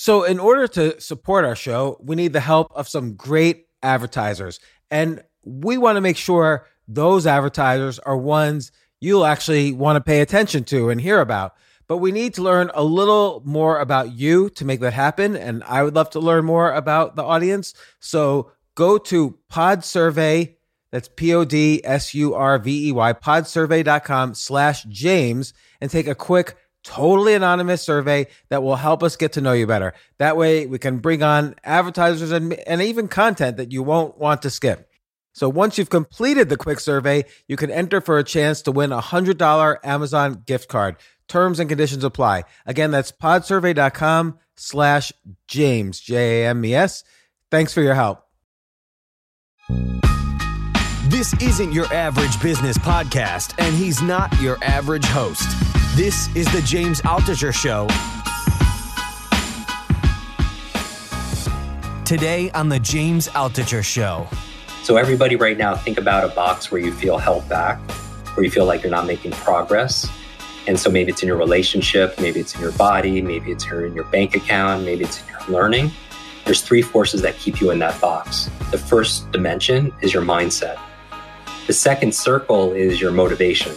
[0.00, 4.58] So, in order to support our show, we need the help of some great advertisers.
[4.90, 8.72] And we want to make sure those advertisers are ones
[9.02, 11.52] you'll actually want to pay attention to and hear about.
[11.86, 15.36] But we need to learn a little more about you to make that happen.
[15.36, 17.74] And I would love to learn more about the audience.
[17.98, 20.56] So, go to Pod Survey.
[20.92, 26.06] That's P O D S U R V E Y, podsurvey.com slash James, and take
[26.06, 29.94] a quick totally anonymous survey that will help us get to know you better.
[30.18, 34.42] That way we can bring on advertisers and, and even content that you won't want
[34.42, 34.88] to skip.
[35.32, 38.92] So once you've completed the quick survey, you can enter for a chance to win
[38.92, 40.96] a $100 Amazon gift card.
[41.28, 42.44] Terms and conditions apply.
[42.66, 45.12] Again, that's podsurvey.com slash
[45.46, 47.04] James, J-A-M-E-S.
[47.50, 48.24] Thanks for your help.
[51.08, 55.48] This isn't your average business podcast, and he's not your average host.
[55.96, 57.88] This is the James Altucher Show.
[62.04, 64.28] Today on the James Altucher Show.
[64.84, 67.80] So, everybody, right now, think about a box where you feel held back,
[68.36, 70.08] where you feel like you're not making progress.
[70.68, 73.92] And so, maybe it's in your relationship, maybe it's in your body, maybe it's in
[73.92, 75.90] your bank account, maybe it's in your learning.
[76.44, 78.48] There's three forces that keep you in that box.
[78.70, 80.78] The first dimension is your mindset,
[81.66, 83.74] the second circle is your motivation.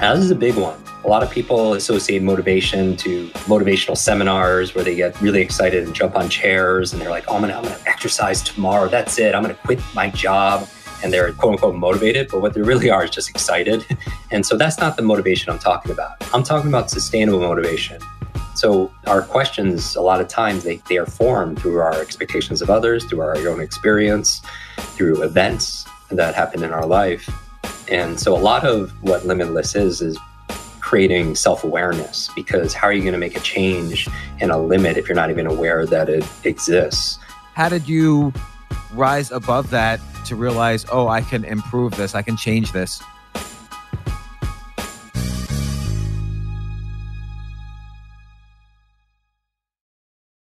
[0.00, 4.74] Now, this is a big one a lot of people associate motivation to motivational seminars
[4.74, 7.54] where they get really excited and jump on chairs and they're like, oh, I'm gonna,
[7.54, 8.88] I'm gonna exercise tomorrow.
[8.88, 9.32] That's it.
[9.32, 10.68] I'm gonna quit my job.
[11.04, 13.86] And they're quote unquote motivated, but what they really are is just excited.
[14.32, 16.16] And so that's not the motivation I'm talking about.
[16.34, 18.00] I'm talking about sustainable motivation.
[18.56, 22.68] So our questions, a lot of times, they, they are formed through our expectations of
[22.68, 24.42] others, through our own experience,
[24.78, 27.30] through events that happen in our life.
[27.88, 30.18] And so a lot of what Limitless is, is
[30.86, 34.08] creating self awareness because how are you going to make a change
[34.38, 37.18] in a limit if you're not even aware that it exists?
[37.54, 38.32] How did you
[38.92, 43.02] rise above that to realize, oh, I can improve this, I can change this?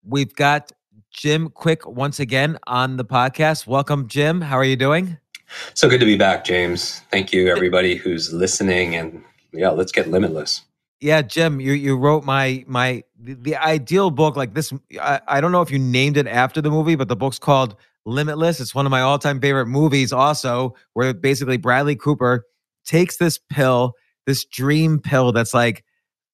[0.07, 0.71] We've got
[1.09, 3.65] Jim Kwik once again on the podcast.
[3.65, 4.41] Welcome, Jim.
[4.41, 5.17] How are you doing?
[5.73, 6.99] So good to be back, James.
[7.09, 9.23] Thank you, everybody who's listening and
[9.57, 10.63] yeah, let's get limitless.
[11.01, 14.73] Yeah, Jim, you you wrote my my the, the ideal book like this.
[14.99, 17.75] I, I don't know if you named it after the movie, but the book's called
[18.05, 18.59] Limitless.
[18.59, 20.13] It's one of my all time favorite movies.
[20.13, 22.45] Also, where basically Bradley Cooper
[22.85, 23.93] takes this pill,
[24.25, 25.83] this dream pill that's like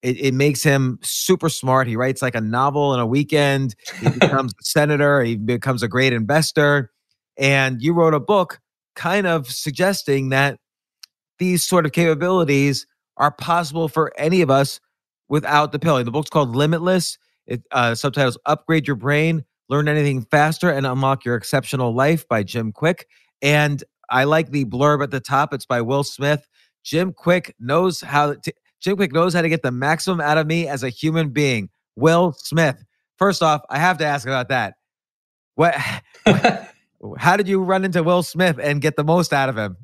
[0.02, 1.86] it, it, makes him super smart.
[1.86, 3.74] He writes like a novel in a weekend.
[4.00, 5.22] He becomes a senator.
[5.22, 6.90] He becomes a great investor.
[7.38, 8.60] And you wrote a book
[8.94, 10.58] kind of suggesting that
[11.38, 12.86] these sort of capabilities
[13.16, 14.80] are possible for any of us
[15.28, 16.02] without the pill.
[16.02, 17.18] The book's called Limitless.
[17.46, 22.42] It uh, subtitles Upgrade Your Brain, Learn Anything Faster, and Unlock Your Exceptional Life by
[22.42, 23.04] Jim Kwik.
[23.40, 25.52] And I like the blurb at the top.
[25.52, 26.46] It's by Will Smith.
[26.84, 30.46] Jim Kwik knows how to, Jim Kwik knows how to get the maximum out of
[30.46, 31.68] me as a human being.
[31.96, 32.82] Will Smith.
[33.18, 34.74] First off, I have to ask about that.
[35.54, 35.76] What
[37.18, 39.76] how did you run into Will Smith and get the most out of him?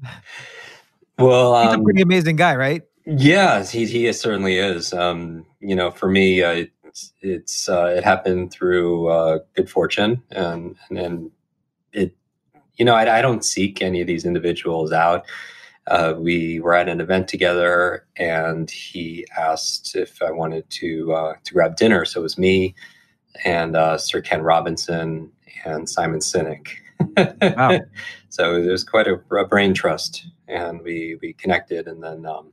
[1.19, 2.83] Well, he's um, a pretty amazing guy, right?
[3.11, 4.93] Yeah, he he certainly is.
[4.93, 10.23] Um, you know, for me, uh, it's, it's uh, it happened through uh, good fortune,
[10.31, 11.31] and and, and
[11.95, 12.15] it,
[12.77, 15.25] you know, I, I, don't seek any of these individuals out.
[15.87, 21.35] Uh, we were at an event together, and he asked if I wanted to uh,
[21.45, 22.05] to grab dinner.
[22.05, 22.75] So it was me
[23.43, 25.33] and uh, Sir Ken Robinson
[25.65, 26.73] and Simon Sinek.
[27.57, 27.81] wow.
[28.29, 32.27] so it was quite a, a, brain trust, and we we connected, and then.
[32.27, 32.53] Um,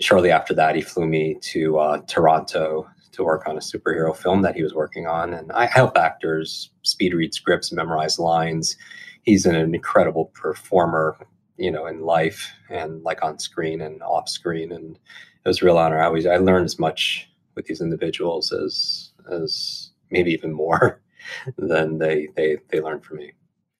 [0.00, 4.42] shortly after that, he flew me to uh, Toronto to work on a superhero film
[4.42, 5.32] that he was working on.
[5.32, 8.76] And I help actors speed read scripts, memorize lines.
[9.22, 11.16] He's an incredible performer,
[11.56, 14.70] you know, in life and like on screen and off screen.
[14.70, 16.00] And it was a real honor.
[16.00, 21.00] I always I learned as much with these individuals as as maybe even more
[21.56, 23.32] than they they they learned from me.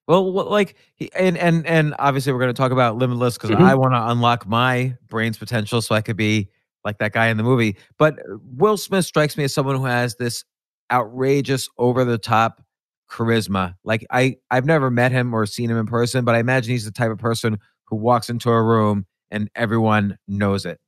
[0.07, 0.75] Well, like,
[1.15, 3.63] and and and obviously we're going to talk about limitless because mm-hmm.
[3.63, 6.49] I want to unlock my brain's potential so I could be
[6.85, 7.75] like that guy in the movie.
[7.97, 8.15] But
[8.55, 10.45] Will Smith strikes me as someone who has this
[10.91, 12.63] outrageous, over the top
[13.09, 13.75] charisma.
[13.83, 16.85] Like I, I've never met him or seen him in person, but I imagine he's
[16.85, 20.79] the type of person who walks into a room and everyone knows it.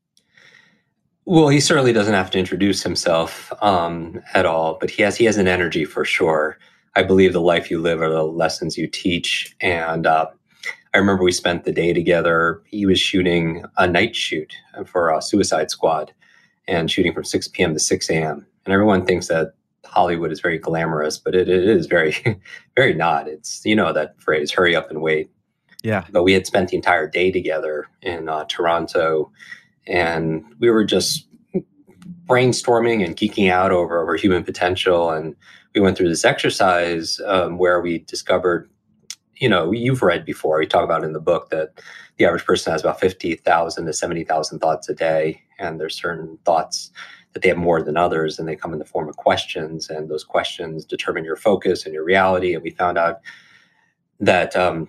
[1.25, 5.25] Well, he certainly doesn't have to introduce himself um, at all, but he has he
[5.25, 6.57] has an energy for sure.
[6.99, 10.27] I believe the life you live are the lessons you teach, and uh,
[10.93, 12.61] I remember we spent the day together.
[12.65, 14.53] He was shooting a night shoot
[14.85, 16.11] for a Suicide Squad,
[16.67, 17.73] and shooting from 6 p.m.
[17.73, 18.45] to 6 a.m.
[18.65, 19.53] And everyone thinks that
[19.85, 22.17] Hollywood is very glamorous, but it, it is very,
[22.75, 23.29] very not.
[23.29, 25.29] It's you know that phrase, "Hurry up and wait."
[25.83, 26.03] Yeah.
[26.11, 29.31] But we had spent the entire day together in uh, Toronto,
[29.87, 31.29] and we were just
[32.25, 35.11] brainstorming and geeking out over over human potential.
[35.11, 35.37] And
[35.79, 38.69] we went through this exercise um, where we discovered,
[39.37, 40.59] you know, you've read before.
[40.59, 41.79] We talk about in the book that
[42.17, 45.97] the average person has about fifty thousand to seventy thousand thoughts a day, and there's
[45.97, 46.91] certain thoughts
[47.33, 50.09] that they have more than others and they come in the form of questions and
[50.09, 53.19] those questions determine your focus and your reality and we found out
[54.19, 54.87] that um,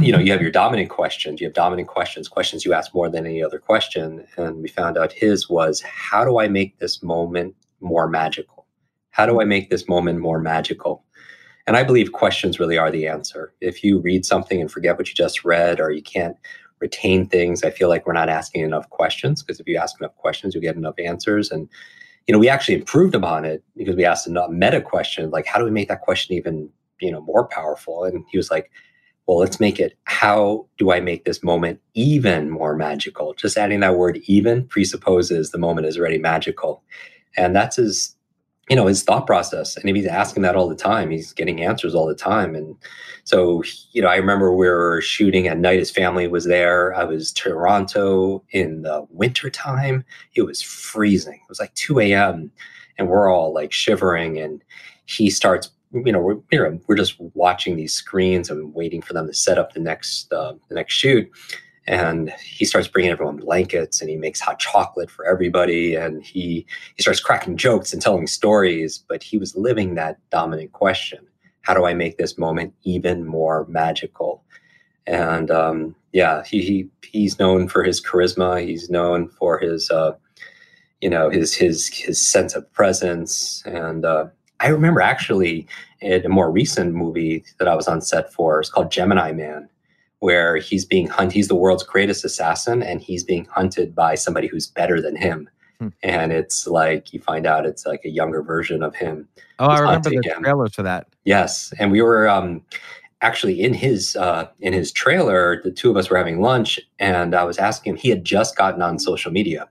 [0.00, 3.10] you know you have your dominant questions you have dominant questions questions you ask more
[3.10, 7.02] than any other question and we found out his was how do i make this
[7.02, 8.51] moment more magical
[9.12, 9.40] how do hmm.
[9.40, 11.04] i make this moment more magical
[11.66, 15.08] and i believe questions really are the answer if you read something and forget what
[15.08, 16.36] you just read or you can't
[16.82, 17.62] retain things.
[17.62, 20.60] I feel like we're not asking enough questions because if you ask enough questions, you
[20.60, 21.50] get enough answers.
[21.50, 21.68] And
[22.26, 25.58] you know, we actually improved upon it because we asked a meta question, like how
[25.58, 26.68] do we make that question even
[27.00, 28.04] you know more powerful?
[28.04, 28.70] And he was like,
[29.26, 33.32] well, let's make it how do I make this moment even more magical?
[33.34, 36.82] Just adding that word even presupposes the moment is already magical.
[37.36, 38.14] And that's his
[38.72, 41.62] you know his thought process and if he's asking that all the time he's getting
[41.62, 42.54] answers all the time.
[42.54, 42.74] And
[43.24, 46.94] so you know i remember we were shooting at night his family was there.
[46.94, 51.34] I was toronto in the wintertime it was freezing.
[51.34, 52.50] It was like 2 a.m
[52.96, 54.64] and we're all like shivering and
[55.04, 59.34] he starts you know we're, we're just watching these screens and waiting for them to
[59.34, 61.30] set up the next uh, the next shoot
[61.86, 65.94] and he starts bringing everyone blankets and he makes hot chocolate for everybody.
[65.94, 70.72] And he he starts cracking jokes and telling stories but he was living that dominant
[70.72, 71.26] question.
[71.62, 74.44] How do i make this moment even more magical?
[75.06, 78.64] And um, yeah he, he he's known for his charisma.
[78.64, 80.12] He's known for his uh,
[81.00, 83.62] you know his his his sense of presence.
[83.66, 84.26] And uh,
[84.60, 85.66] i remember actually
[86.00, 89.68] in a more recent movie that i was on set for it's called gemini man
[90.22, 91.34] where he's being hunted.
[91.34, 95.50] He's the world's greatest assassin, and he's being hunted by somebody who's better than him.
[95.80, 95.88] Hmm.
[96.04, 99.28] And it's like you find out it's like a younger version of him.
[99.58, 100.40] Oh, I remember the him.
[100.44, 101.08] trailers for that.
[101.24, 102.62] Yes, and we were um,
[103.20, 105.60] actually in his uh, in his trailer.
[105.60, 107.96] The two of us were having lunch, and I was asking him.
[107.96, 109.68] He had just gotten on social media.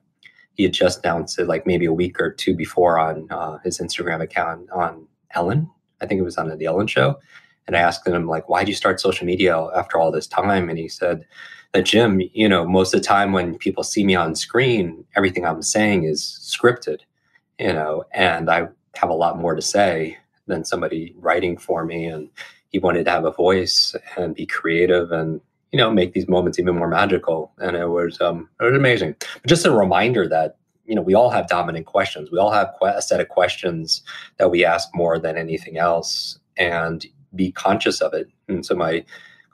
[0.55, 3.79] He had just announced it like maybe a week or two before on uh, his
[3.79, 5.69] Instagram account on Ellen.
[6.01, 7.19] I think it was on the Ellen show
[7.67, 10.69] and I asked him, like, why did you start social media after all this time?
[10.69, 11.25] And he said
[11.73, 15.45] that, Jim, you know, most of the time when people see me on screen, everything
[15.45, 16.99] I'm saying is scripted,
[17.59, 20.17] you know, and I have a lot more to say
[20.47, 22.05] than somebody writing for me.
[22.05, 22.29] And
[22.69, 25.39] he wanted to have a voice and be creative and,
[25.71, 27.53] you know, make these moments even more magical.
[27.59, 29.15] And it was, um, it was amazing.
[29.41, 32.31] But just a reminder that, you know, we all have dominant questions.
[32.31, 34.01] We all have a set of questions
[34.37, 36.37] that we ask more than anything else.
[36.57, 38.29] And be conscious of it.
[38.47, 39.03] And so my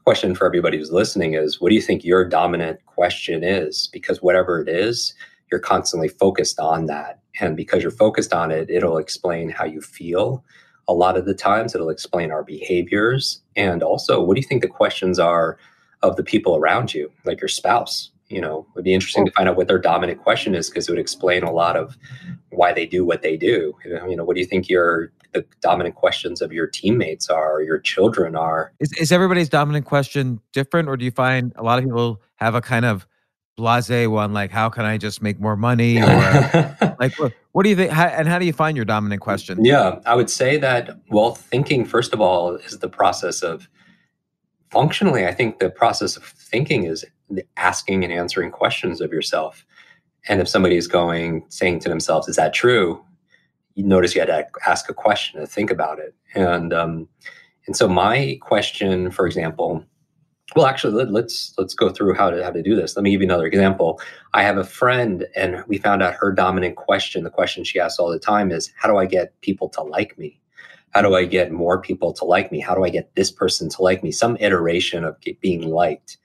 [0.04, 3.90] question for everybody who's listening is what do you think your dominant question is?
[3.92, 5.14] Because whatever it is,
[5.52, 7.20] you're constantly focused on that.
[7.40, 10.44] And because you're focused on it, it'll explain how you feel.
[10.88, 13.42] A lot of the times, it'll explain our behaviors.
[13.56, 15.58] And also, what do you think the questions are
[16.02, 18.10] of the people around you, like your spouse?
[18.30, 19.36] You know, it'd be interesting to oh.
[19.36, 21.98] find out what their dominant question is because it would explain a lot of
[22.50, 23.74] why they do what they do.
[23.86, 27.62] You know, what do you think your the dominant questions of your teammates are, or
[27.62, 28.74] your children are.
[28.80, 32.56] Is, is everybody's dominant question different, or do you find a lot of people have
[32.56, 33.08] a kind of
[33.58, 36.06] blase one, like how can I just make more money, or
[37.00, 37.92] like what, what, do you think?
[37.92, 39.66] How, and how do you find your dominant question?
[39.66, 43.68] Yeah, I would say that well, thinking first of all is the process of
[44.72, 45.26] functionally.
[45.26, 47.04] I think the process of thinking is
[47.58, 49.66] asking and answering questions of yourself.
[50.30, 53.04] And if somebody is going saying to themselves, "Is that true?"
[53.78, 56.16] You notice you had to ask a question to think about it.
[56.36, 57.10] And um,
[57.68, 59.86] and so my question, for example,
[60.56, 62.96] well, actually, let, us let's, let's go through how to how to do this.
[62.98, 64.02] Let me give you another example.
[64.34, 67.24] I have a friend, and we found out her dominant question.
[67.24, 70.18] The question she asks all the time is, "How do I get people to like
[70.18, 70.40] me?
[70.92, 72.60] How do I get more people to like me?
[72.62, 76.18] How do I get this person to like me?" Some iteration of being liked.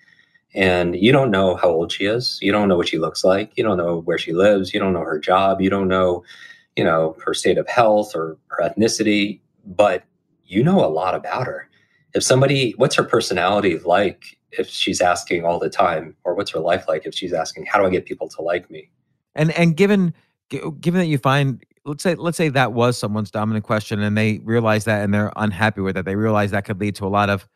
[0.54, 3.52] and you don't know how old she is you don't know what she looks like
[3.56, 6.22] you don't know where she lives you don't know her job you don't know
[6.76, 10.04] you know her state of health or her ethnicity but
[10.44, 11.68] you know a lot about her
[12.14, 16.60] if somebody what's her personality like if she's asking all the time or what's her
[16.60, 18.90] life like if she's asking how do i get people to like me
[19.34, 20.14] and and given
[20.80, 24.38] given that you find let's say let's say that was someone's dominant question and they
[24.44, 27.30] realize that and they're unhappy with it they realize that could lead to a lot
[27.30, 27.48] of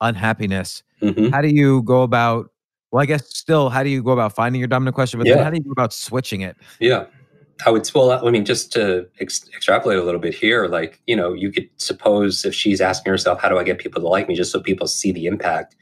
[0.00, 1.28] unhappiness mm-hmm.
[1.28, 2.50] how do you go about
[2.90, 5.36] well i guess still how do you go about finding your dominant question but yeah.
[5.36, 7.06] then how do you go about switching it yeah
[7.66, 11.16] I would well, I mean, just to ex- extrapolate a little bit here, like you
[11.16, 14.28] know, you could suppose if she's asking herself, "How do I get people to like
[14.28, 15.76] me?" Just so people see the impact,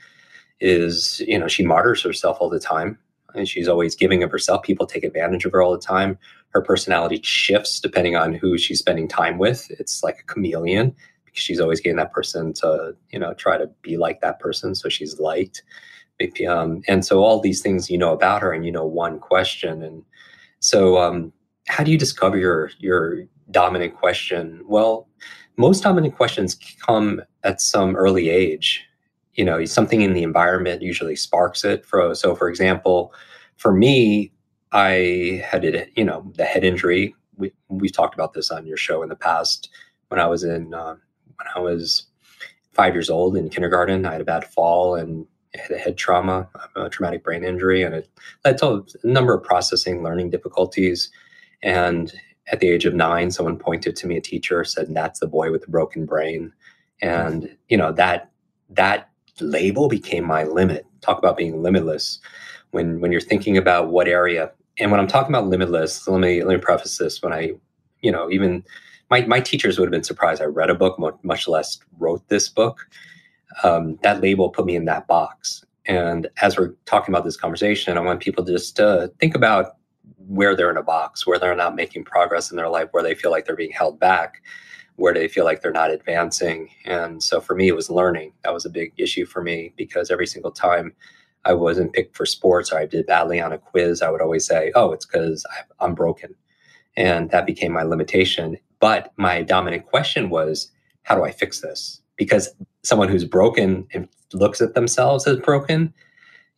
[0.60, 2.98] is you know, she martyrs herself all the time,
[3.34, 4.62] and she's always giving of herself.
[4.62, 6.18] People take advantage of her all the time.
[6.50, 9.70] Her personality shifts depending on who she's spending time with.
[9.70, 13.68] It's like a chameleon because she's always getting that person to you know try to
[13.82, 15.62] be like that person, so she's liked.
[16.48, 19.82] Um, and so all these things you know about her, and you know one question,
[19.82, 20.04] and
[20.60, 21.32] so um,
[21.68, 24.62] how do you discover your your dominant question?
[24.66, 25.08] Well,
[25.56, 28.84] most dominant questions come at some early age.
[29.34, 31.86] You know, something in the environment usually sparks it.
[31.86, 33.14] For so, for example,
[33.56, 34.32] for me,
[34.72, 35.90] I had it.
[35.96, 37.14] You know, the head injury.
[37.36, 39.70] We we've talked about this on your show in the past.
[40.08, 40.96] When I was in uh,
[41.36, 42.04] when I was
[42.72, 46.48] five years old in kindergarten, I had a bad fall and had a head trauma,
[46.76, 48.08] a traumatic brain injury, and it
[48.44, 51.10] led to a number of processing, learning difficulties
[51.62, 52.12] and
[52.48, 55.50] at the age of nine, someone pointed to me, a teacher said, That's the boy
[55.50, 56.52] with the broken brain.
[57.00, 58.30] And, you know, that
[58.70, 60.86] that label became my limit.
[61.00, 62.18] Talk about being limitless.
[62.70, 66.42] When when you're thinking about what area, and when I'm talking about limitless, let me
[66.42, 67.22] let me preface this.
[67.22, 67.52] When I,
[68.00, 68.64] you know, even
[69.10, 72.48] my my teachers would have been surprised I read a book, much less wrote this
[72.48, 72.88] book.
[73.62, 75.64] Um, that label put me in that box.
[75.84, 79.76] And as we're talking about this conversation, I want people to just uh, think about
[80.28, 83.14] where they're in a box, where they're not making progress in their life, where they
[83.14, 84.42] feel like they're being held back,
[84.96, 86.68] where they feel like they're not advancing.
[86.84, 88.32] And so for me, it was learning.
[88.44, 90.94] That was a big issue for me because every single time
[91.44, 94.46] I wasn't picked for sports or I did badly on a quiz, I would always
[94.46, 95.44] say, oh, it's because
[95.80, 96.34] I'm broken.
[96.96, 98.58] And that became my limitation.
[98.80, 100.70] But my dominant question was,
[101.04, 102.00] how do I fix this?
[102.16, 105.92] Because someone who's broken and looks at themselves as broken,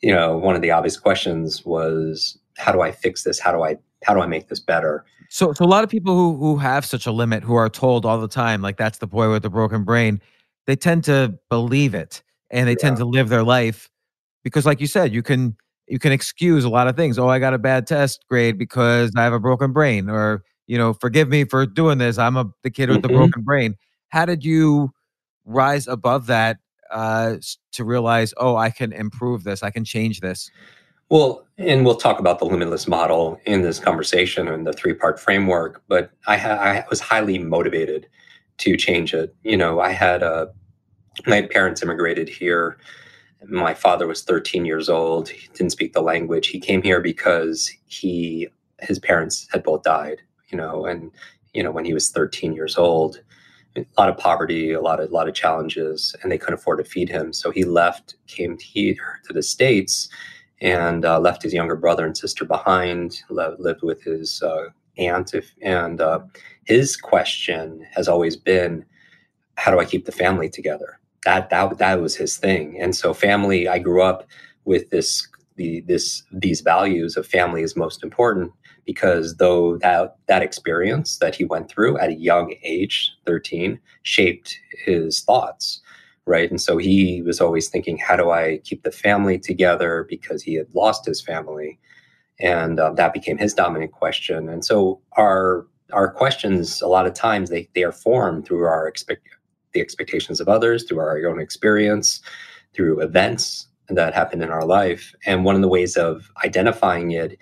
[0.02, 3.38] you know, one of the obvious questions was, how do I fix this?
[3.38, 5.04] How do I how do I make this better?
[5.28, 8.06] So so a lot of people who who have such a limit who are told
[8.06, 10.20] all the time like that's the boy with the broken brain,
[10.66, 12.78] they tend to believe it and they yeah.
[12.78, 13.90] tend to live their life
[14.42, 15.56] because like you said, you can
[15.86, 17.18] you can excuse a lot of things.
[17.18, 20.78] Oh, I got a bad test grade because I have a broken brain or you
[20.78, 22.16] know, forgive me for doing this.
[22.16, 23.08] I'm a the kid with mm-hmm.
[23.08, 23.74] the broken brain.
[24.08, 24.92] How did you
[25.44, 26.58] rise above that
[26.90, 27.36] uh,
[27.72, 29.62] to realize, oh, I can improve this.
[29.62, 30.50] I can change this.
[31.10, 35.20] Well, and we'll talk about the limitless model in this conversation and the three part
[35.20, 38.08] framework, but I, ha- I was highly motivated
[38.58, 39.34] to change it.
[39.44, 40.46] You know, I had a, uh,
[41.26, 42.78] my parents immigrated here.
[43.48, 45.28] My father was 13 years old.
[45.28, 46.48] He didn't speak the language.
[46.48, 48.48] He came here because he,
[48.80, 51.10] his parents had both died, you know, and,
[51.54, 53.22] you know, when he was 13 years old,
[53.76, 56.78] a lot of poverty, a lot of, a lot of challenges, and they couldn't afford
[56.78, 57.32] to feed him.
[57.32, 60.08] So he left, came here to the States
[60.60, 64.66] and uh, left his younger brother and sister behind, lived with his uh,
[64.98, 65.34] aunt.
[65.34, 66.20] If, and uh,
[66.64, 68.84] his question has always been,
[69.56, 70.98] how do I keep the family together?
[71.24, 72.78] That, that, that was his thing.
[72.80, 74.26] And so family, I grew up
[74.64, 78.52] with this, the, this, these values of family is most important
[78.84, 84.58] because though that, that experience that he went through at a young age, 13, shaped
[84.84, 85.80] his thoughts
[86.26, 86.50] right?
[86.50, 90.54] And so he was always thinking, how do I keep the family together because he
[90.54, 91.78] had lost his family,
[92.40, 94.48] and uh, that became his dominant question.
[94.48, 98.88] And so our our questions a lot of times they they are formed through our
[98.88, 99.28] expect
[99.72, 102.20] the expectations of others, through our own experience,
[102.74, 105.14] through events that happen in our life.
[105.26, 107.38] And one of the ways of identifying it,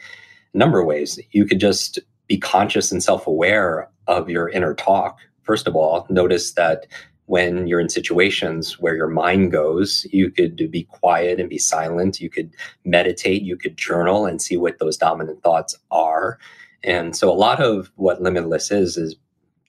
[0.55, 4.75] a number of ways, you could just be conscious and self aware of your inner
[4.75, 5.19] talk.
[5.43, 6.87] First of all, notice that
[7.33, 12.21] when you're in situations where your mind goes, you could be quiet and be silent.
[12.21, 16.39] You could meditate, you could journal and see what those dominant thoughts are.
[16.85, 19.17] And so, a lot of what Limitless is, is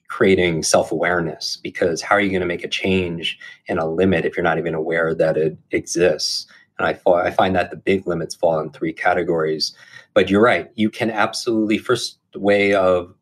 [0.08, 4.26] creating self awareness because how are you going to make a change in a limit
[4.26, 6.46] if you're not even aware that it exists?
[6.78, 9.74] And I, I find that the big limits fall in three categories.
[10.12, 13.14] But you're right, you can absolutely, first way of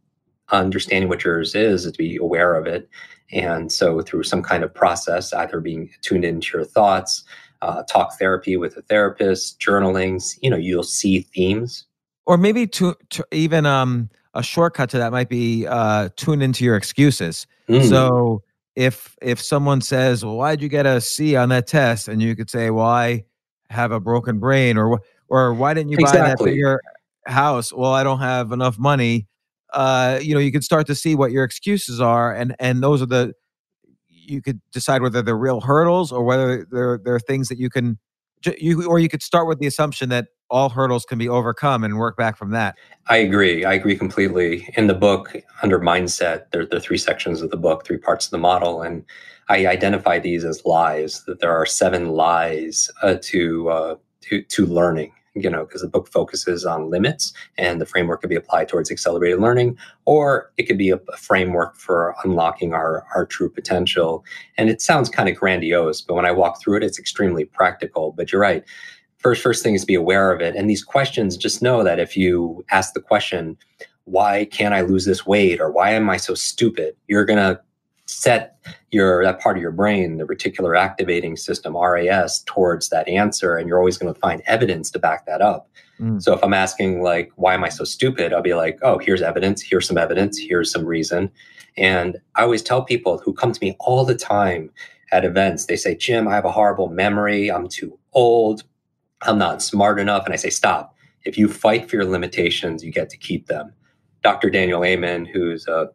[0.48, 2.88] understanding what yours is is to be aware of it
[3.32, 7.24] and so, through some kind of process, either being tuned into your thoughts,
[7.62, 10.38] uh, talk therapy with a therapist, journalings.
[10.42, 11.86] You know, you'll see themes.
[12.26, 16.64] Or maybe to, to even um, a shortcut to that might be uh, tune into
[16.64, 17.46] your excuses.
[17.68, 17.88] Mm.
[17.88, 18.42] So
[18.76, 22.36] if if someone says, "Well, why'd you get a C on that test?" and you
[22.36, 23.24] could say, "Well, I
[23.70, 26.20] have a broken brain," or or why didn't you exactly.
[26.20, 26.80] buy that bigger
[27.26, 27.72] house?
[27.72, 29.26] Well, I don't have enough money.
[29.72, 33.02] Uh, you know, you can start to see what your excuses are, and and those
[33.02, 33.32] are the
[34.08, 37.98] you could decide whether they're real hurdles or whether they're they're things that you can
[38.58, 41.96] you or you could start with the assumption that all hurdles can be overcome and
[41.96, 42.76] work back from that.
[43.08, 43.64] I agree.
[43.64, 44.68] I agree completely.
[44.76, 48.26] In the book, under mindset, there, there are three sections of the book, three parts
[48.26, 49.04] of the model, and
[49.48, 51.24] I identify these as lies.
[51.24, 55.88] That there are seven lies uh, to uh, to to learning you know, because the
[55.88, 60.64] book focuses on limits and the framework could be applied towards accelerated learning, or it
[60.64, 64.24] could be a, a framework for unlocking our, our true potential.
[64.58, 68.12] And it sounds kind of grandiose, but when I walk through it, it's extremely practical.
[68.12, 68.64] But you're right.
[69.18, 70.56] First, first thing is be aware of it.
[70.56, 73.56] And these questions, just know that if you ask the question,
[74.04, 75.60] why can't I lose this weight?
[75.60, 76.96] Or why am I so stupid?
[77.06, 77.60] You're going to
[78.06, 78.58] set
[78.92, 83.68] your that part of your brain, the reticular activating system (RAS), towards that answer, and
[83.68, 85.68] you're always going to find evidence to back that up.
[85.98, 86.22] Mm.
[86.22, 89.22] So if I'm asking like, "Why am I so stupid?" I'll be like, "Oh, here's
[89.22, 89.62] evidence.
[89.62, 90.38] Here's some evidence.
[90.38, 91.30] Here's some reason."
[91.76, 94.70] And I always tell people who come to me all the time
[95.10, 97.50] at events, they say, "Jim, I have a horrible memory.
[97.50, 98.62] I'm too old.
[99.22, 100.94] I'm not smart enough." And I say, "Stop.
[101.24, 103.72] If you fight for your limitations, you get to keep them."
[104.22, 104.50] Dr.
[104.50, 105.88] Daniel Amen, who's a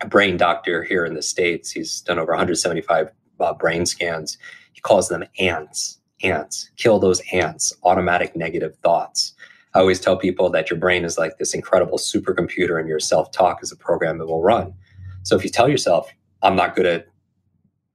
[0.00, 1.70] a brain doctor here in the States.
[1.70, 4.38] He's done over 175 uh, brain scans.
[4.72, 6.70] He calls them ants, ants.
[6.76, 9.34] Kill those ants, automatic negative thoughts.
[9.74, 13.30] I always tell people that your brain is like this incredible supercomputer and your self
[13.32, 14.74] talk is a program that will run.
[15.22, 16.10] So if you tell yourself,
[16.42, 17.06] I'm not good at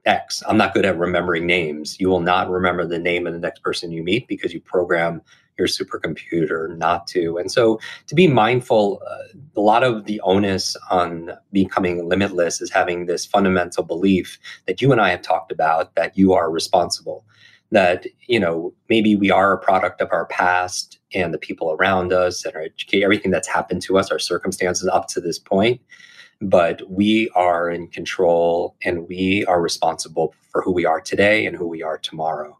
[0.05, 3.39] X, I'm not good at remembering names, you will not remember the name of the
[3.39, 5.21] next person you meet because you program
[5.57, 7.37] your supercomputer not to.
[7.37, 12.71] And so to be mindful, uh, a lot of the onus on becoming limitless is
[12.71, 17.25] having this fundamental belief that you and I have talked about that you are responsible.
[17.71, 22.13] That, you know, maybe we are a product of our past and the people around
[22.13, 25.81] us and our education, everything that's happened to us, our circumstances up to this point
[26.41, 31.55] but we are in control and we are responsible for who we are today and
[31.55, 32.57] who we are tomorrow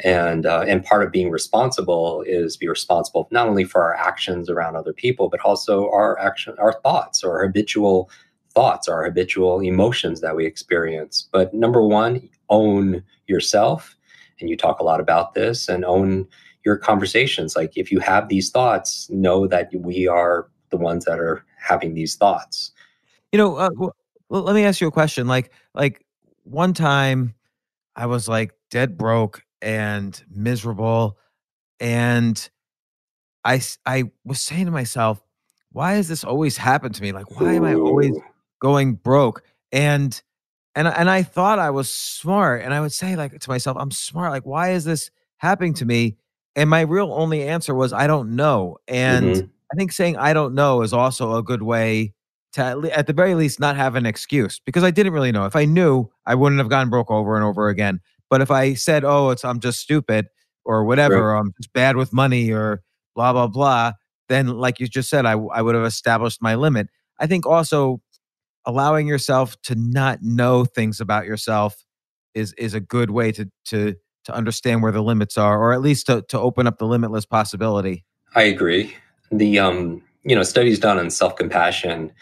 [0.00, 4.50] and uh, and part of being responsible is be responsible not only for our actions
[4.50, 8.10] around other people but also our action our thoughts or habitual
[8.54, 11.28] thoughts our habitual emotions that we experience.
[11.30, 13.94] But number one own yourself.
[14.40, 16.26] And you talk a lot about this and own
[16.64, 17.54] your conversations.
[17.54, 21.94] Like if you have these thoughts know that we are the ones that are having
[21.94, 22.72] these thoughts.
[23.32, 23.70] You know uh,
[24.30, 25.26] let me ask you a question.
[25.26, 26.04] Like like
[26.46, 27.34] one time
[27.96, 31.18] i was like dead broke and miserable.
[31.80, 32.48] And
[33.44, 35.22] I, I was saying to myself,
[35.72, 37.12] why has this always happened to me?
[37.12, 38.16] Like, why am I always
[38.60, 39.42] going broke?
[39.72, 40.20] And
[40.74, 43.90] and and I thought I was smart, and I would say like to myself, I'm
[43.90, 44.30] smart.
[44.30, 46.16] Like, why is this happening to me?
[46.54, 48.78] And my real only answer was, I don't know.
[48.88, 49.46] And mm-hmm.
[49.72, 52.14] I think saying I don't know is also a good way
[52.52, 55.44] to at the very least not have an excuse because I didn't really know.
[55.44, 58.00] If I knew, I wouldn't have gone broke over and over again.
[58.30, 60.26] But if I said, "Oh, it's I'm just stupid,"
[60.64, 61.20] or whatever, right.
[61.20, 62.82] or I'm just bad with money, or
[63.14, 63.92] blah blah blah,
[64.28, 66.88] then like you just said, I I would have established my limit.
[67.18, 68.00] I think also
[68.64, 71.84] allowing yourself to not know things about yourself
[72.34, 75.80] is is a good way to to to understand where the limits are, or at
[75.80, 78.04] least to to open up the limitless possibility.
[78.34, 78.94] I agree.
[79.30, 82.12] The um you know studies done on self compassion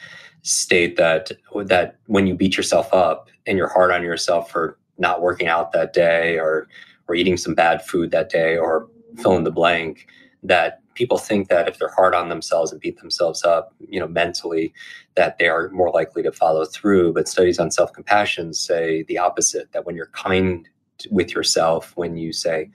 [0.43, 1.33] state that
[1.65, 5.73] that when you beat yourself up and you're hard on yourself for not working out
[5.73, 6.69] that day or
[7.09, 10.07] or eating some bad food that day or fill in the blank
[10.43, 14.09] that people think that if they're hard on themselves and beat themselves up you know
[14.09, 14.73] mentally
[15.17, 17.13] that they are more likely to follow through.
[17.13, 20.69] But studies on self-compassion say the opposite that when you're kind
[21.11, 22.71] with yourself when you say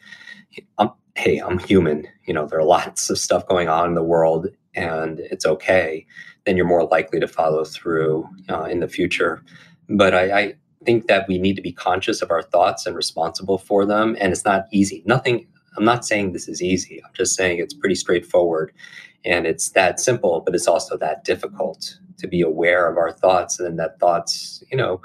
[0.77, 4.03] I'm, hey i'm human you know there are lots of stuff going on in the
[4.03, 6.05] world and it's okay
[6.49, 9.43] then you're more likely to follow through uh, in the future.
[9.87, 10.53] But I, I
[10.85, 14.15] think that we need to be conscious of our thoughts and responsible for them.
[14.19, 15.03] And it's not easy.
[15.05, 15.45] Nothing,
[15.77, 17.01] I'm not saying this is easy.
[17.03, 18.73] I'm just saying it's pretty straightforward.
[19.25, 23.59] And it's that simple, but it's also that difficult to be aware of our thoughts
[23.59, 25.01] and that thoughts, you know,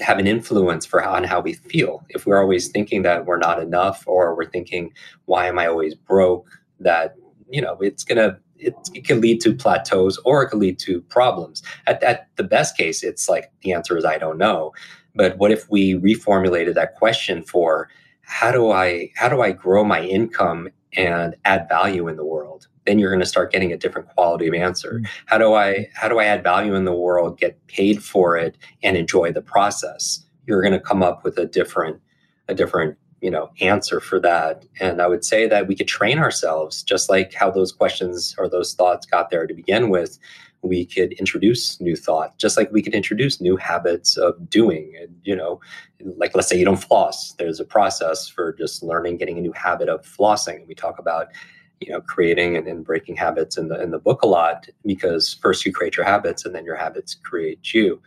[0.00, 2.04] have an influence for how, on how we feel.
[2.08, 4.92] If we're always thinking that we're not enough or we're thinking,
[5.26, 6.48] why am I always broke?
[6.80, 7.14] That,
[7.48, 10.78] you know, it's going to it, it, can lead to plateaus or it can lead
[10.80, 11.62] to problems.
[11.86, 14.72] At, at the best case, it's like the answer is I don't know.
[15.14, 17.88] But what if we reformulated that question for
[18.22, 22.66] how do I how do I grow my income and add value in the world?
[22.86, 25.00] Then you're going to start getting a different quality of answer.
[25.00, 25.08] Mm.
[25.26, 28.56] How do I how do I add value in the world, get paid for it,
[28.82, 30.24] and enjoy the process?
[30.46, 32.00] You're going to come up with a different
[32.48, 34.66] a different you know answer for that.
[34.80, 38.48] And i would say that we could train ourselves just like how those questions or
[38.48, 40.18] those thoughts got there to begin with
[40.60, 44.92] we could introduce new thought just like we could introduce new habits of doing.
[45.00, 45.58] And you know
[46.16, 49.52] like let's say you don't floss there's a process for just learning getting a new
[49.52, 50.56] habit of flossing.
[50.56, 51.28] And we talk about
[51.80, 55.32] you know creating and, and breaking habits in the in the book a lot because
[55.40, 58.02] first you create your habits and then your habits create you.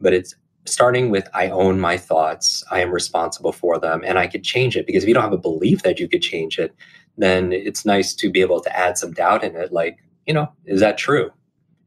[0.00, 0.36] But it's
[0.70, 4.76] starting with I own my thoughts, I am responsible for them, and I could change
[4.76, 4.86] it.
[4.86, 6.74] Because if you don't have a belief that you could change it,
[7.18, 9.72] then it's nice to be able to add some doubt in it.
[9.72, 11.30] Like, you know, is that true?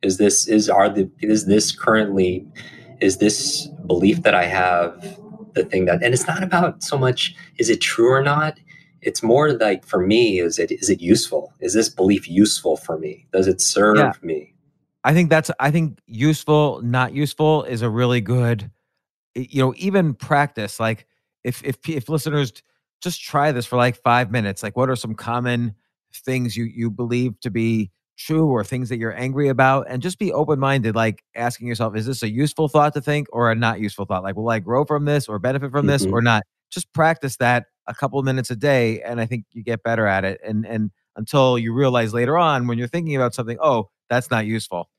[0.02, 2.46] Is this is are the is this currently
[3.00, 5.20] is this belief that I have
[5.54, 8.60] the thing that and it's not about so much is it true or not?
[9.02, 11.54] It's more like for me, is it is it useful?
[11.60, 13.26] Is this belief useful for me?
[13.32, 14.14] Does it serve yeah.
[14.22, 14.53] me?
[15.04, 18.72] I think that's I think useful, not useful is a really good
[19.36, 21.08] you know, even practice like
[21.44, 22.54] if if if listeners
[23.02, 25.76] just try this for like 5 minutes, like what are some common
[26.14, 29.88] things you you believe to be true or things that you're angry about?
[29.90, 33.52] And just be open-minded like asking yourself is this a useful thought to think or
[33.52, 34.24] a not useful thought?
[34.24, 36.14] Like will i grow from this or benefit from this mm-hmm.
[36.14, 36.44] or not?
[36.72, 40.08] Just practice that a couple of minutes a day and i think you get better
[40.08, 40.40] at it.
[40.46, 44.46] And and until you realize later on when you're thinking about something oh that's not
[44.46, 44.90] useful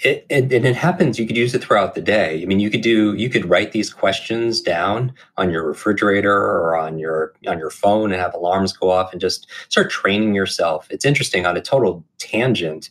[0.00, 1.18] it, and, and it happens.
[1.18, 2.42] You could use it throughout the day.
[2.42, 3.14] I mean, you could do.
[3.14, 8.12] You could write these questions down on your refrigerator or on your on your phone
[8.12, 10.86] and have alarms go off and just start training yourself.
[10.90, 11.44] It's interesting.
[11.44, 12.88] On a total tangent,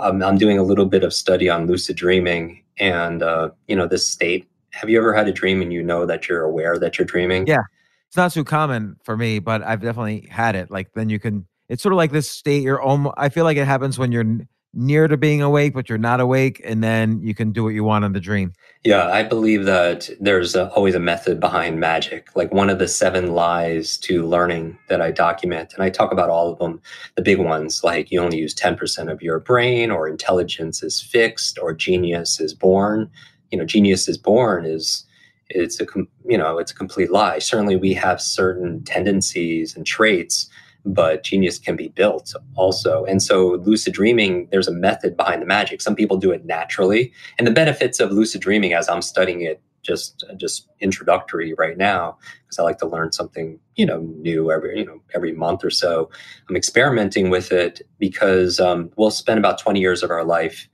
[0.00, 3.86] I'm, I'm doing a little bit of study on lucid dreaming and uh, you know
[3.86, 4.48] this state.
[4.72, 7.46] Have you ever had a dream and you know that you're aware that you're dreaming?
[7.46, 7.62] Yeah,
[8.08, 10.70] it's not too common for me, but I've definitely had it.
[10.70, 11.46] Like then you can.
[11.68, 12.64] It's sort of like this state.
[12.64, 13.14] You're almost.
[13.16, 14.24] I feel like it happens when you're
[14.72, 17.82] near to being awake, but you're not awake, and then you can do what you
[17.82, 18.52] want in the dream.
[18.84, 22.34] Yeah, I believe that there's a, always a method behind magic.
[22.36, 26.30] Like one of the seven lies to learning that I document, and I talk about
[26.30, 26.80] all of them.
[27.16, 31.58] The big ones, like you only use 10% of your brain, or intelligence is fixed,
[31.58, 33.10] or genius is born.
[33.50, 35.04] You know, genius is born is
[35.52, 35.86] it's a
[36.24, 37.40] you know it's a complete lie.
[37.40, 40.48] Certainly, we have certain tendencies and traits
[40.84, 43.04] but genius can be built also.
[43.04, 45.80] And so lucid dreaming, there's a method behind the magic.
[45.80, 47.12] Some people do it naturally.
[47.38, 52.18] And the benefits of lucid dreaming as I'm studying it just just introductory right now
[52.42, 55.70] because I like to learn something, you know, new every, you know, every month or
[55.70, 56.10] so.
[56.48, 60.68] I'm experimenting with it because um, we'll spend about 20 years of our life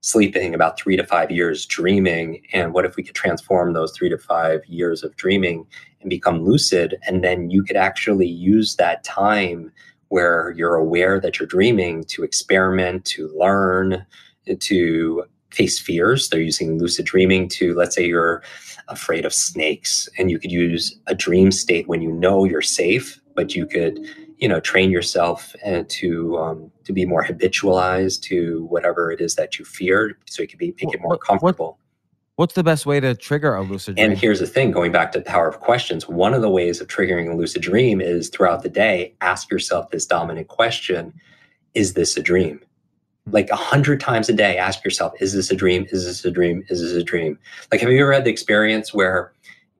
[0.00, 2.42] sleeping about three to five years dreaming?
[2.52, 5.66] And what if we could transform those three to five years of dreaming
[6.00, 6.96] and become lucid?
[7.06, 9.72] And then you could actually use that time
[10.08, 14.06] where you're aware that you're dreaming to experiment to learn
[14.60, 16.28] to face fears.
[16.28, 18.42] They're using lucid dreaming to let's say you're
[18.88, 23.20] afraid of snakes and you could use a dream state when you know you're safe
[23.34, 24.00] but you could
[24.38, 29.34] you know train yourself and to um, to be more habitualized to whatever it is
[29.34, 31.78] that you fear so you can be make it more comfortable.
[32.36, 34.10] what's the best way to trigger a lucid dream?
[34.10, 36.80] and here's the thing going back to the power of questions one of the ways
[36.80, 41.12] of triggering a lucid dream is throughout the day ask yourself this dominant question
[41.74, 42.60] is this a dream?
[43.26, 43.32] Hmm.
[43.32, 45.86] like a hundred times a day ask yourself is this a dream?
[45.90, 46.64] Is this a dream?
[46.68, 47.38] Is this a dream?
[47.72, 49.32] Like have you ever had the experience where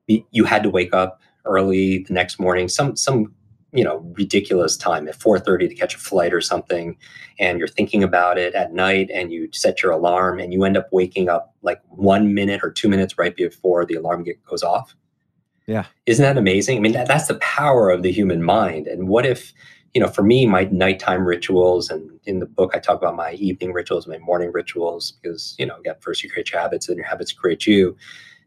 [0.07, 3.33] you had to wake up early the next morning some some
[3.71, 6.97] you know ridiculous time at 4:30 to catch a flight or something
[7.39, 10.77] and you're thinking about it at night and you set your alarm and you end
[10.77, 14.63] up waking up like 1 minute or 2 minutes right before the alarm get, goes
[14.63, 14.95] off?
[15.67, 15.85] Yeah.
[16.07, 16.77] Isn't that amazing?
[16.77, 19.53] I mean that, that's the power of the human mind and what if
[19.93, 23.31] you know for me my nighttime rituals and in the book i talk about my
[23.33, 26.97] evening rituals my morning rituals because you know again first you create your habits and
[26.97, 27.95] your habits create you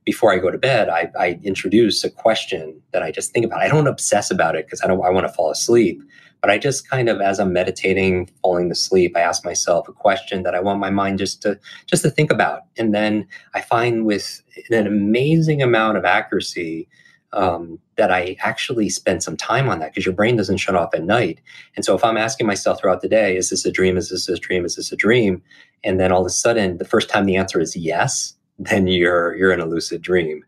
[0.04, 3.60] before I go to bed, I, I introduce a question that I just think about.
[3.60, 6.02] I don't obsess about it because I don't I want to fall asleep.
[6.40, 10.42] But I just kind of, as I'm meditating, falling asleep, I ask myself a question
[10.42, 12.62] that I want my mind just to just to think about.
[12.76, 16.88] And then I find with an amazing amount of accuracy
[17.32, 20.94] um, that I actually spend some time on that because your brain doesn't shut off
[20.94, 21.40] at night.
[21.76, 23.96] And so if I'm asking myself throughout the day, is this a dream?
[23.96, 24.64] Is this a dream?
[24.64, 25.42] Is this a dream?
[25.84, 28.34] And then all of a sudden, the first time the answer is yes,
[28.66, 30.44] then you're you're in a lucid dream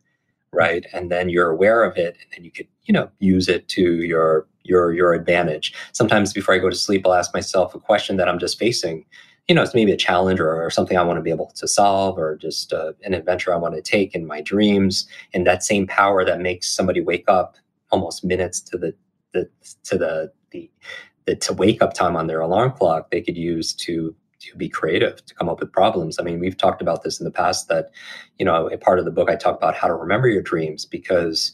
[0.54, 0.86] right?
[0.92, 4.02] And then you're aware of it and then you could you know use it to
[4.02, 5.74] your your your advantage.
[5.92, 9.04] Sometimes before i go to sleep i'll ask myself a question that i'm just facing.
[9.48, 11.68] You know it's maybe a challenge or, or something i want to be able to
[11.68, 15.06] solve or just uh, an adventure i want to take in my dreams.
[15.34, 17.56] And that same power that makes somebody wake up
[17.90, 18.94] almost minutes to the
[19.32, 19.48] the
[19.84, 20.70] to the the,
[21.26, 24.14] the to wake up time on their alarm clock they could use to
[24.52, 26.18] to be creative to come up with problems.
[26.18, 27.90] I mean we've talked about this in the past that
[28.38, 30.84] you know a part of the book i talk about how to remember your dreams
[30.84, 31.52] because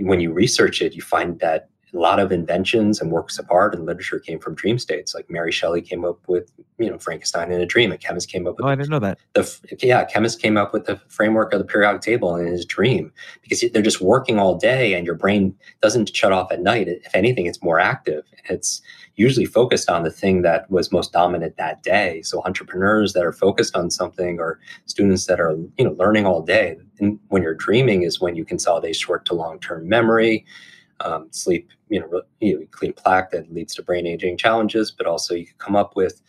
[0.00, 3.74] when you research it you find that a lot of inventions and works of art
[3.74, 5.14] and literature came from dream states.
[5.14, 7.90] Like Mary Shelley came up with, you know, Frankenstein in a dream.
[7.90, 8.66] A chemist came up with.
[8.66, 9.18] Oh, I didn't know that.
[9.34, 13.12] The yeah, chemist came up with the framework of the periodic table in his dream
[13.42, 16.88] because they're just working all day, and your brain doesn't shut off at night.
[16.88, 18.24] If anything, it's more active.
[18.48, 18.82] It's
[19.16, 22.20] usually focused on the thing that was most dominant that day.
[22.22, 26.42] So entrepreneurs that are focused on something, or students that are, you know, learning all
[26.42, 26.76] day.
[27.00, 30.44] And when you're dreaming is when you consolidate short to long term memory
[31.00, 35.06] um, sleep, you know, you know, clean plaque that leads to brain aging challenges, but
[35.06, 36.22] also you could come up with,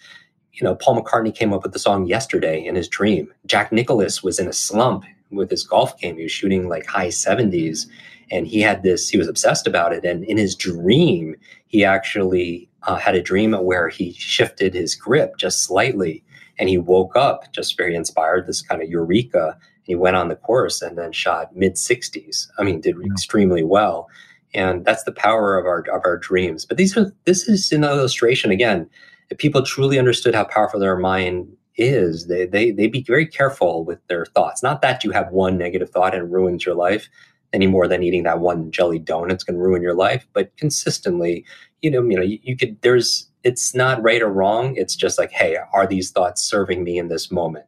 [0.54, 3.34] you know, Paul McCartney came up with the song Yesterday in his dream.
[3.46, 6.18] Jack Nicklaus was in a slump with his golf game.
[6.18, 7.88] He was shooting like high 70s
[8.32, 10.04] and he had this, he was obsessed about it.
[10.04, 11.36] And in his dream,
[11.68, 16.24] he actually uh, had a dream where he shifted his grip just slightly
[16.60, 19.58] and he woke up just very inspired, this kind of eureka.
[19.84, 22.48] He went on the course and then shot mid 60s.
[22.58, 24.10] I mean, did extremely well
[24.54, 26.66] and that's the power of our of our dreams.
[26.66, 28.90] But these are this is an illustration again
[29.30, 33.84] if people truly understood how powerful their mind is they they they be very careful
[33.84, 34.64] with their thoughts.
[34.64, 37.10] Not that you have one negative thought and ruins your life
[37.54, 41.46] any more than eating that one jelly donut's going to ruin your life but consistently
[41.82, 44.76] you know you know you, you could there's it's not right or wrong.
[44.76, 47.66] It's just like hey are these thoughts serving me in this moment?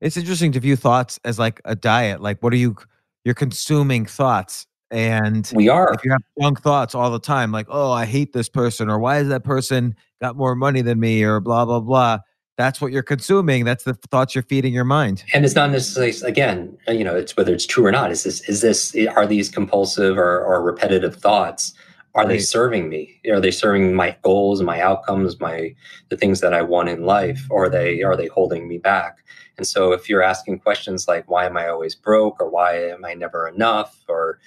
[0.00, 2.20] It's interesting to view thoughts as like a diet.
[2.20, 2.76] Like what are you
[3.24, 5.92] you're consuming thoughts and we are.
[5.92, 8.98] If you have junk thoughts all the time, like, oh, I hate this person, or
[8.98, 12.18] why is that person got more money than me, or blah, blah, blah.
[12.56, 13.64] That's what you're consuming.
[13.64, 15.24] That's the thoughts you're feeding your mind.
[15.32, 18.10] And it's not necessarily again, uh, you know, it's whether it's true or not.
[18.10, 21.72] Is this is this are these compulsive or, or repetitive thoughts?
[22.14, 22.28] Are right.
[22.28, 23.18] they serving me?
[23.30, 25.74] Are they serving my goals, my outcomes, my
[26.10, 29.18] the things that I want in life, or are they are they holding me back?
[29.56, 33.04] And so, if you're asking questions like, "Why am I always broke?" or "Why am
[33.06, 34.38] I never enough?" or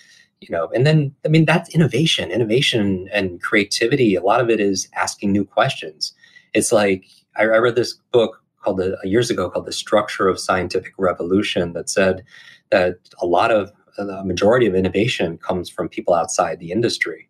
[0.43, 4.15] you know and then i mean that's innovation innovation and creativity.
[4.15, 6.13] A lot of it is asking new questions.
[6.53, 10.39] It's like i, I read this book called the years ago called the structure of
[10.39, 12.23] scientific revolution that said
[12.71, 17.29] that a lot of the majority of innovation comes from people outside the industry.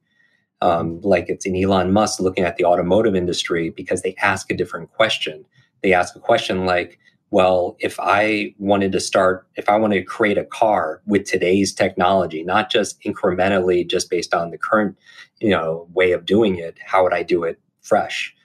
[0.62, 4.56] Um, like it's in elon musk looking at the automotive industry because they ask a
[4.56, 5.44] different question.
[5.82, 6.98] They ask a question like
[7.34, 11.74] well, if I wanted to start, if I wanted to create a car with today's
[11.74, 14.96] technology, not just incrementally, just based on the current,
[15.40, 18.36] you know, way of doing it, how would I do it fresh?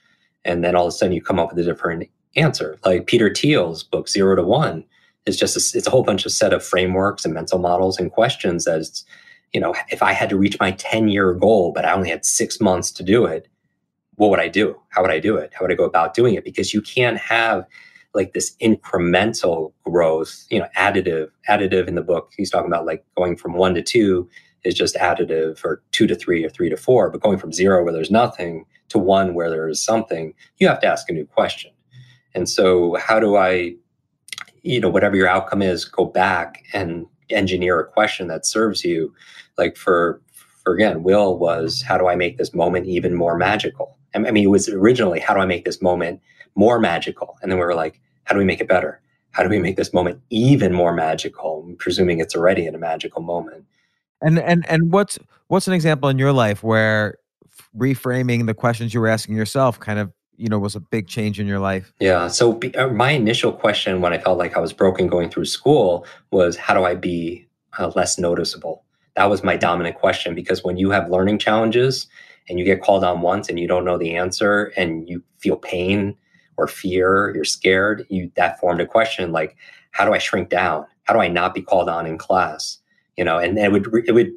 [0.43, 2.79] And then all of a sudden you come up with a different answer.
[2.83, 4.87] Like Peter Thiel's book, Zero to One,
[5.27, 8.11] is just a, it's a whole bunch of set of frameworks and mental models and
[8.11, 9.05] questions as,
[9.53, 12.25] you know, if I had to reach my 10 year goal, but I only had
[12.25, 13.49] six months to do it,
[14.15, 14.81] what would I do?
[14.89, 15.53] How would I do it?
[15.53, 16.43] How would I go about doing it?
[16.43, 17.67] Because you can't have
[18.15, 22.33] like this incremental growth, you know, additive, additive in the book.
[22.37, 24.29] He's talking about like going from one to two
[24.65, 27.85] is just additive or two to three or three to four, but going from zero
[27.85, 31.27] where there's nothing to one where there is something, you have to ask a new
[31.27, 31.71] question.
[32.35, 33.75] And so how do I,
[34.63, 39.15] you know, whatever your outcome is, go back and engineer a question that serves you?
[39.57, 40.21] Like for
[40.63, 43.97] for again, Will was how do I make this moment even more magical?
[44.15, 46.21] I mean, it was originally how do I make this moment
[46.59, 47.39] more magical?
[47.41, 49.01] And then we were like, how do we make it better?
[49.31, 51.65] How do we make this moment even more magical?
[51.79, 53.65] presuming it's already in a magical moment.
[54.21, 57.17] And and and what's what's an example in your life where
[57.77, 61.39] reframing the questions you were asking yourself kind of you know was a big change
[61.39, 61.93] in your life?
[62.01, 62.27] Yeah.
[62.27, 65.45] So be, uh, my initial question when I felt like I was broken going through
[65.45, 67.47] school was how do I be
[67.79, 68.85] uh, less noticeable?
[69.15, 72.09] That was my dominant question because when you have learning challenges
[72.49, 75.57] and you get called on once and you don't know the answer and you feel
[75.57, 76.17] pain
[76.59, 79.57] or fear, you're scared, you that formed a question like,
[79.93, 80.85] how do I shrink down?
[81.05, 82.79] How do I not be called on in class?
[83.17, 84.33] You know, and it would it would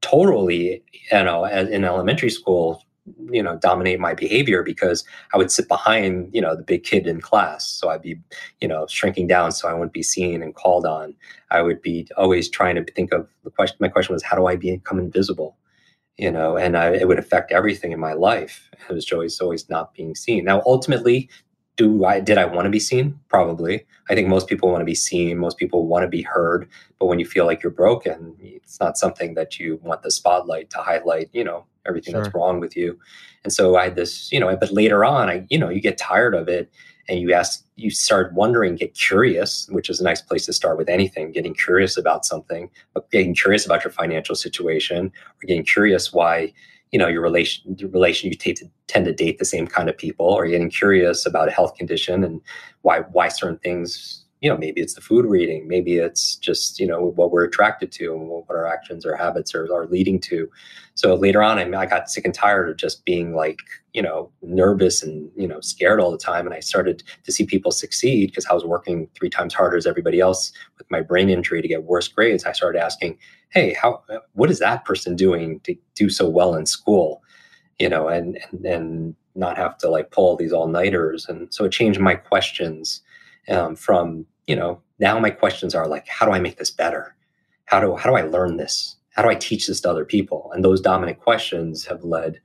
[0.00, 2.82] totally, you know, in elementary school,
[3.30, 7.06] you know, dominate my behavior because I would sit behind, you know, the big kid
[7.06, 7.68] in class.
[7.68, 8.18] So I'd be,
[8.60, 11.14] you know, shrinking down so I wouldn't be seen and called on.
[11.50, 13.76] I would be always trying to think of the question.
[13.80, 15.56] My question was, how do I become invisible?
[16.18, 18.70] You know, and I, it would affect everything in my life.
[18.88, 20.44] It was always always not being seen.
[20.44, 21.28] Now, ultimately,
[21.76, 23.18] do I did I want to be seen?
[23.28, 23.84] Probably.
[24.08, 25.38] I think most people want to be seen.
[25.38, 26.68] Most people want to be heard.
[26.98, 30.70] But when you feel like you're broken, it's not something that you want the spotlight
[30.70, 31.28] to highlight.
[31.32, 32.22] You know everything sure.
[32.22, 32.98] that's wrong with you.
[33.44, 34.54] And so I had this, you know.
[34.56, 36.70] But later on, I, you know, you get tired of it,
[37.08, 40.78] and you ask, you start wondering, get curious, which is a nice place to start
[40.78, 45.64] with anything, getting curious about something, but getting curious about your financial situation, or getting
[45.64, 46.52] curious why
[46.92, 49.96] you know your relation your relation you to, tend to date the same kind of
[49.96, 50.26] people?
[50.26, 52.40] Or you're getting curious about a health condition and
[52.82, 56.78] why why certain things you know maybe it's the food we're eating maybe it's just
[56.78, 60.20] you know what we're attracted to and what our actions or habits are, are leading
[60.20, 60.48] to.
[60.94, 63.58] So later on I, I got sick and tired of just being like
[63.92, 66.46] you know nervous and you know scared all the time.
[66.46, 69.84] And i started to see people succeed because i was working three times harder as
[69.84, 72.44] everybody else with my brain injury to get worse grades.
[72.44, 74.04] I started asking hey how
[74.34, 77.20] what is that person doing to do so well in school?
[77.80, 81.26] You know and and, and not have to like pull these all-nighters.
[81.28, 83.02] And so it changed my questions
[83.50, 87.14] um, from you know now my questions are like how do i make this better?
[87.66, 88.96] How do how do i learn this?
[89.10, 90.50] How do i teach this to other people?
[90.54, 92.40] And those dominant questions have led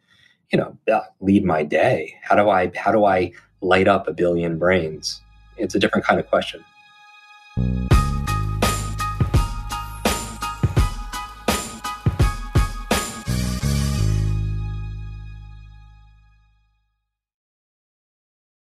[0.52, 2.16] you know uh, lead my day.
[2.24, 5.22] How do i how do i light up a billion brains?
[5.58, 6.64] It's a different kind of question.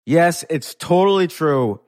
[0.05, 1.81] Yes, it's totally true.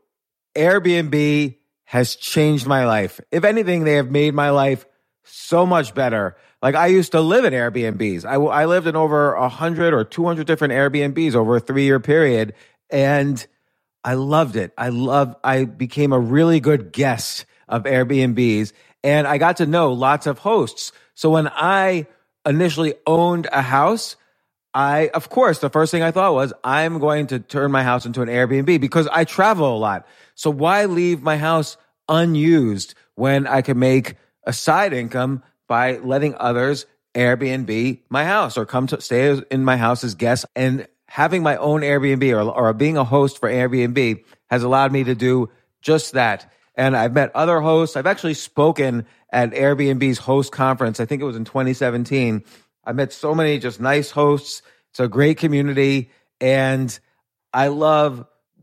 [0.56, 3.20] Airbnb has changed my life.
[3.32, 4.86] If anything, they have made my life
[5.24, 6.38] so much better.
[6.62, 8.26] Like I used to live in Airbnbs.
[8.26, 12.54] I, I lived in over 100 or 200 different Airbnbs over a three year period.
[12.90, 13.46] And
[14.04, 14.74] I loved it.
[14.78, 19.94] I love, I became a really good guest of Airbnbs and I got to know
[19.94, 20.92] lots of hosts.
[21.14, 22.08] So when I
[22.46, 24.16] initially owned a house,
[24.74, 28.06] I, of course, the first thing I thought was, I'm going to turn my house
[28.06, 30.08] into an Airbnb because I travel a lot.
[30.42, 31.78] So why leave my house
[32.10, 38.66] unused when I can make a side income by letting others Airbnb my house or
[38.66, 42.74] come to stay in my house as guests and having my own Airbnb or, or
[42.74, 45.48] being a host for Airbnb has allowed me to do
[45.84, 46.52] just that.
[46.74, 47.96] And I've met other hosts.
[47.96, 51.00] I've actually spoken at Airbnb's host conference.
[51.00, 52.44] I think it was in 2017
[52.84, 54.64] I met so many just nice hosts.
[54.90, 56.10] It's a great community.
[56.40, 57.00] And
[57.54, 58.26] I love,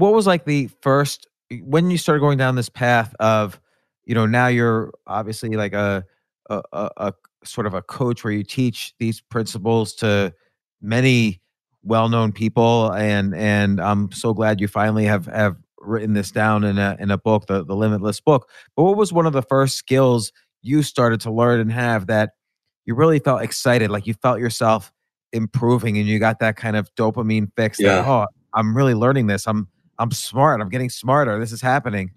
[0.00, 1.26] What was like the first
[1.62, 3.60] when you started going down this path of
[4.04, 6.04] you know now you're obviously like a
[6.48, 10.32] a, a, a sort of a coach where you teach these principles to
[10.80, 11.40] many
[11.82, 16.78] well-known people and and I'm so glad you finally have have written this down in
[16.78, 18.48] a in a book the the limitless book.
[18.76, 20.32] But what was one of the first skills
[20.62, 22.30] you started to learn and have that
[22.84, 24.92] you really felt excited like you felt yourself
[25.32, 29.46] improving and you got that kind of dopamine fix that oh I'm really learning this.
[29.46, 29.68] I'm
[30.00, 30.62] I'm smart.
[30.62, 31.38] I'm getting smarter.
[31.38, 32.12] This is happening.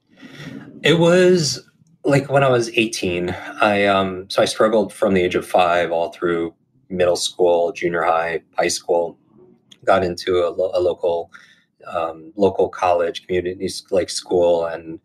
[0.84, 1.70] It was
[2.06, 3.30] like when I was 18.
[3.62, 6.56] I um so I struggled from the age of five all through
[6.90, 9.20] middle school, junior high, high school.
[9.84, 11.30] Got into a, lo- a local
[11.86, 15.02] um, local college, community like school, and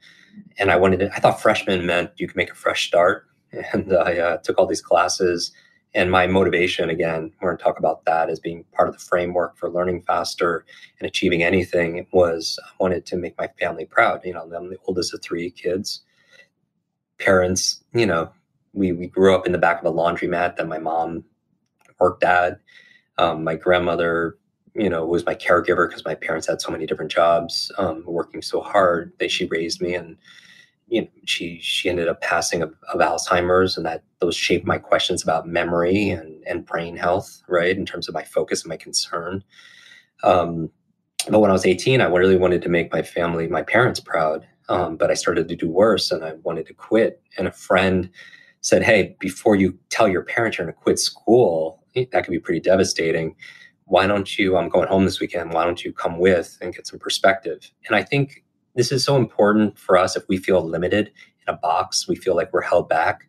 [0.58, 1.12] and I wanted to.
[1.12, 3.26] I thought freshman meant you could make a fresh start,
[3.72, 5.50] and I uh, took all these classes.
[5.94, 9.00] And my motivation, again, we're going to talk about that as being part of the
[9.00, 10.64] framework for learning faster
[11.00, 14.20] and achieving anything was I wanted to make my family proud.
[14.24, 16.02] You know, I'm the oldest of three kids.
[17.18, 18.30] Parents, you know,
[18.74, 21.24] we, we grew up in the back of a laundromat that my mom
[21.98, 22.60] worked at.
[23.16, 24.36] Um, my grandmother,
[24.74, 28.42] you know, was my caregiver because my parents had so many different jobs, um, working
[28.42, 29.12] so hard.
[29.18, 30.16] that she raised me, and
[30.88, 34.78] you know, she she ended up passing of, of Alzheimer's, and that those shaped my
[34.78, 38.76] questions about memory and and brain health, right, in terms of my focus and my
[38.76, 39.44] concern.
[40.22, 40.70] Um,
[41.28, 44.46] but when I was 18, I really wanted to make my family, my parents proud.
[44.68, 47.22] Um, but I started to do worse and I wanted to quit.
[47.36, 48.10] And a friend
[48.60, 52.32] said, Hey, before you tell your parents you're going to quit school, eh, that could
[52.32, 53.34] be pretty devastating.
[53.84, 54.56] Why don't you?
[54.56, 55.52] I'm going home this weekend.
[55.52, 57.70] Why don't you come with and get some perspective?
[57.86, 61.10] And I think this is so important for us if we feel limited
[61.46, 63.28] in a box, we feel like we're held back.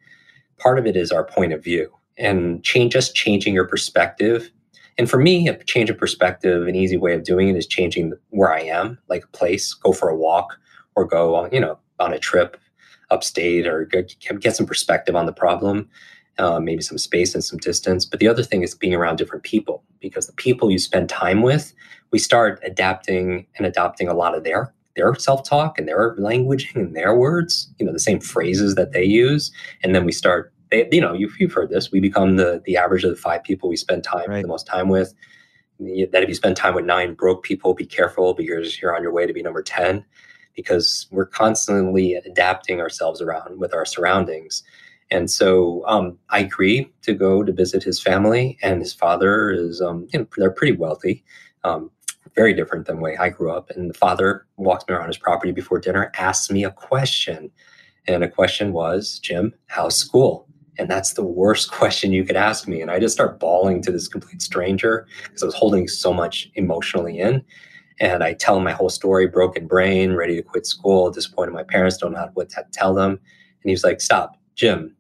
[0.58, 4.52] Part of it is our point of view and change, just changing your perspective
[5.00, 8.12] and for me, a change of perspective, an easy way of doing it is changing
[8.32, 10.60] where I am, like a place, go for a walk
[10.94, 12.58] or go on, you know, on a trip
[13.10, 14.18] upstate or get,
[14.54, 15.88] some perspective on the problem,
[16.38, 18.06] uh, maybe some space and some distance.
[18.06, 21.44] But the other thing is being around different people because the people you spend time
[21.44, 21.74] with,
[22.12, 26.96] we start adapting and adopting a lot of their their self-talk and their language and
[26.96, 29.52] their words, you know, the same phrases that they use.
[29.82, 31.92] And then we start they, you know, you've, you've heard this.
[31.92, 34.44] We become the the average of the five people we spend time Right.
[34.44, 35.14] the most time with.
[36.12, 39.14] That if you spend time with nine broke people, be careful because you're on your
[39.14, 40.06] way to be number ten.
[40.56, 44.64] Because we're constantly adapting ourselves around with our surroundings,
[45.10, 48.58] and so um, I agree to go to visit his family.
[48.62, 51.24] And his father is, um, you know, they're pretty wealthy,
[51.64, 51.90] um,
[52.36, 53.70] very different than way I grew up.
[53.72, 57.52] And the father walks me around his property before dinner, asks me a question,
[58.08, 60.48] and a question was, Jim, how's school?
[60.78, 62.82] And that's the worst question you could ask me.
[62.82, 66.50] And I just start bawling to this complete stranger because I was holding so much
[66.56, 67.44] emotionally in.
[68.00, 71.64] And I tell him my whole story, broken brain, ready to quit school, disappointed my
[71.64, 73.12] parents, don't know what to tell them.
[73.12, 74.96] And he was like, Stop, Jim,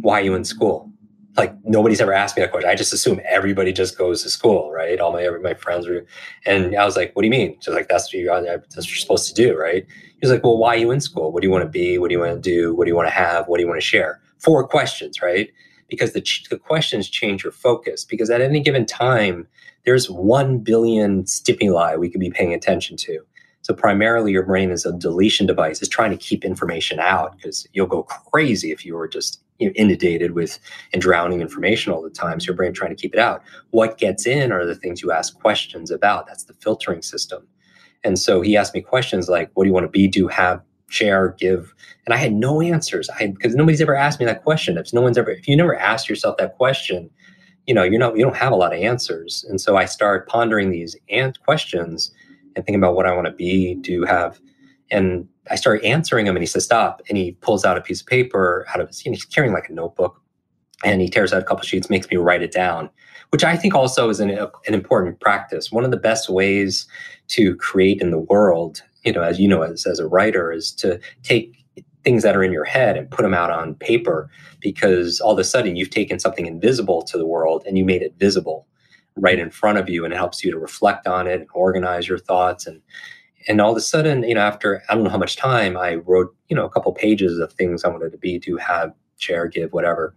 [0.00, 0.90] why are you in school?
[1.36, 2.70] Like nobody's ever asked me that question.
[2.70, 5.00] I just assume everybody just goes to school, right?
[5.00, 6.06] All my my friends were,
[6.46, 8.88] and I was like, "What do you mean?" She's like, "That's what you that's what
[8.88, 11.32] you're supposed to do, right?" He was like, "Well, why are you in school?
[11.32, 11.98] What do you want to be?
[11.98, 12.74] What do you want to do?
[12.74, 13.48] What do you want to have?
[13.48, 15.50] What do you want to share?" Four questions, right?
[15.88, 18.04] Because the the questions change your focus.
[18.04, 19.48] Because at any given time,
[19.84, 23.20] there's one billion stimuli we could be paying attention to.
[23.62, 27.66] So primarily your brain is a deletion device, It's trying to keep information out because
[27.72, 30.58] you'll go crazy if you were just you know, inundated with
[30.92, 32.40] and drowning information all the time.
[32.40, 33.42] So your brain trying to keep it out.
[33.70, 36.26] What gets in are the things you ask questions about.
[36.26, 37.46] That's the filtering system.
[38.02, 40.60] And so he asked me questions like, what do you want to be, do, have,
[40.88, 41.74] share, give?
[42.04, 43.08] And I had no answers.
[43.10, 44.76] I because nobody's ever asked me that question.
[44.76, 47.08] If no one's ever, if you never asked yourself that question,
[47.66, 49.44] you know, you're not, you don't have a lot of answers.
[49.48, 52.12] And so I started pondering these ant questions
[52.54, 54.38] and thinking about what I want to be, do, have.
[54.90, 57.02] And I started answering him and he says, stop.
[57.08, 59.52] And he pulls out a piece of paper out of his, you know, he's carrying
[59.52, 60.20] like a notebook
[60.84, 62.90] and he tears out a couple sheets, makes me write it down,
[63.30, 65.72] which I think also is an, an important practice.
[65.72, 66.86] One of the best ways
[67.28, 70.72] to create in the world, you know, as you know, as, as a writer, is
[70.72, 71.64] to take
[72.04, 74.30] things that are in your head and put them out on paper
[74.60, 78.02] because all of a sudden you've taken something invisible to the world and you made
[78.02, 78.66] it visible
[79.16, 82.06] right in front of you and it helps you to reflect on it and organize
[82.06, 82.80] your thoughts and
[83.48, 85.94] and all of a sudden you know after i don't know how much time i
[85.94, 89.46] wrote you know a couple pages of things i wanted to be to have share
[89.46, 90.14] give whatever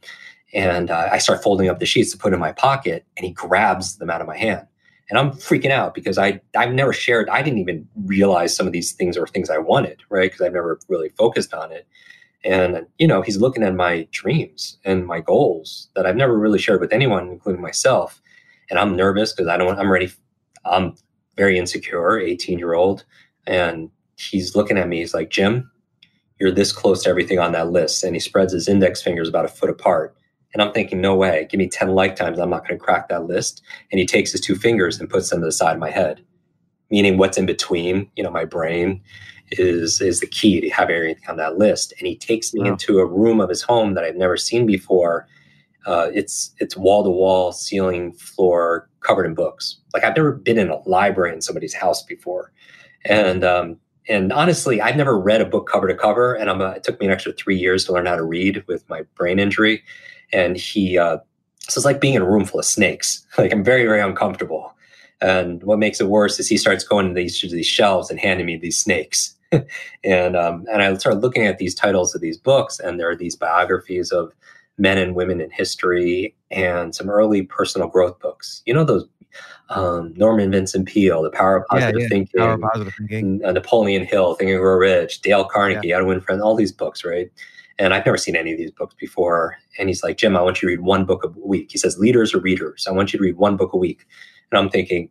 [0.54, 3.32] and uh, i start folding up the sheets to put in my pocket and he
[3.32, 4.66] grabs them out of my hand
[5.10, 8.74] and i'm freaking out because i i've never shared i didn't even realize some of
[8.74, 11.88] these things are things i wanted right because i've never really focused on it
[12.44, 16.60] and you know he's looking at my dreams and my goals that i've never really
[16.60, 18.22] shared with anyone including myself
[18.70, 19.78] and I'm nervous because I don't.
[19.78, 20.12] I'm ready.
[20.66, 20.96] I'm
[21.38, 23.06] very insecure, 18 year old,
[23.46, 25.00] and he's looking at me.
[25.00, 25.72] He's like, Jim,
[26.40, 29.46] you're this close to everything on that list, and he spreads his index fingers about
[29.46, 30.16] a foot apart.
[30.54, 31.48] And I'm thinking, no way.
[31.50, 32.40] Give me 10 lifetimes.
[32.40, 33.62] I'm not going to crack that list.
[33.92, 36.24] And he takes his two fingers and puts them to the side of my head,
[36.90, 39.02] meaning what's in between, you know, my brain
[39.52, 41.94] is is the key to have everything on that list.
[42.00, 42.72] And he takes me wow.
[42.72, 45.28] into a room of his home that I've never seen before
[45.88, 49.78] uh, it's it's wall to wall, ceiling, floor, covered in books.
[49.94, 52.52] Like I've never been in a library in somebody's house before,
[53.06, 53.78] and um,
[54.10, 56.34] and honestly, I've never read a book cover to cover.
[56.34, 58.64] And I'm a, it took me an extra three years to learn how to read
[58.68, 59.84] with my brain injury.
[60.32, 61.18] And he, uh,
[61.60, 63.26] so it's like being in a room full of snakes.
[63.38, 64.74] Like I'm very very uncomfortable.
[65.20, 68.20] And what makes it worse is he starts going to these, to these shelves and
[68.20, 69.36] handing me these snakes.
[70.04, 73.16] and um, and I started looking at these titles of these books, and there are
[73.16, 74.34] these biographies of
[74.78, 78.62] men and women in history and some early personal growth books.
[78.66, 79.08] You know those
[79.70, 82.08] um, Norman Vincent Peale, The Power of Positive yeah, yeah.
[82.10, 83.42] Thinking, Power of Positive Thinking.
[83.44, 85.96] Uh, Napoleon Hill, Thinking and Grow Rich, Dale Carnegie, yeah.
[85.96, 87.30] How to Win Friends, all these books, right?
[87.80, 89.58] And I've never seen any of these books before.
[89.78, 91.72] And he's like, Jim, I want you to read one book a week.
[91.72, 92.88] He says, leaders are readers.
[92.88, 94.08] I want you to read one book a week.
[94.52, 95.10] And I'm thinking,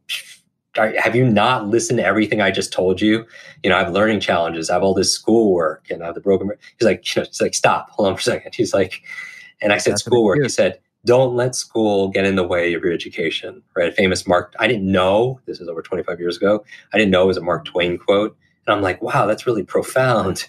[0.77, 3.25] have you not listened to everything I just told you?
[3.63, 4.69] You know, I have learning challenges.
[4.69, 6.51] I have all this schoolwork and I have the broken.
[6.79, 8.55] He's like, you know, he's like, stop, hold on for a second.
[8.55, 9.03] He's like,
[9.63, 10.43] and I said That's schoolwork.
[10.43, 13.63] He said, don't let school get in the way of your education.
[13.75, 13.89] Right?
[13.89, 16.65] A famous Mark, I didn't know, this is over 25 years ago.
[16.93, 18.37] I didn't know it was a Mark Twain quote.
[18.67, 20.49] And I'm like, wow, that's really profound.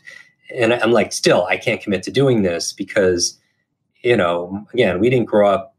[0.53, 3.39] And I'm like, still, I can't commit to doing this because,
[4.01, 5.75] you know, again, we didn't grow up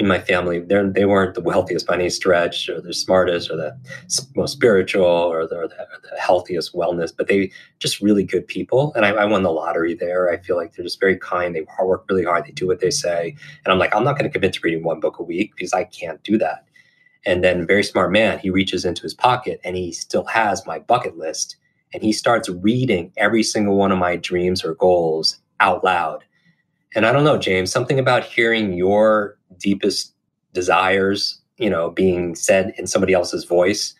[0.00, 3.76] in my family, they weren't the wealthiest by any stretch, or the smartest, or the
[4.34, 5.86] most spiritual, or the, or the,
[6.18, 8.94] healthiest wellness, but they just really good people.
[8.96, 10.30] And I, I, won the lottery there.
[10.30, 11.54] I feel like they're just very kind.
[11.54, 12.46] They work really hard.
[12.46, 13.36] They do what they say.
[13.64, 15.74] And I'm like, I'm not going to commit to reading one book a week because
[15.74, 16.64] I can't do that.
[17.26, 20.78] And then, very smart man, he reaches into his pocket and he still has my
[20.78, 21.56] bucket list.
[21.92, 26.24] And he starts reading every single one of my dreams or goals out loud.
[26.94, 30.14] And I don't know, James, something about hearing your deepest
[30.52, 33.94] desires, you know, being said in somebody else's voice,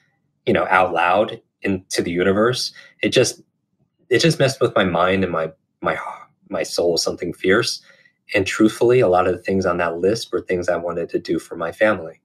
[0.47, 2.73] you know, out loud into the universe.
[3.03, 3.43] It just
[4.09, 5.53] it just messed with my mind and my
[5.83, 5.99] my
[6.49, 7.81] my soul something fierce.
[8.35, 11.19] And truthfully, a lot of the things on that list were things I wanted to
[11.19, 12.21] do for my family,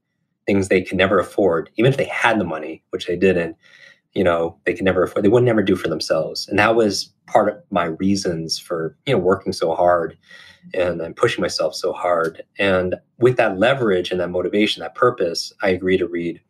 [0.45, 3.57] things they could never afford, even if they had the money, which they didn't.
[4.16, 5.26] You know, they could never afford.
[5.26, 9.13] They would never do for themselves, and that was part of my reasons for you
[9.13, 10.18] know working so hard
[10.74, 12.43] and I'm pushing myself so hard.
[12.57, 16.41] And with that leverage and that motivation, that purpose, I agree to read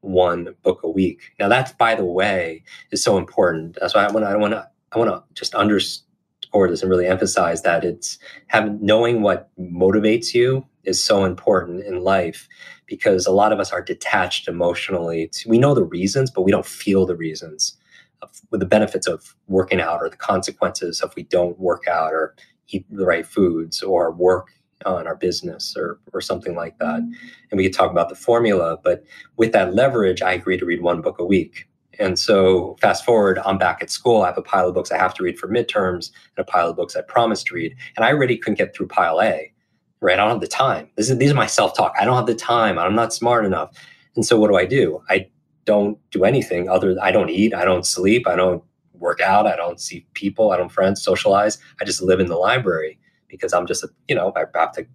[0.00, 1.20] one book a week.
[1.38, 3.76] Now, that's by the way is so important.
[3.80, 4.04] That's why.
[4.04, 4.68] I want to.
[4.92, 10.32] I want to just underscore this and really emphasize that it's having knowing what motivates
[10.32, 12.48] you is so important in life
[12.88, 15.30] because a lot of us are detached emotionally.
[15.46, 17.76] We know the reasons, but we don't feel the reasons
[18.22, 22.12] of, with the benefits of working out or the consequences if we don't work out
[22.12, 22.34] or
[22.68, 24.48] eat the right foods or work
[24.86, 27.00] on our business or or something like that.
[27.00, 29.04] And we could talk about the formula, but
[29.36, 31.68] with that leverage, I agree to read one book a week.
[31.98, 34.22] And so fast forward, I'm back at school.
[34.22, 36.70] I have a pile of books I have to read for midterms and a pile
[36.70, 37.74] of books I promised to read.
[37.96, 39.52] And I already couldn't get through pile A,
[40.00, 40.18] right?
[40.18, 40.88] I don't have the time.
[40.96, 41.94] This is, these are my self-talk.
[41.98, 42.78] I don't have the time.
[42.78, 43.76] I'm not smart enough.
[44.14, 45.02] And so what do I do?
[45.08, 45.28] I
[45.64, 49.54] don't do anything other I don't eat, I don't sleep, I don't work out, I
[49.54, 51.58] don't see people, I don't friends, socialize.
[51.80, 54.86] I just live in the library because I'm just, a, you know, I have to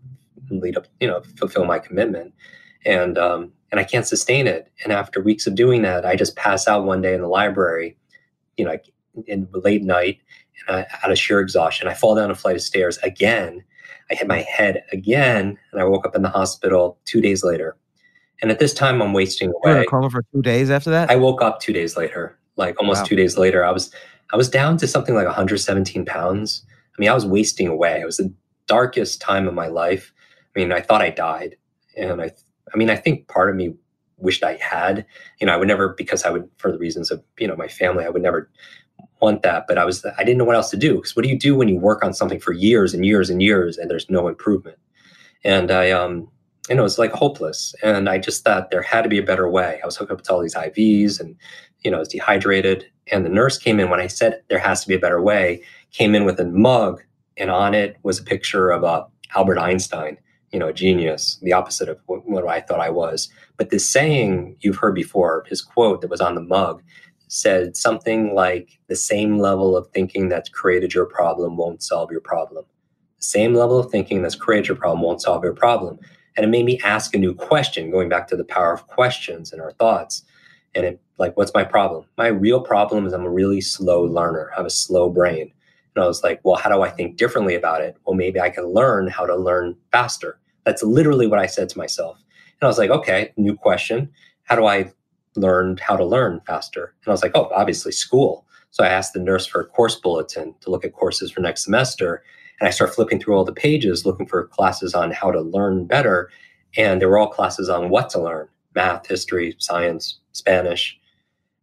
[0.50, 2.34] lead up, you know, fulfill my commitment.
[2.86, 4.72] And, um, and I can't sustain it.
[4.84, 7.98] And after weeks of doing that, I just pass out one day in the library,
[8.58, 8.78] you know,
[9.28, 10.20] in late night,
[10.68, 13.64] and I, out of sheer exhaustion, I fall down a flight of stairs again.
[14.12, 17.78] I hit my head again, and I woke up in the hospital two days later.
[18.42, 19.56] And at this time, I'm wasting away.
[19.64, 21.10] You were in a coma for two days after that.
[21.10, 23.06] I woke up two days later, like almost wow.
[23.06, 23.64] two days later.
[23.64, 23.92] I was
[24.34, 26.66] I was down to something like 117 pounds.
[26.70, 28.02] I mean, I was wasting away.
[28.02, 28.34] It was the
[28.68, 30.14] darkest time of my life.
[30.56, 31.56] I mean, I thought I died.
[31.98, 32.32] And I,
[32.74, 33.76] I mean, I think part of me
[34.18, 35.06] wished I had,
[35.40, 37.68] you know, I would never, because I would, for the reasons of, you know, my
[37.68, 38.50] family, I would never
[39.24, 39.66] want that.
[39.68, 40.96] But I was, I didn't know what else to do.
[40.96, 43.42] Because what do you do when you work on something for years and years and
[43.42, 44.78] years and there's no improvement?
[45.44, 46.30] And I, um,
[46.70, 47.76] you know, it's like hopeless.
[47.84, 49.80] And I just thought there had to be a better way.
[49.82, 51.36] I was hooked up to all these IVs and,
[51.82, 52.86] you know, I was dehydrated.
[53.12, 55.64] And the nurse came in when I said there has to be a better way
[55.94, 57.02] came in with a mug,
[57.38, 59.06] and on it was a picture of uh,
[59.36, 60.18] Albert Einstein,
[60.52, 63.30] you know, a genius, the opposite of what, what I thought I was.
[63.58, 66.84] But this saying you've heard before, his quote that was on the mug
[67.34, 72.22] said something like, The same level of thinking that's created your problem won't solve your
[72.22, 72.66] problem.
[73.18, 76.00] The same level of thinking that's created your problem won't solve your problem.
[76.36, 79.52] And it made me ask a new question, going back to the power of questions
[79.52, 80.24] and our thoughts.
[80.76, 82.06] And it, like, what's my problem?
[82.18, 84.52] My real problem is I'm a really slow learner.
[84.54, 85.52] I have a slow brain.
[85.96, 87.98] And I was like, well, how do I think differently about it?
[88.06, 90.40] Well, maybe I can learn how to learn faster.
[90.66, 92.18] That's literally what I said to myself.
[92.62, 94.10] And I was like, okay, new question.
[94.44, 94.92] How do I
[95.36, 96.94] learn how to learn faster?
[97.04, 98.46] And I was like, oh, obviously school.
[98.72, 101.64] So I asked the nurse for a course bulletin to look at courses for next
[101.64, 102.24] semester.
[102.60, 105.86] And I start flipping through all the pages looking for classes on how to learn
[105.86, 106.30] better.
[106.78, 111.00] And they were all classes on what to learn math, history, science, Spanish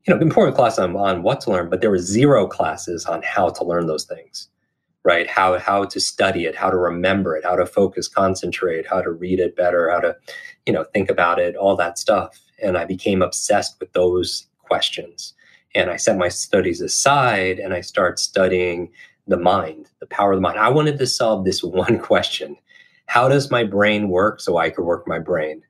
[0.06, 3.22] you know, important class on, on what to learn, but there were zero classes on
[3.22, 4.48] how to learn those things,
[5.04, 5.28] right?
[5.28, 9.10] How how to study it, how to remember it, how to focus, concentrate, how to
[9.10, 10.16] read it better, how to,
[10.66, 12.40] you know, think about it, all that stuff.
[12.62, 15.34] And I became obsessed with those questions.
[15.74, 18.90] And I set my studies aside and I start studying
[19.26, 20.58] the mind, the power of the mind.
[20.58, 22.56] I wanted to solve this one question.
[23.06, 25.62] How does my brain work so I could work my brain?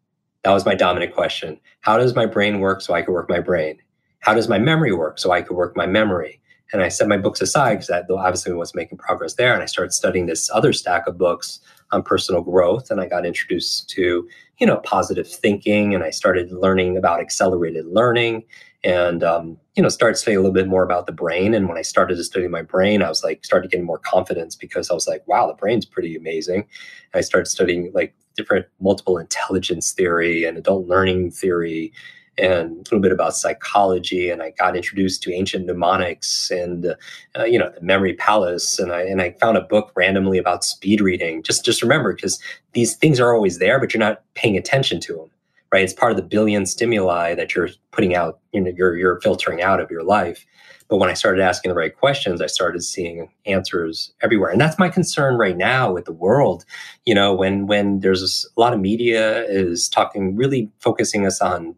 [0.43, 1.61] That was my dominant question.
[1.81, 3.81] How does my brain work so I could work my brain?
[4.21, 6.41] how does my memory work so I could work my memory?
[6.73, 9.53] And I set my books aside because I obviously was making progress there.
[9.53, 11.61] And I started studying this other stack of books
[11.93, 12.91] on personal growth.
[12.91, 15.95] And I got introduced to, you know, positive thinking.
[15.95, 18.45] And I started learning about accelerated learning
[18.83, 21.55] and, um, you know, started studying a little bit more about the brain.
[21.55, 24.57] And when I started to study my brain, I was like, started getting more confidence
[24.57, 26.61] because I was like, wow, the brain's pretty amazing.
[26.61, 31.93] And I started studying like different multiple intelligence theory and adult learning theory
[32.41, 34.31] and a little bit about psychology.
[34.31, 36.95] And I got introduced to ancient mnemonics and,
[37.39, 38.79] uh, you know, the memory palace.
[38.79, 41.43] And I, and I found a book randomly about speed reading.
[41.43, 42.41] Just, just remember, because
[42.73, 45.31] these things are always there, but you're not paying attention to them,
[45.73, 45.85] right?
[45.85, 49.63] It's part of the billion stimuli that you're putting out, you know, you're, you're filtering
[49.63, 50.47] out of your life.
[50.89, 54.51] But when I started asking the right questions, I started seeing answers everywhere.
[54.51, 56.65] And that's my concern right now with the world.
[57.07, 61.77] You know, when when there's a lot of media is talking, really focusing us on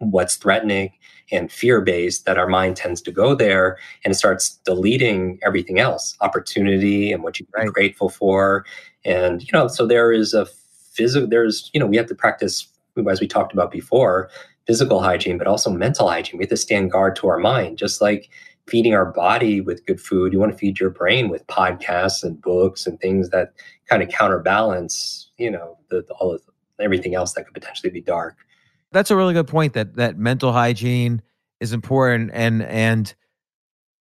[0.00, 0.92] what's threatening
[1.30, 5.78] and fear based that our mind tends to go there and it starts deleting everything
[5.78, 7.68] else opportunity and what you're right.
[7.68, 8.64] grateful for.
[9.04, 10.46] And you know so there is a
[10.92, 12.66] physical there's you know we have to practice
[13.08, 14.28] as we talked about before
[14.66, 16.38] physical hygiene but also mental hygiene.
[16.38, 18.28] We have to stand guard to our mind just like
[18.66, 20.32] feeding our body with good food.
[20.32, 23.52] You want to feed your brain with podcasts and books and things that
[23.88, 26.42] kind of counterbalance you know the, all of
[26.80, 28.36] everything else that could potentially be dark
[28.92, 31.22] that's a really good point that that mental hygiene
[31.60, 33.14] is important and and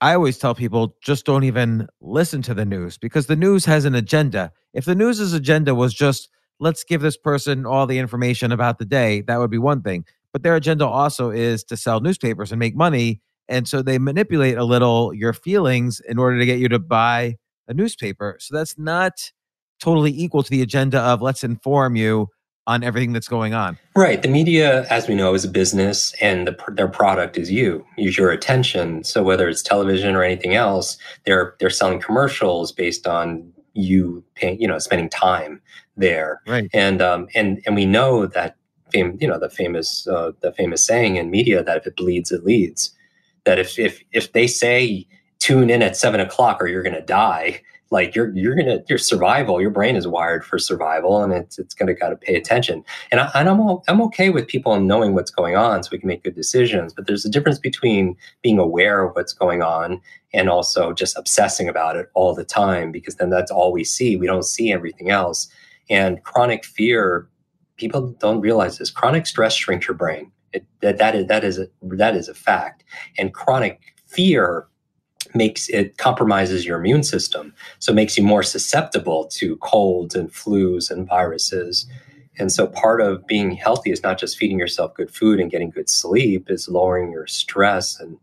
[0.01, 3.83] I always tell people just don't even listen to the news because the news has
[3.83, 4.53] an agenda.
[4.73, 6.29] If the news's agenda was just
[6.61, 10.05] let's give this person all the information about the day, that would be one thing.
[10.31, 13.21] But their agenda also is to sell newspapers and make money.
[13.47, 17.35] And so they manipulate a little your feelings in order to get you to buy
[17.67, 18.37] a newspaper.
[18.39, 19.31] So that's not
[19.79, 22.27] totally equal to the agenda of let's inform you
[22.69, 23.77] on everything that's going on.
[23.95, 24.21] Right.
[24.21, 27.83] The media, as we know, is a business, and the, their product is you.
[27.97, 29.03] Use your attention.
[29.03, 34.61] So whether it's television or anything else, they're they're selling commercials based on you paying,
[34.61, 35.61] you know, spending time
[35.97, 36.41] there.
[36.47, 36.69] Right.
[36.71, 38.55] And um, and and we know that
[38.91, 42.31] fame, you know, the famous uh, the famous saying in media that if it bleeds,
[42.31, 42.91] it leads.
[43.45, 45.07] That if if if they say
[45.39, 47.61] tune in at seven o'clock or you're going to die,
[47.91, 51.73] like you're you're gonna your survival your brain is wired for survival and it's it's
[51.73, 52.83] gonna gotta pay attention.
[53.11, 55.99] And, I, and I'm all, I'm okay with people knowing what's going on so we
[55.99, 60.01] can make good decisions but there's a difference between being aware of what's going on
[60.33, 64.15] and also just obsessing about it all the time because then that's all we see.
[64.15, 65.47] We don't see everything else.
[65.89, 67.27] And chronic fear
[67.77, 68.91] people don't realize this.
[68.91, 70.31] Chronic stress shrinks your brain.
[70.53, 72.83] It, that that is that is a, that is a fact.
[73.17, 74.67] And chronic fear
[75.35, 77.53] makes it compromises your immune system.
[77.79, 81.85] So it makes you more susceptible to colds and flus and viruses.
[82.37, 85.69] And so part of being healthy is not just feeding yourself good food and getting
[85.69, 88.17] good sleep is lowering your stress and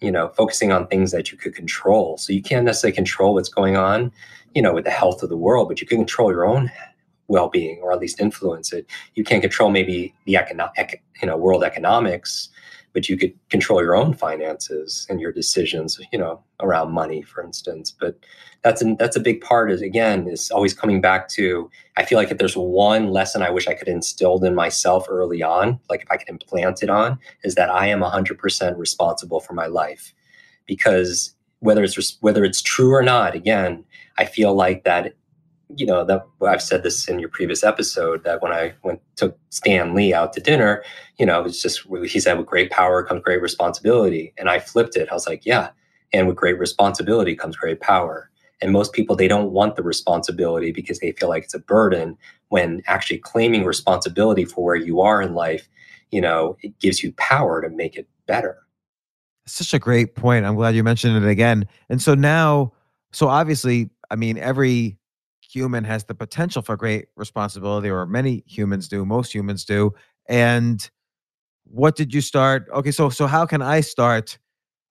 [0.00, 2.18] you know focusing on things that you could control.
[2.18, 4.12] So you can't necessarily control what's going on
[4.54, 6.70] you know with the health of the world but you can control your own
[7.28, 8.86] well-being or at least influence it.
[9.14, 12.50] You can't control maybe the economic you know world economics
[12.92, 17.42] but you could control your own finances and your decisions, you know, around money, for
[17.42, 17.90] instance.
[17.90, 18.18] But
[18.62, 19.70] that's that's a big part.
[19.70, 21.70] Is again, is always coming back to.
[21.96, 25.42] I feel like if there's one lesson I wish I could instilled in myself early
[25.42, 29.54] on, like if I could implant it on, is that I am 100% responsible for
[29.54, 30.14] my life,
[30.66, 33.84] because whether it's whether it's true or not, again,
[34.18, 35.14] I feel like that
[35.76, 39.38] you know that I've said this in your previous episode that when I went took
[39.50, 40.82] Stan Lee out to dinner,
[41.18, 44.58] you know, it was just he said with great power comes great responsibility, and I
[44.58, 45.08] flipped it.
[45.10, 45.70] I was like, yeah,
[46.12, 48.30] and with great responsibility comes great power.
[48.60, 52.16] And most people they don't want the responsibility because they feel like it's a burden.
[52.48, 55.68] When actually claiming responsibility for where you are in life,
[56.10, 58.58] you know, it gives you power to make it better.
[59.46, 60.44] Such a great point.
[60.44, 61.66] I'm glad you mentioned it again.
[61.88, 62.72] And so now,
[63.12, 64.98] so obviously, I mean, every
[65.52, 69.92] human has the potential for great responsibility, or many humans do, most humans do.
[70.28, 70.88] And
[71.64, 72.66] what did you start?
[72.72, 74.38] Okay, so so how can I start?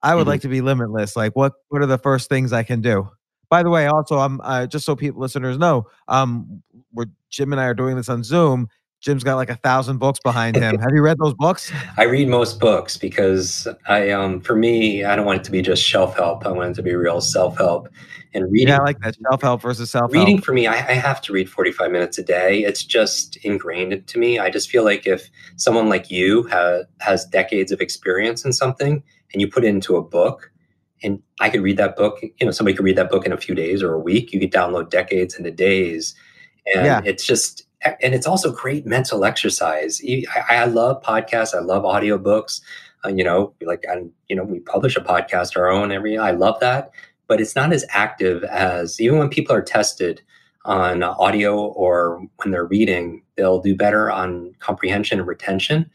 [0.04, 0.30] I would mm-hmm.
[0.30, 1.16] like to be limitless.
[1.16, 3.10] Like, what what are the first things I can do?
[3.50, 7.60] By the way, also, I'm uh, just so people listeners know, um, we're Jim and
[7.60, 8.68] I are doing this on Zoom.
[9.02, 10.78] Jim's got like a thousand books behind him.
[10.80, 11.72] Have you read those books?
[11.98, 15.62] I read most books because I, um, for me, I don't want it to be
[15.62, 16.46] just shelf help.
[16.46, 17.90] I want it to be real self help.
[18.34, 20.14] And reading, yeah, I like that self help versus self help.
[20.14, 22.64] Reading for me, I, I, have to read forty five minutes a day.
[22.64, 24.40] It's just ingrained to me.
[24.40, 29.04] I just feel like if someone like you ha- has decades of experience in something,
[29.34, 30.52] and you put it into a book,
[31.04, 32.20] and I could read that book.
[32.22, 34.32] You know, somebody could read that book in a few days or a week.
[34.32, 36.16] You could download decades into days,
[36.74, 37.02] and yeah.
[37.04, 40.02] it's just and it's also great mental exercise.
[40.06, 41.56] I, I love podcasts.
[41.56, 42.62] I love audiobooks.
[43.04, 46.18] Uh, you know, like, and you know, we publish a podcast our own every.
[46.18, 46.92] I love that,
[47.32, 50.22] but it's not as active as even when people are tested
[50.66, 55.90] on audio or when they're reading, they'll do better on comprehension and retention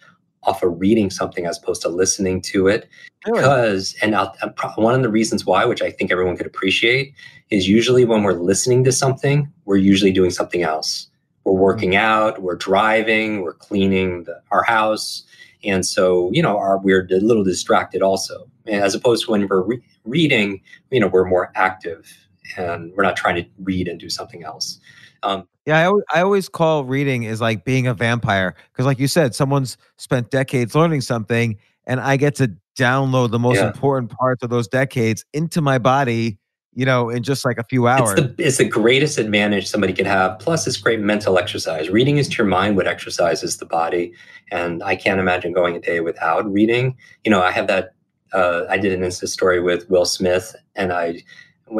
[0.45, 2.89] off of reading something as opposed to listening to it.
[3.27, 4.35] Because, and I'll,
[4.77, 7.13] one of the reasons why, which I think everyone could appreciate,
[7.51, 11.11] is usually when we're listening to something, we're usually doing something else
[11.45, 12.05] we're working mm-hmm.
[12.05, 15.23] out, we're driving, we're cleaning the, our house.
[15.63, 18.51] And so, you know, our, we're a little distracted also.
[18.69, 20.61] As opposed to when we're re- reading,
[20.91, 24.79] you know, we're more active and we're not trying to read and do something else.
[25.23, 28.99] Um, yeah, I, always, I always call reading is like being a vampire because, like
[28.99, 33.67] you said, someone's spent decades learning something, and I get to download the most yeah.
[33.67, 36.39] important parts of those decades into my body
[36.77, 38.19] you know, in just like a few hours.
[38.19, 40.39] It's the, it's the greatest advantage somebody could have.
[40.39, 41.89] Plus, it's great mental exercise.
[41.89, 44.13] Reading is to your mind what exercises the body.
[44.53, 46.95] And I can't imagine going a day without reading.
[47.25, 47.95] You know, I have that.
[48.33, 51.23] Uh, I did an Insta story with Will Smith, and I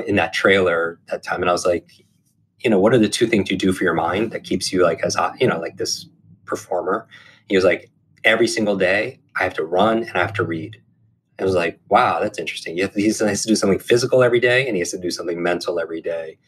[0.07, 1.91] in that trailer that time, and I was like,
[2.61, 4.83] you know, what are the two things you do for your mind that keeps you
[4.83, 6.07] like as you know, like this
[6.45, 7.07] performer?
[7.49, 7.91] He was like,
[8.25, 10.81] every single day I have to run and I have to read.
[11.39, 12.77] I was like, wow, that's interesting.
[12.77, 15.79] He has to do something physical every day, and he has to do something mental
[15.79, 16.39] every day.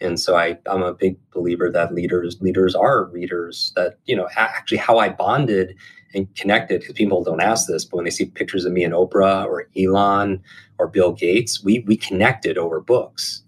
[0.00, 3.72] And so I, I'm a big believer that leaders leaders are readers.
[3.76, 5.74] That you know, actually, how I bonded
[6.14, 8.94] and connected because people don't ask this, but when they see pictures of me and
[8.94, 10.42] Oprah or Elon
[10.78, 13.42] or Bill Gates, we we connected over books.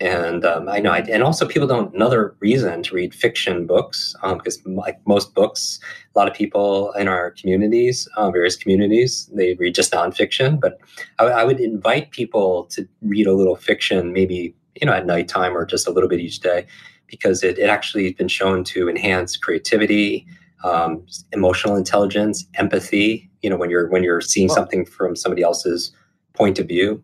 [0.00, 1.94] And um, I know, I, and also people don't.
[1.94, 5.78] Another reason to read fiction books because, um, like most books,
[6.14, 10.60] a lot of people in our communities, uh, various communities, they read just nonfiction.
[10.60, 10.78] But
[11.20, 15.56] I, I, would invite people to read a little fiction, maybe you know at nighttime
[15.56, 16.66] or just a little bit each day.
[17.06, 20.26] because it, it actually has been shown to enhance creativity,
[20.64, 23.30] um, emotional intelligence, empathy.
[23.42, 25.92] You know, when you're when you're seeing Well- something from somebody else's
[26.34, 27.02] point of view.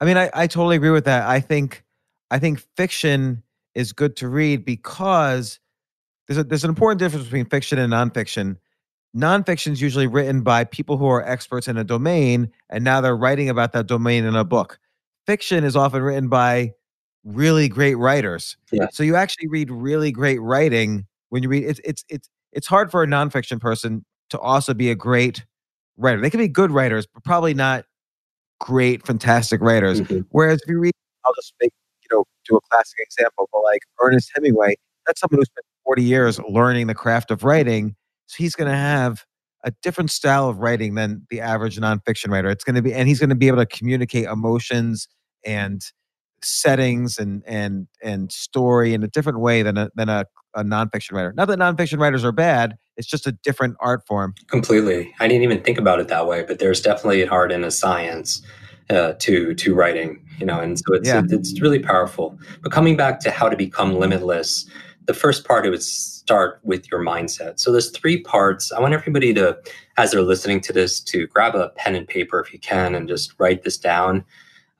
[0.00, 1.28] I mean, I, I totally agree with that.
[1.28, 1.84] I think
[2.30, 3.42] I think fiction
[3.74, 5.60] is good to read because
[6.26, 8.56] there's a, there's an important difference between fiction and nonfiction.
[9.16, 13.16] Nonfiction is usually written by people who are experts in a domain, and now they're
[13.16, 14.78] writing about that domain in a book.
[15.26, 16.72] Fiction is often written by
[17.24, 18.56] really great writers.
[18.72, 18.86] Yeah.
[18.90, 21.64] So you actually read really great writing when you read.
[21.64, 25.44] It's it's it's it's hard for a nonfiction person to also be a great
[25.96, 26.20] writer.
[26.20, 27.84] They can be good writers, but probably not
[28.60, 30.00] great, fantastic writers.
[30.00, 30.26] Mhm.
[30.30, 30.92] Whereas if you read,
[31.24, 31.72] I'll just make,
[32.02, 34.76] you know, do a classic example, but like Ernest Hemingway,
[35.06, 37.94] that's someone who spent 40 years learning the craft of writing.
[38.26, 39.24] So he's going to have
[39.64, 42.50] a different style of writing than the average nonfiction writer.
[42.50, 45.08] It's going to be, and he's going to be able to communicate emotions
[45.44, 45.82] and
[46.44, 50.24] settings and and and story in a different way than a than a,
[50.54, 51.32] a nonfiction writer.
[51.36, 52.76] Not that nonfiction writers are bad.
[52.96, 54.34] It's just a different art form.
[54.48, 55.12] Completely.
[55.18, 57.70] I didn't even think about it that way, but there's definitely an art and a
[57.70, 58.42] science
[58.90, 61.22] uh, to to writing, you know, and so it's Yeah.
[61.30, 62.38] it's really powerful.
[62.62, 64.66] But coming back to how to become limitless,
[65.06, 67.58] the first part it would start with your mindset.
[67.58, 68.70] So there's three parts.
[68.72, 69.58] I want everybody to,
[69.96, 73.08] as they're listening to this, to grab a pen and paper if you can, and
[73.08, 74.24] just write this down.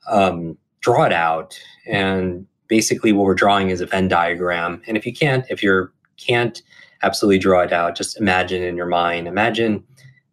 [0.09, 4.81] Um, draw it out, and basically what we're drawing is a Venn diagram.
[4.87, 6.61] And if you can't, if you're can't
[7.01, 7.95] absolutely draw it out.
[7.95, 9.27] Just imagine in your mind.
[9.27, 9.83] Imagine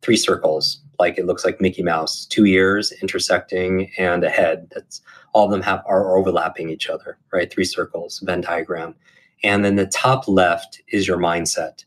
[0.03, 4.71] three circles, like it looks like Mickey Mouse, two ears intersecting and a head.
[4.75, 5.01] That's
[5.33, 7.53] all of them have are overlapping each other, right?
[7.53, 8.95] Three circles, Venn diagram.
[9.43, 11.85] And then the top left is your mindset.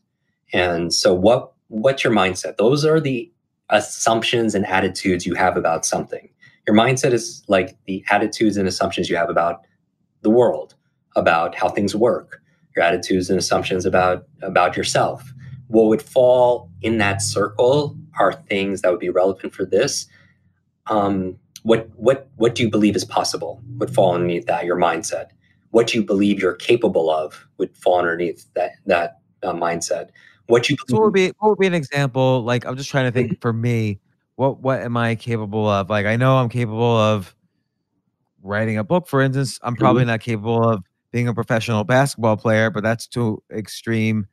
[0.52, 2.56] And so what what's your mindset?
[2.56, 3.30] Those are the
[3.70, 6.28] assumptions and attitudes you have about something.
[6.66, 9.66] Your mindset is like the attitudes and assumptions you have about
[10.22, 10.74] the world,
[11.16, 12.40] about how things work,
[12.74, 15.32] your attitudes and assumptions about about yourself.
[15.68, 20.06] What would fall in that circle are things that would be relevant for this.
[20.86, 25.28] Um, what what what do you believe is possible would fall underneath that your mindset.
[25.70, 30.08] What do you believe you're capable of would fall underneath that that uh, mindset.
[30.46, 32.42] What you So what would be what would be an example?
[32.42, 34.00] Like I'm just trying to think for me,
[34.36, 35.90] what what am I capable of?
[35.90, 37.34] Like I know I'm capable of
[38.42, 39.58] writing a book, for instance.
[39.62, 39.80] I'm mm-hmm.
[39.80, 44.26] probably not capable of being a professional basketball player, but that's too extreme.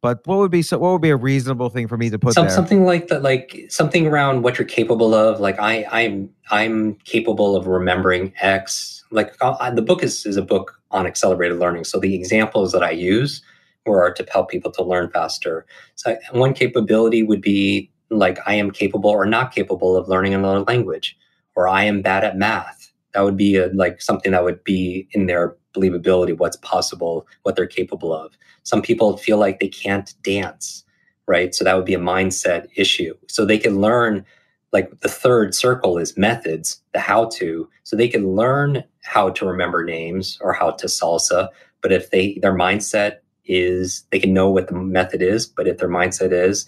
[0.00, 2.34] But what would be so what would be a reasonable thing for me to put
[2.34, 2.54] Some, there?
[2.54, 5.40] something like that, like something around what you're capable of.
[5.40, 9.02] Like I, I'm, I'm capable of remembering X.
[9.10, 11.84] Like uh, I, the book is is a book on accelerated learning.
[11.84, 13.42] So the examples that I use
[13.86, 15.64] were to help people to learn faster.
[15.94, 20.60] So one capability would be like I am capable or not capable of learning another
[20.60, 21.16] language,
[21.54, 22.92] or I am bad at math.
[23.12, 27.56] That would be a, like something that would be in their believability, what's possible, what
[27.56, 28.36] they're capable of.
[28.62, 30.84] Some people feel like they can't dance,
[31.26, 31.54] right?
[31.54, 33.14] So that would be a mindset issue.
[33.28, 34.24] So they can learn,
[34.72, 37.68] like the third circle is methods, the how to.
[37.84, 41.48] So they can learn how to remember names or how to salsa.
[41.82, 45.78] But if they their mindset is they can know what the method is, but if
[45.78, 46.66] their mindset is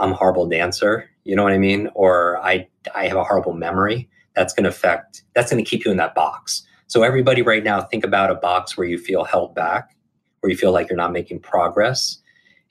[0.00, 1.88] I'm a horrible dancer, you know what I mean?
[1.94, 5.96] Or I I have a horrible memory, that's gonna affect that's gonna keep you in
[5.98, 6.62] that box.
[6.88, 9.94] So everybody right now think about a box where you feel held back
[10.40, 12.18] where you feel like you're not making progress.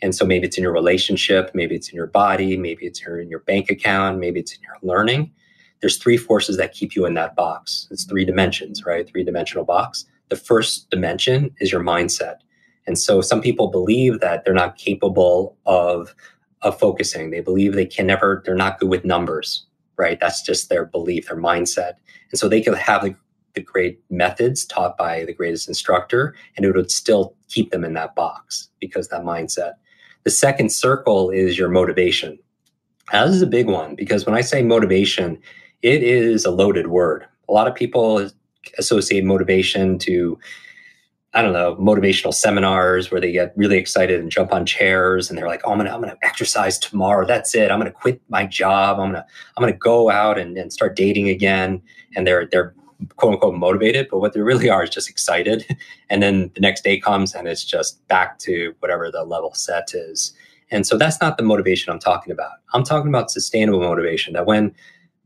[0.01, 3.29] And so maybe it's in your relationship, maybe it's in your body, maybe it's in
[3.29, 5.31] your bank account, maybe it's in your learning.
[5.81, 7.87] There's three forces that keep you in that box.
[7.91, 9.07] It's three dimensions, right?
[9.07, 10.05] Three dimensional box.
[10.29, 12.37] The first dimension is your mindset.
[12.85, 16.15] And so some people believe that they're not capable of,
[16.61, 17.31] of focusing.
[17.31, 19.65] They believe they can never, they're not good with numbers,
[19.97, 20.19] right?
[20.19, 21.93] That's just their belief, their mindset.
[22.31, 23.15] And so they could have the
[23.53, 27.93] the great methods taught by the greatest instructor, and it would still keep them in
[27.93, 29.73] that box because that mindset.
[30.23, 32.37] The second circle is your motivation.
[33.11, 35.39] Now, this is a big one because when I say motivation,
[35.81, 37.25] it is a loaded word.
[37.47, 38.29] A lot of people
[38.77, 40.37] associate motivation to,
[41.33, 45.37] I don't know, motivational seminars where they get really excited and jump on chairs and
[45.37, 47.25] they're like, "Oh, I'm gonna, I'm gonna exercise tomorrow.
[47.25, 47.69] That's it.
[47.69, 48.99] I'm gonna quit my job.
[48.99, 49.25] I'm gonna,
[49.55, 51.81] I'm gonna go out and, and start dating again."
[52.15, 52.73] And they're they're
[53.15, 55.65] quote unquote motivated, but what they really are is just excited.
[56.11, 59.93] And then the next day comes and it's just back to whatever the level set
[59.93, 60.33] is.
[60.71, 62.53] And so that's not the motivation I'm talking about.
[62.73, 64.73] I'm talking about sustainable motivation that when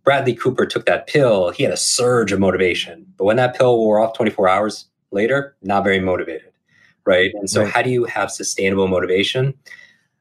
[0.04, 3.06] Bradley Cooper took that pill, he had a surge of motivation.
[3.18, 6.52] But when that pill wore off 24 hours later, not very motivated.
[7.06, 7.32] Right.
[7.36, 7.72] And so, Right.
[7.72, 9.54] how do you have sustainable motivation?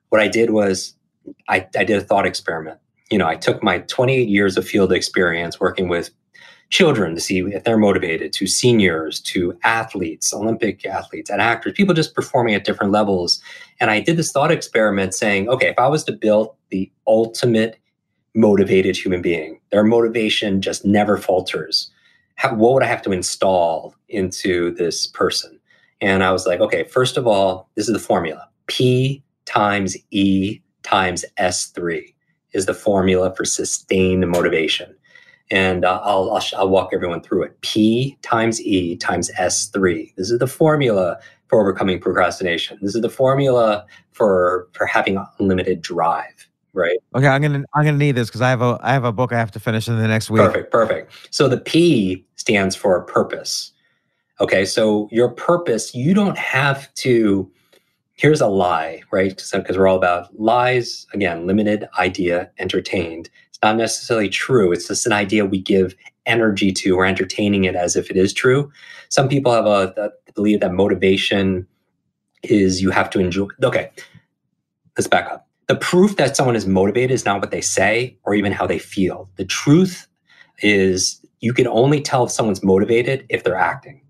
[0.08, 0.94] What I did was
[1.48, 2.78] I, I did a thought experiment.
[3.10, 6.10] You know, I took my 28 years of field experience working with
[6.70, 11.94] children to see if they're motivated, to seniors, to athletes, Olympic athletes, and actors, people
[11.94, 13.40] just performing at different levels.
[13.78, 17.78] And I did this thought experiment saying, okay, if I was to build the ultimate
[18.34, 21.90] motivated human being, their motivation just never falters.
[22.42, 25.60] How, what would I have to install into this person?
[26.00, 30.60] And I was like, okay, first of all, this is the formula P times E
[30.82, 32.02] times S3
[32.52, 34.92] is the formula for sustained motivation
[35.52, 37.60] and uh, I'll, I'll, I'll walk everyone through it.
[37.60, 40.12] P times E times S3.
[40.16, 42.76] This is the formula for overcoming procrastination.
[42.82, 46.31] This is the formula for for having unlimited drive.
[46.74, 46.98] Right.
[47.14, 49.32] Okay, I'm gonna I'm gonna need this because I have a I have a book
[49.32, 50.40] I have to finish in the next week.
[50.40, 51.12] Perfect, perfect.
[51.30, 53.72] So the P stands for purpose.
[54.40, 57.50] Okay, so your purpose, you don't have to.
[58.14, 59.36] Here's a lie, right?
[59.52, 61.06] Because we're all about lies.
[61.12, 64.72] Again, limited, idea, entertained It's not necessarily true.
[64.72, 65.94] It's just an idea we give
[66.26, 66.96] energy to.
[66.96, 68.70] We're entertaining it as if it is true.
[69.08, 71.66] Some people have a, a believe that motivation
[72.42, 73.48] is you have to enjoy.
[73.62, 73.90] Okay,
[74.96, 75.48] let's back up.
[75.72, 78.78] The proof that someone is motivated is not what they say or even how they
[78.78, 79.30] feel.
[79.36, 80.06] The truth
[80.58, 84.02] is you can only tell if someone's motivated if they're acting,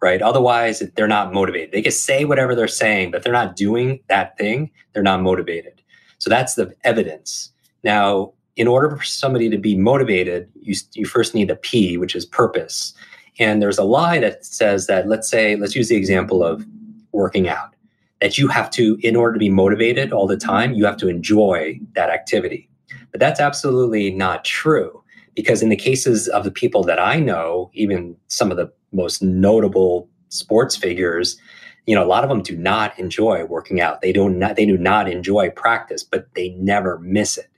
[0.00, 0.22] right?
[0.22, 1.72] Otherwise, they're not motivated.
[1.72, 5.82] They can say whatever they're saying, but they're not doing that thing, they're not motivated.
[6.18, 7.50] So that's the evidence.
[7.82, 12.14] Now, in order for somebody to be motivated, you, you first need a P, which
[12.14, 12.94] is purpose.
[13.40, 16.64] And there's a lie that says that, let's say, let's use the example of
[17.10, 17.74] working out,
[18.20, 21.08] that you have to, in order to be motivated all the time, you have to
[21.08, 22.68] enjoy that activity.
[23.10, 25.02] But that's absolutely not true
[25.34, 29.22] because in the cases of the people that I know, even some of the most
[29.22, 31.38] notable sports figures,
[31.86, 34.00] you know, a lot of them do not enjoy working out.
[34.00, 37.48] They don't they do not enjoy practice, but they never miss it.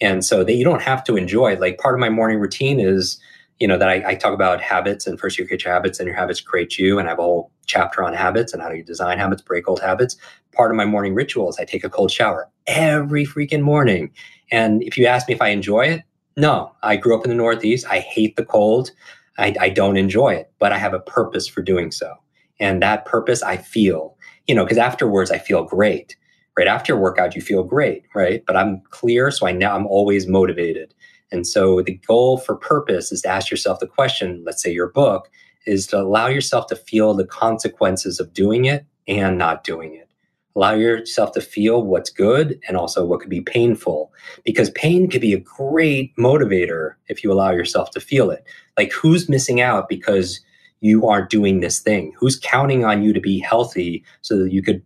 [0.00, 1.56] And so that you don't have to enjoy.
[1.56, 3.20] Like part of my morning routine is,
[3.60, 6.06] you know, that I, I talk about habits and first you create your habits and
[6.06, 6.98] your habits create you.
[6.98, 9.80] And I have a whole chapter on habits and how to design habits, break old
[9.80, 10.16] habits.
[10.52, 14.10] Part of my morning ritual is I take a cold shower every freaking morning.
[14.50, 16.02] And if you ask me if I enjoy it,
[16.36, 17.86] no, I grew up in the Northeast.
[17.90, 18.90] I hate the cold.
[19.38, 22.14] I, I don't enjoy it, but I have a purpose for doing so.
[22.58, 26.16] And that purpose I feel, you know, because afterwards I feel great
[26.56, 29.86] right after your workout you feel great right but i'm clear so i know i'm
[29.86, 30.92] always motivated
[31.32, 34.88] and so the goal for purpose is to ask yourself the question let's say your
[34.88, 35.30] book
[35.66, 40.08] is to allow yourself to feel the consequences of doing it and not doing it
[40.56, 44.12] allow yourself to feel what's good and also what could be painful
[44.44, 48.44] because pain could be a great motivator if you allow yourself to feel it
[48.76, 50.40] like who's missing out because
[50.80, 54.62] you aren't doing this thing who's counting on you to be healthy so that you
[54.62, 54.82] could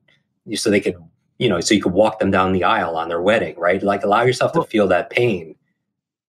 [0.54, 0.96] so they could
[1.38, 3.82] you know, so you could walk them down the aisle on their wedding, right?
[3.82, 5.54] Like allow yourself to feel that pain.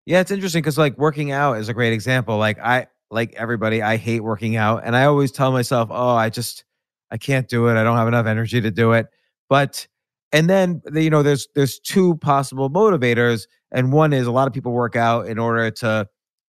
[0.07, 2.37] Yeah, it's interesting because like working out is a great example.
[2.37, 4.83] Like I like everybody, I hate working out.
[4.85, 6.65] And I always tell myself, oh, I just
[7.11, 7.77] I can't do it.
[7.79, 9.07] I don't have enough energy to do it.
[9.49, 9.87] But
[10.33, 13.47] and then you know, there's there's two possible motivators.
[13.73, 16.07] And one is a lot of people work out in order to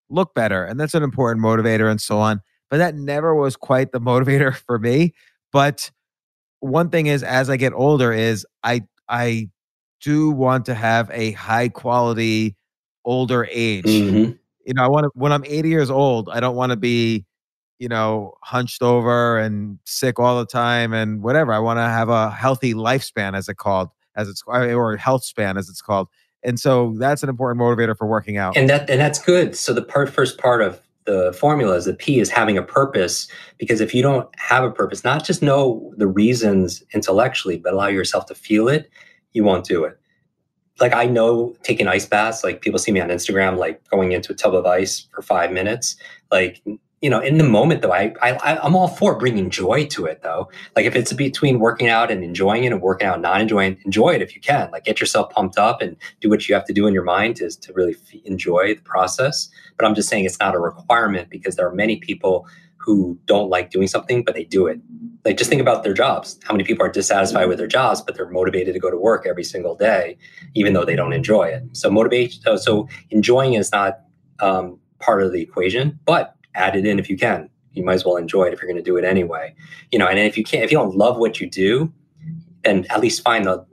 [0.10, 0.64] look better.
[0.66, 2.42] And that's an important motivator and so on.
[2.70, 5.14] But that never was quite the motivator for me.
[5.54, 5.92] But
[6.60, 9.50] one thing is as I get older is I I
[10.02, 12.56] do want to have a high quality
[13.06, 13.86] older age.
[13.86, 14.32] Mm-hmm.
[14.66, 17.26] You know, I want to when I'm 80 years old, I don't want to be,
[17.80, 21.54] you know, hunched over and sick all the time and whatever.
[21.54, 25.58] I want to have a healthy lifespan as it called as it's or health span
[25.58, 26.08] as it's called.
[26.44, 28.56] And so that's an important motivator for working out.
[28.56, 29.56] And that and that's good.
[29.56, 33.28] So the part, first part of the formula is the P is having a purpose.
[33.58, 37.88] Because if you don't have a purpose, not just know the reasons intellectually, but allow
[37.88, 38.90] yourself to feel it,
[39.34, 40.00] you won't do it.
[40.80, 44.34] Like I know taking ice baths, like people see me on Instagram, like going into
[44.34, 45.96] a tub of ice for five minutes.
[46.32, 46.62] Like
[47.02, 50.24] you know, in the moment though, I, I I'm all for bringing joy to it
[50.24, 50.50] though.
[50.76, 54.16] Like if it's between working out and enjoying it and working out not enjoying, enjoy
[54.16, 54.72] it if you can.
[54.72, 57.36] Like get yourself pumped up and do what you have to do in your mind
[57.38, 59.50] to to really f- enjoy the process.
[59.78, 62.48] But I'm just saying it's not a requirement because there are many people
[62.86, 64.80] who don't like doing something but they do it.
[65.26, 66.40] Like just think about their jobs.
[66.44, 69.26] How many people are dissatisfied with their jobs but they're motivated to go to work
[69.28, 70.18] every single day
[70.54, 71.64] even though they don't enjoy it.
[71.74, 72.58] So motivation.
[72.58, 74.02] So enjoying is not
[74.40, 77.50] um, part of the equation, but add it in if you can.
[77.74, 79.54] You might as well enjoy it if you're going to do it anyway.
[79.92, 81.92] You know, and if you can't, if you don't love what you do,
[82.64, 83.66] then at least find the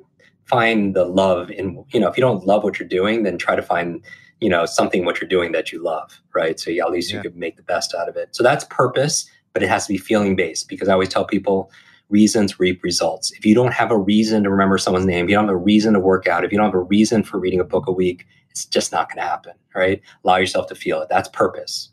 [0.46, 1.84] find the love in.
[1.92, 4.04] You know, if you don't love what you're doing, then try to find
[4.42, 6.58] you know something what you're doing that you love, right?
[6.58, 7.18] So yeah, at least yeah.
[7.18, 8.34] you could make the best out of it.
[8.34, 11.70] So that's purpose, but it has to be feeling based because I always tell people
[12.10, 13.32] reasons reap results.
[13.32, 15.56] If you don't have a reason to remember someone's name, if you don't have a
[15.56, 17.92] reason to work out, if you don't have a reason for reading a book a
[17.92, 20.02] week, it's just not going to happen, right?
[20.24, 21.08] Allow yourself to feel it.
[21.08, 21.90] That's purpose.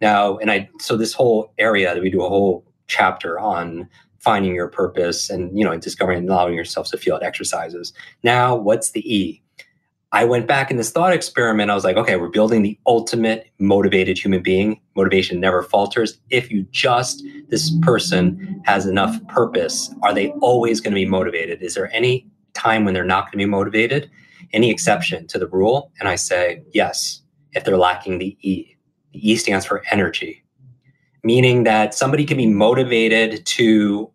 [0.00, 3.88] Now, and I, so this whole area that we do a whole chapter on
[4.18, 7.92] finding your purpose and, you know, discovering and allowing yourself to feel it exercises.
[8.22, 9.41] Now, what's the E?
[10.14, 11.70] I went back in this thought experiment.
[11.70, 14.78] I was like, okay, we're building the ultimate motivated human being.
[14.94, 16.18] Motivation never falters.
[16.28, 21.62] If you just, this person has enough purpose, are they always going to be motivated?
[21.62, 24.10] Is there any time when they're not going to be motivated?
[24.52, 25.90] Any exception to the rule?
[25.98, 28.76] And I say, yes, if they're lacking the E.
[29.12, 30.44] The E stands for energy,
[31.24, 34.11] meaning that somebody can be motivated to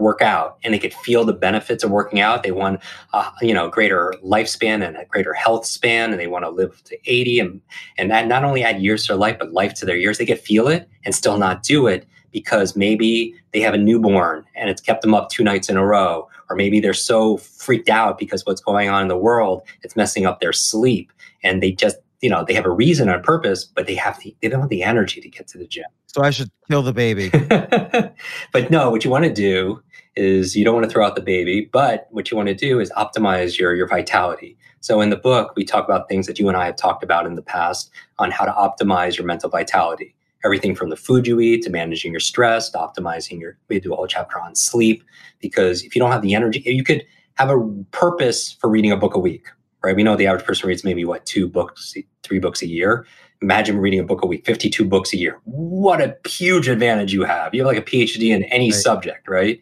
[0.00, 2.42] work out and they could feel the benefits of working out.
[2.42, 2.80] They want,
[3.12, 6.82] uh, you know, greater lifespan and a greater health span, and they want to live
[6.84, 7.60] to 80 and,
[7.98, 10.18] and that not only add years to their life, but life to their years.
[10.18, 14.44] They could feel it and still not do it because maybe they have a newborn
[14.54, 16.28] and it's kept them up two nights in a row.
[16.48, 20.26] Or maybe they're so freaked out because what's going on in the world, it's messing
[20.26, 21.12] up their sleep.
[21.42, 24.18] And they just, you know, they have a reason and a purpose, but they have
[24.20, 25.84] the, they don't have the energy to get to the gym.
[26.06, 27.30] So I should kill the baby.
[28.52, 29.80] but no, what you want to do
[30.16, 32.80] is you don't want to throw out the baby, but what you want to do
[32.80, 34.56] is optimize your your vitality.
[34.80, 37.26] So in the book, we talk about things that you and I have talked about
[37.26, 40.14] in the past on how to optimize your mental vitality.
[40.44, 43.92] Everything from the food you eat to managing your stress to optimizing your we do
[43.92, 45.04] a whole chapter on sleep
[45.40, 47.04] because if you don't have the energy, you could
[47.34, 47.58] have a
[47.90, 49.46] purpose for reading a book a week,
[49.82, 49.94] right?
[49.94, 53.06] We know the average person reads maybe what two books, three books a year.
[53.42, 55.40] Imagine reading a book a week, 52 books a year.
[55.44, 57.54] What a huge advantage you have.
[57.54, 58.80] You have like a PhD in any right.
[58.80, 59.60] subject, right?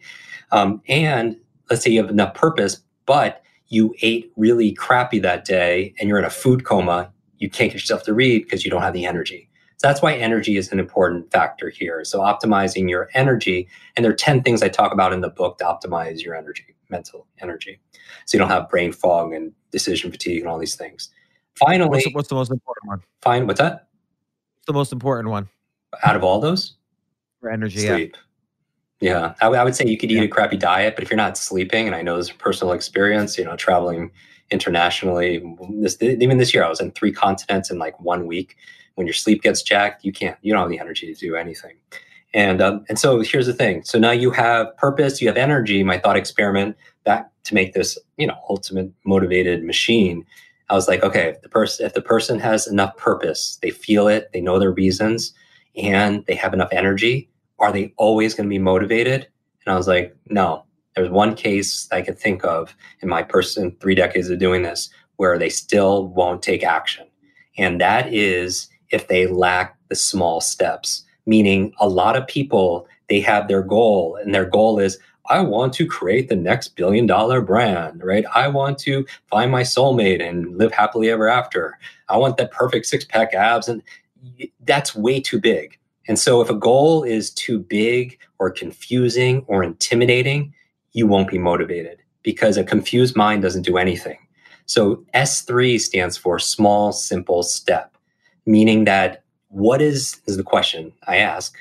[0.51, 1.37] Um, and
[1.69, 6.19] let's say you have enough purpose, but you ate really crappy that day and you're
[6.19, 9.05] in a food coma, you can't get yourself to read because you don't have the
[9.05, 9.49] energy.
[9.77, 12.03] So that's why energy is an important factor here.
[12.03, 15.57] So optimizing your energy, and there are 10 things I talk about in the book
[15.59, 17.79] to optimize your energy, mental energy.
[18.25, 21.09] So you don't have brain fog and decision fatigue and all these things.
[21.55, 23.01] Finally, what's the, what's the most important one?
[23.21, 23.87] Fine, what's that?
[24.57, 25.47] What's the most important one?
[26.03, 26.75] Out of all those?
[27.39, 28.17] For energy, sleep.
[28.17, 28.21] Yeah.
[28.99, 30.23] Yeah, I, I would say you could eat yeah.
[30.23, 33.45] a crappy diet, but if you're not sleeping, and I know this personal experience, you
[33.45, 34.11] know, traveling
[34.51, 35.43] internationally,
[35.75, 38.57] this even this year, I was in three continents in like one week.
[38.95, 41.77] When your sleep gets jacked, you can't, you don't have the energy to do anything.
[42.33, 43.83] And um, and so here's the thing.
[43.83, 45.83] So now you have purpose, you have energy.
[45.83, 50.25] My thought experiment back to make this, you know, ultimate motivated machine.
[50.69, 54.07] I was like, okay, if the person if the person has enough purpose, they feel
[54.07, 55.33] it, they know their reasons,
[55.75, 57.29] and they have enough energy,
[57.59, 59.27] are they always going to be motivated?
[59.65, 60.65] And I was like, no.
[60.95, 64.89] There's one case I could think of in my person three decades of doing this
[65.17, 67.07] where they still won't take action.
[67.57, 73.19] And that is if they lack the small steps, meaning a lot of people, they
[73.21, 74.97] have their goal and their goal is,
[75.29, 78.25] I want to create the next billion dollar brand, right?
[78.33, 81.77] I want to find my soulmate and live happily ever after.
[82.09, 83.69] I want that perfect six pack abs.
[83.69, 83.83] And
[84.65, 85.78] that's way too big.
[86.09, 90.53] And so if a goal is too big or confusing or intimidating,
[90.91, 94.17] you won't be motivated because a confused mind doesn't do anything.
[94.65, 97.95] So S3 stands for small, simple step,
[98.47, 101.55] meaning that what is, is the question I ask,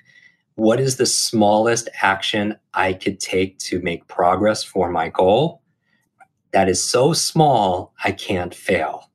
[0.54, 5.60] what is the smallest action I could take to make progress for my goal
[6.52, 9.07] that is so small I can't fail?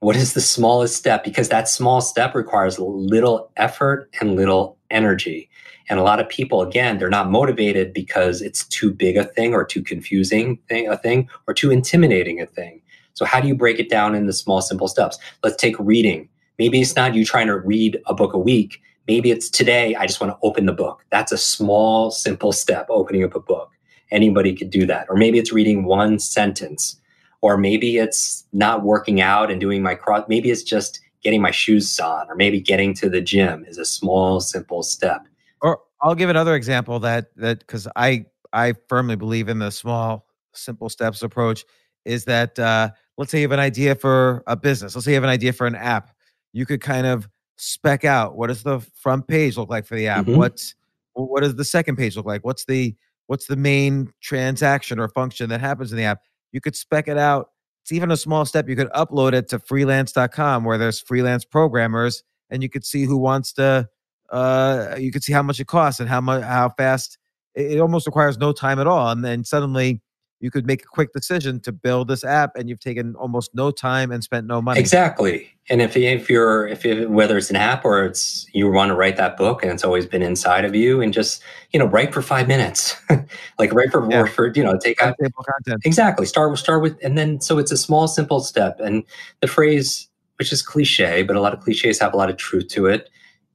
[0.00, 1.22] What is the smallest step?
[1.22, 5.50] Because that small step requires little effort and little energy.
[5.90, 9.52] And a lot of people, again, they're not motivated because it's too big a thing
[9.52, 12.80] or too confusing thing, a thing or too intimidating a thing.
[13.12, 15.18] So how do you break it down into small, simple steps?
[15.42, 16.28] Let's take reading.
[16.58, 18.80] Maybe it's not you trying to read a book a week.
[19.06, 21.04] Maybe it's today, I just want to open the book.
[21.10, 23.70] That's a small, simple step, opening up a book.
[24.10, 25.06] Anybody could do that.
[25.10, 26.99] Or maybe it's reading one sentence
[27.42, 31.50] or maybe it's not working out and doing my cross maybe it's just getting my
[31.50, 35.26] shoes on or maybe getting to the gym is a small simple step.
[35.60, 40.26] Or i'll give another example that that because i i firmly believe in the small
[40.54, 41.64] simple steps approach
[42.04, 45.16] is that uh, let's say you have an idea for a business let's say you
[45.16, 46.10] have an idea for an app.
[46.52, 50.08] You could kind of spec out what does the front page look like for the
[50.08, 50.26] app?
[50.26, 50.36] Mm-hmm.
[50.36, 50.74] what's
[51.14, 52.44] what does the second page look like?
[52.44, 52.94] What's the
[53.26, 57.18] what's the main transaction or function that happens in the app you could spec it
[57.18, 57.50] out.
[57.82, 58.68] It's even a small step.
[58.68, 63.16] You could upload it to freelance.com where there's freelance programmers and you could see who
[63.16, 63.88] wants to
[64.30, 67.18] uh you could see how much it costs and how much how fast
[67.54, 69.10] it, it almost requires no time at all.
[69.10, 70.02] And then suddenly
[70.40, 73.70] you could make a quick decision to build this app and you've taken almost no
[73.70, 74.80] time and spent no money.
[74.80, 78.90] Exactly and if, if you're if it, whether it's an app or it's you want
[78.90, 81.86] to write that book and it's always been inside of you and just you know
[81.86, 82.96] write for five minutes.
[83.58, 84.24] Like write for yeah.
[84.24, 85.82] for you know take out content.
[85.84, 89.04] Exactly start with start with and then so it's a small simple step and
[89.40, 92.66] the phrase which is cliche but a lot of cliches have a lot of truth
[92.68, 93.10] to it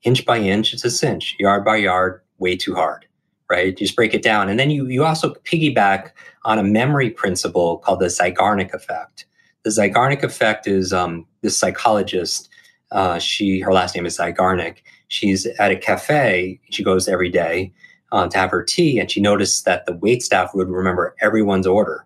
[0.05, 3.04] inch by inch, it's a cinch, yard by yard, way too hard,
[3.49, 3.67] right?
[3.67, 4.49] You just break it down.
[4.49, 6.11] And then you, you also piggyback
[6.45, 9.25] on a memory principle called the Zeigarnik effect.
[9.63, 12.49] The Zeigarnik effect is um, this psychologist,
[12.91, 14.77] uh, she, her last name is Zeigarnik.
[15.07, 16.59] She's at a cafe.
[16.69, 17.73] She goes every day
[18.11, 21.67] um, to have her tea, and she noticed that the wait staff would remember everyone's
[21.67, 22.05] order,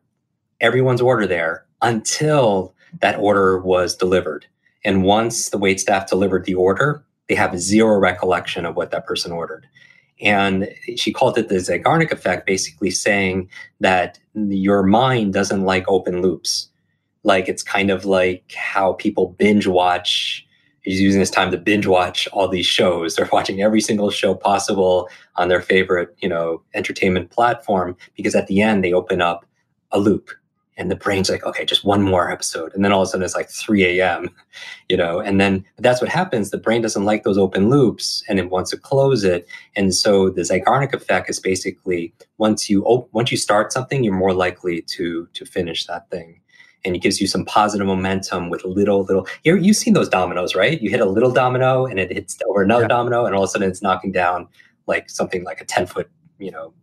[0.60, 4.46] everyone's order there until that order was delivered.
[4.84, 9.06] And once the wait staff delivered the order, they have zero recollection of what that
[9.06, 9.68] person ordered.
[10.22, 16.22] And she called it the Zeigarnik effect, basically saying that your mind doesn't like open
[16.22, 16.70] loops.
[17.24, 20.46] Like it's kind of like how people binge watch.
[20.82, 23.16] He's using this time to binge watch all these shows.
[23.16, 28.48] They're watching every single show possible on their favorite, you know, entertainment platform because at
[28.48, 29.46] the end they open up
[29.92, 30.30] a loop
[30.80, 32.74] and the brain's like, okay, just one more episode.
[32.74, 34.30] And then all of a sudden it's like 3 a.m.,
[34.90, 36.50] you know, and then that's what happens.
[36.50, 39.46] The brain doesn't like those open loops and it wants to close it.
[39.76, 44.14] And so the Zeigarnik effect is basically once you op- once you start something, you're
[44.14, 46.40] more likely to to finish that thing.
[46.86, 49.28] And it gives you some positive momentum with little, little.
[49.44, 50.82] You you've seen those dominoes, right?
[50.82, 52.88] You hit a little domino and it hits over another yeah.
[52.88, 54.48] domino, and all of a sudden it's knocking down
[54.88, 56.74] like something like a 10 foot, you know.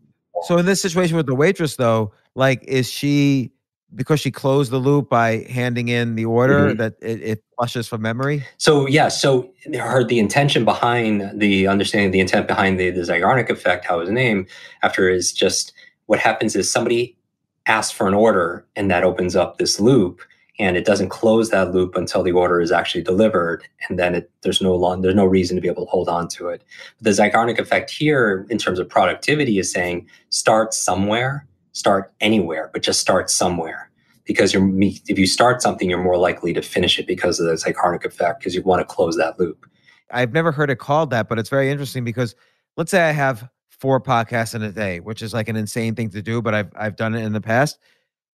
[0.42, 3.50] So in this situation with the waitress, though, like, is she
[3.96, 6.78] because she closed the loop by handing in the order mm-hmm.
[6.78, 8.44] that it, it, flushes from memory?
[8.58, 13.50] So yeah, so her the intention behind the understanding the intent behind the, the Zeigarnik
[13.50, 14.48] effect, how it was named
[14.82, 15.72] after is just
[16.06, 17.16] what happens is somebody
[17.66, 20.20] asks for an order and that opens up this loop
[20.58, 24.30] and it doesn't close that loop until the order is actually delivered and then it,
[24.42, 26.62] there's no long there's no reason to be able to hold on to it
[27.00, 31.46] the Zeigarnik effect here in terms of productivity is saying start somewhere
[31.76, 33.85] start anywhere, but just start somewhere.
[34.26, 37.52] Because you're, if you start something, you're more likely to finish it because of the
[37.52, 39.66] Zeigarnik effect, because you want to close that loop.
[40.10, 42.34] I've never heard it called that, but it's very interesting because
[42.76, 46.10] let's say I have four podcasts in a day, which is like an insane thing
[46.10, 47.78] to do, but I've I've done it in the past.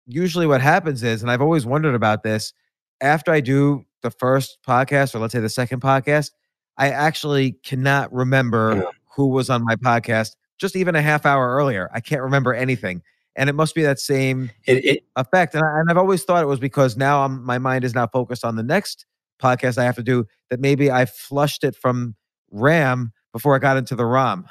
[0.07, 2.53] Usually what happens is, and I've always wondered about this,
[3.01, 6.33] after I do the first podcast, or let's say the second podcast,
[6.77, 8.91] I actually cannot remember yeah.
[9.17, 11.89] who was on my podcast just even a half hour earlier.
[11.93, 13.03] I can't remember anything
[13.37, 15.55] and it must be that same it, it, effect.
[15.55, 18.07] And, I, and I've always thought it was because now I'm, my mind is now
[18.07, 19.07] focused on the next
[19.41, 20.27] podcast I have to do.
[20.51, 22.17] That maybe I flushed it from
[22.51, 24.47] RAM before I got into the ROM.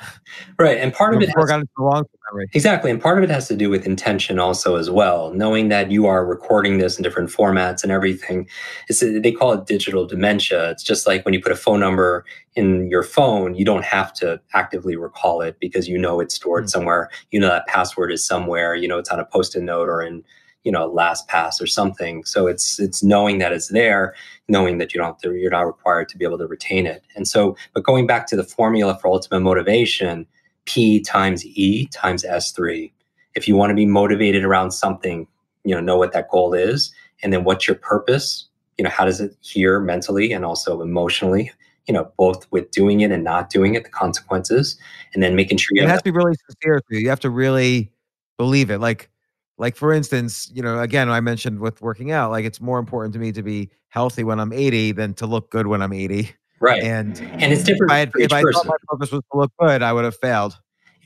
[0.58, 2.50] Right, and part of it before has, I got into the long memory.
[2.54, 5.34] Exactly, and part of it has to do with intention also as well.
[5.34, 8.48] Knowing that you are recording this in different formats and everything.
[8.88, 10.72] It's, they call it digital dementia.
[10.72, 12.26] It's just like when you put a phone number
[12.56, 16.64] in your phone, you don't have to actively recall it because you know it's stored
[16.64, 16.70] mm-hmm.
[16.70, 17.10] somewhere.
[17.32, 18.76] You know that password is somewhere.
[18.76, 20.24] You know it's on a post-it note or in
[20.64, 22.24] you know LastPass or something.
[22.26, 24.14] So it's it's knowing that it's there
[24.48, 27.04] knowing that you don't you're not required to be able to retain it.
[27.16, 30.26] And so but going back to the formula for ultimate motivation
[30.66, 32.92] p times e times s3
[33.36, 35.26] if you want to be motivated around something
[35.64, 36.92] you know know what that goal is
[37.24, 41.50] and then what's your purpose you know how does it hear mentally and also emotionally
[41.88, 44.78] you know both with doing it and not doing it the consequences
[45.14, 47.90] and then making sure you it has to be really sincere you have to really
[48.40, 48.80] believe it.
[48.80, 49.12] Like
[49.60, 53.14] like for instance, you know, again, I mentioned with working out, like it's more important
[53.14, 56.34] to me to be healthy when I'm 80 than to look good when I'm 80.
[56.62, 56.82] Right.
[56.82, 57.92] And and it's different.
[57.92, 60.18] If I, had, if I thought my purpose was to look good, I would have
[60.18, 60.58] failed.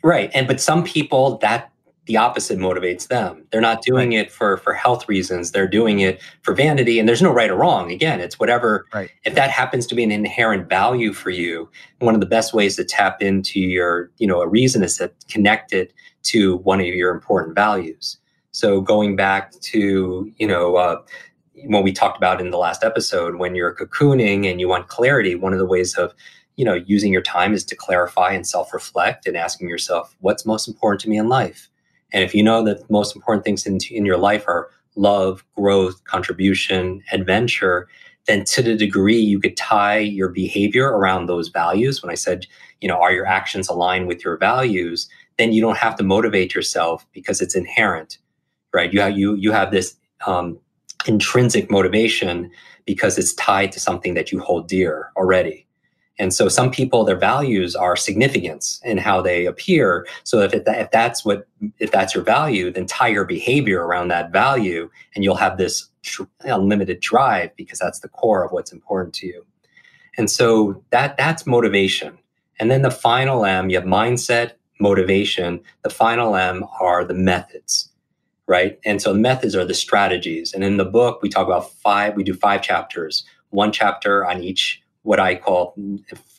[0.04, 0.32] Right.
[0.34, 1.72] And but some people that
[2.06, 3.46] the opposite motivates them.
[3.50, 4.20] They're not doing right.
[4.20, 5.52] it for for health reasons.
[5.52, 7.00] They're doing it for vanity.
[7.00, 7.92] And there's no right or wrong.
[7.92, 8.86] Again, it's whatever.
[8.94, 9.10] Right.
[9.26, 11.70] If that happens to be an inherent value for you,
[12.00, 15.12] one of the best ways to tap into your, you know, a reason is to
[15.30, 15.94] connect it
[16.24, 18.18] to one of your important values.
[18.54, 21.02] So going back to, you know, uh,
[21.66, 25.34] when we talked about in the last episode, when you're cocooning and you want clarity,
[25.34, 26.14] one of the ways of,
[26.56, 30.68] you know, using your time is to clarify and self-reflect and asking yourself, what's most
[30.68, 31.68] important to me in life?
[32.12, 35.44] And if you know that the most important things in, in your life are love,
[35.56, 37.88] growth, contribution, adventure,
[38.28, 42.46] then to the degree you could tie your behavior around those values, when I said,
[42.82, 45.10] you know, are your actions aligned with your values,
[45.40, 48.20] then you don't have to motivate yourself because it's inherent
[48.74, 48.92] right?
[48.94, 49.96] You have you you have this
[50.26, 50.60] um,
[51.06, 52.52] intrinsic motivation
[52.86, 55.66] because it's tied to something that you hold dear already.
[56.20, 60.06] And so some people, their values are significance in how they appear.
[60.24, 61.48] So if, it, if that's what,
[61.80, 65.90] if that's your value, then tie your behavior around that value and you'll have this
[66.04, 69.46] tr- unlimited drive because that's the core of what's important to you.
[70.16, 72.20] And so that, that's motivation.
[72.60, 75.62] And then the final M, you have mindset, motivation.
[75.82, 77.90] The final M are the methods
[78.48, 78.80] right?
[78.86, 80.54] And so methods are the strategies.
[80.54, 84.44] And in the book, we talk about five, we do five chapters, one chapter on
[84.44, 85.76] each what I call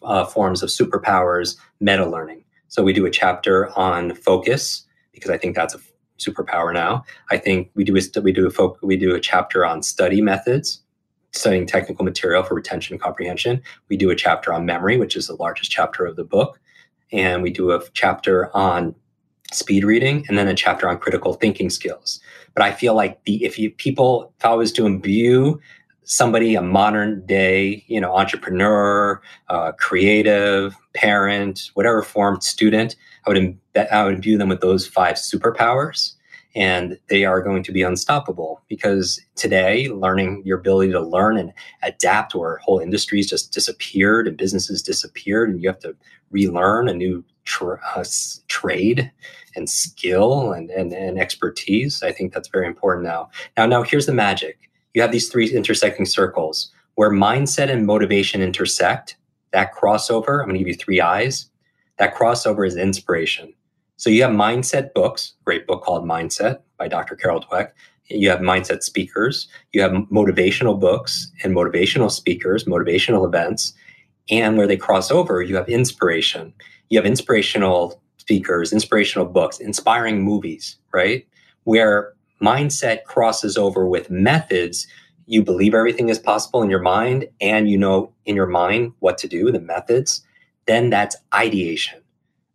[0.02, 2.44] uh, forms of superpowers meta learning.
[2.68, 5.80] So we do a chapter on focus because I think that's a
[6.18, 7.04] superpower now.
[7.30, 10.20] I think we do a we do a fo- we do a chapter on study
[10.20, 10.82] methods,
[11.32, 13.62] studying technical material for retention and comprehension.
[13.88, 16.58] We do a chapter on memory, which is the largest chapter of the book,
[17.12, 18.94] and we do a chapter on
[19.54, 22.20] speed reading and then a chapter on critical thinking skills.
[22.54, 25.60] But I feel like the if you people if I was to imbue
[26.04, 32.94] somebody a modern day you know entrepreneur uh, creative parent whatever form student
[33.26, 33.58] i would
[33.90, 36.12] i would imbue them with those five superpowers
[36.54, 41.52] and they are going to be unstoppable because today learning your ability to learn and
[41.82, 45.96] adapt where whole industries just disappeared and businesses disappeared and you have to
[46.30, 47.24] relearn a new
[47.60, 48.04] uh,
[48.48, 49.10] trade
[49.56, 54.06] and skill and, and, and expertise i think that's very important now now now here's
[54.06, 54.58] the magic
[54.94, 59.16] you have these three intersecting circles where mindset and motivation intersect
[59.52, 61.46] that crossover i'm going to give you three eyes
[61.98, 63.52] that crossover is inspiration
[63.96, 67.14] so you have mindset books, great book called Mindset by Dr.
[67.14, 67.70] Carol Dweck.
[68.10, 69.48] You have mindset speakers.
[69.72, 73.72] You have motivational books and motivational speakers, motivational events.
[74.30, 76.52] And where they cross over, you have inspiration.
[76.90, 81.26] You have inspirational speakers, inspirational books, inspiring movies, right?
[81.64, 84.86] Where mindset crosses over with methods,
[85.26, 89.18] you believe everything is possible in your mind and you know in your mind what
[89.18, 90.22] to do, the methods,
[90.66, 92.00] then that's ideation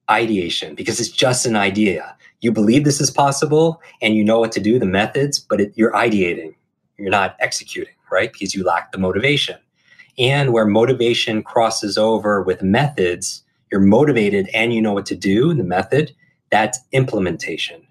[0.10, 2.16] ideation because it's just an idea.
[2.42, 5.74] You believe this is possible and you know what to do, the methods, but it,
[5.76, 6.56] you're ideating.
[6.98, 8.32] You're not executing, right?
[8.34, 9.58] Because you lack the motivation.
[10.18, 15.54] And where motivation crosses over with methods, you're motivated and you know what to do,
[15.54, 16.16] the method,
[16.50, 17.86] that's implementation.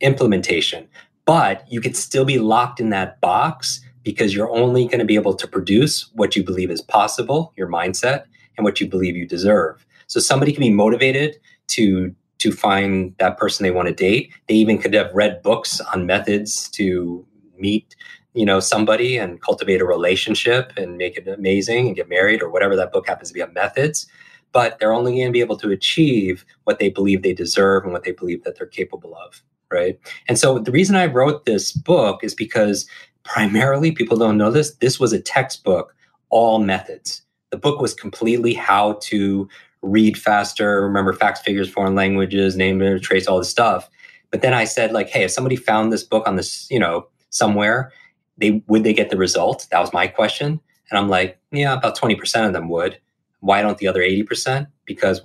[0.00, 0.88] Implementation.
[1.24, 5.16] But you could still be locked in that box because you're only going to be
[5.16, 8.24] able to produce what you believe is possible, your mindset,
[8.56, 9.84] and what you believe you deserve.
[10.06, 11.36] So somebody can be motivated
[11.68, 14.32] to to find that person they want to date.
[14.46, 17.26] They even could have read books on methods to
[17.58, 17.96] meet,
[18.32, 22.48] you know, somebody and cultivate a relationship and make it amazing and get married or
[22.48, 24.06] whatever that book happens to be on methods.
[24.52, 27.92] But they're only going to be able to achieve what they believe they deserve and
[27.92, 29.42] what they believe that they're capable of.
[29.70, 29.98] Right.
[30.28, 32.86] And so the reason I wrote this book is because
[33.24, 34.74] primarily people don't know this.
[34.76, 35.94] This was a textbook,
[36.30, 37.22] all methods.
[37.50, 39.48] The book was completely how to
[39.82, 43.90] read faster, remember facts, figures, foreign languages, name, trace, all this stuff.
[44.30, 47.06] But then I said, like, hey, if somebody found this book on this, you know,
[47.30, 47.92] somewhere,
[48.36, 49.66] they would they get the result?
[49.70, 50.60] That was my question.
[50.90, 52.98] And I'm like, yeah, about 20% of them would.
[53.40, 54.66] Why don't the other 80%?
[54.84, 55.22] Because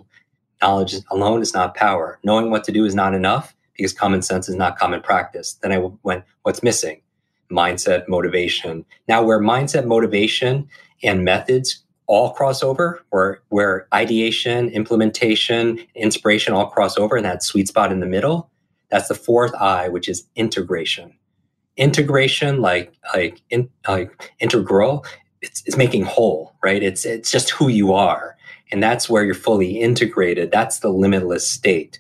[0.62, 2.20] knowledge alone is not power.
[2.24, 5.54] Knowing what to do is not enough because common sense is not common practice.
[5.62, 7.02] Then I went, what's missing?
[7.52, 8.86] Mindset, motivation.
[9.08, 10.68] Now, where mindset, motivation,
[11.04, 17.68] and methods all crossover where where ideation implementation inspiration all cross over and that sweet
[17.68, 18.50] spot in the middle
[18.90, 21.14] that's the fourth i which is integration
[21.78, 25.06] integration like like in, like integral
[25.44, 26.82] it's, it's making whole right?
[26.82, 28.36] It's it's just who you are.
[28.72, 30.52] And that's where you're fully integrated.
[30.52, 32.00] That's the limitless state.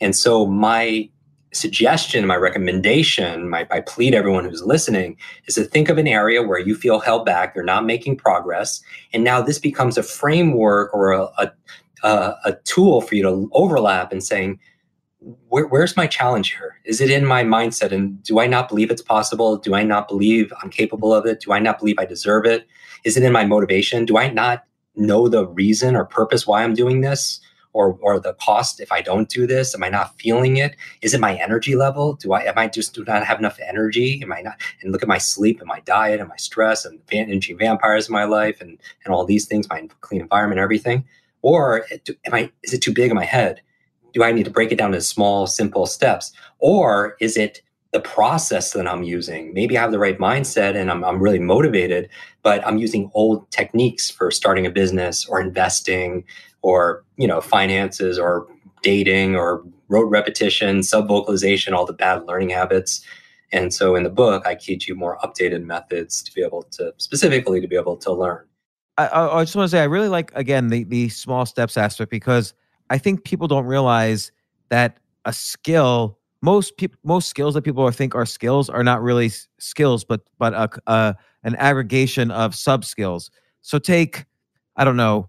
[0.00, 1.08] And so my
[1.52, 5.16] suggestion, my recommendation, my, I plead everyone who's listening
[5.46, 8.82] is to think of an area where you feel held back, you're not making progress,
[9.12, 11.52] and now this becomes a framework or a, a,
[12.04, 14.58] a, a tool for you to overlap and saying,
[15.48, 16.76] where, where's my challenge here?
[16.84, 17.92] Is it in my mindset?
[17.92, 19.56] And do I not believe it's possible?
[19.56, 21.40] Do I not believe I'm capable of it?
[21.40, 22.66] Do I not believe I deserve it?
[23.04, 24.04] Is it in my motivation?
[24.04, 24.64] Do I not
[24.96, 27.40] know the reason or purpose why I'm doing this?
[27.74, 29.74] or or the cost if I don't do this?
[29.74, 30.76] Am I not feeling it?
[31.00, 32.14] Is it my energy level?
[32.14, 34.20] Do I am I just do not have enough energy?
[34.22, 34.60] Am I not?
[34.82, 38.08] And look at my sleep and my diet and my stress and the energy vampires
[38.08, 41.04] in my life and and all these things, my clean environment, everything.
[41.40, 41.86] Or
[42.26, 42.50] am I?
[42.62, 43.62] Is it too big in my head?
[44.12, 46.32] Do I need to break it down into small, simple steps?
[46.58, 47.62] Or is it
[47.92, 49.52] the process that I'm using.
[49.52, 52.08] Maybe I have the right mindset and I'm, I'm really motivated,
[52.42, 56.24] but I'm using old techniques for starting a business or investing
[56.62, 58.46] or you know finances or
[58.82, 63.04] dating or rote repetition sub vocalization all the bad learning habits
[63.52, 66.92] and so in the book i teach you more updated methods to be able to
[66.96, 68.44] specifically to be able to learn
[68.98, 72.10] i, I just want to say i really like again the, the small steps aspect
[72.10, 72.54] because
[72.92, 74.30] i think people don't realize
[74.68, 79.30] that a skill most people most skills that people think are skills are not really
[79.58, 84.26] skills but but a, a an aggregation of sub skills so take
[84.76, 85.28] i don't know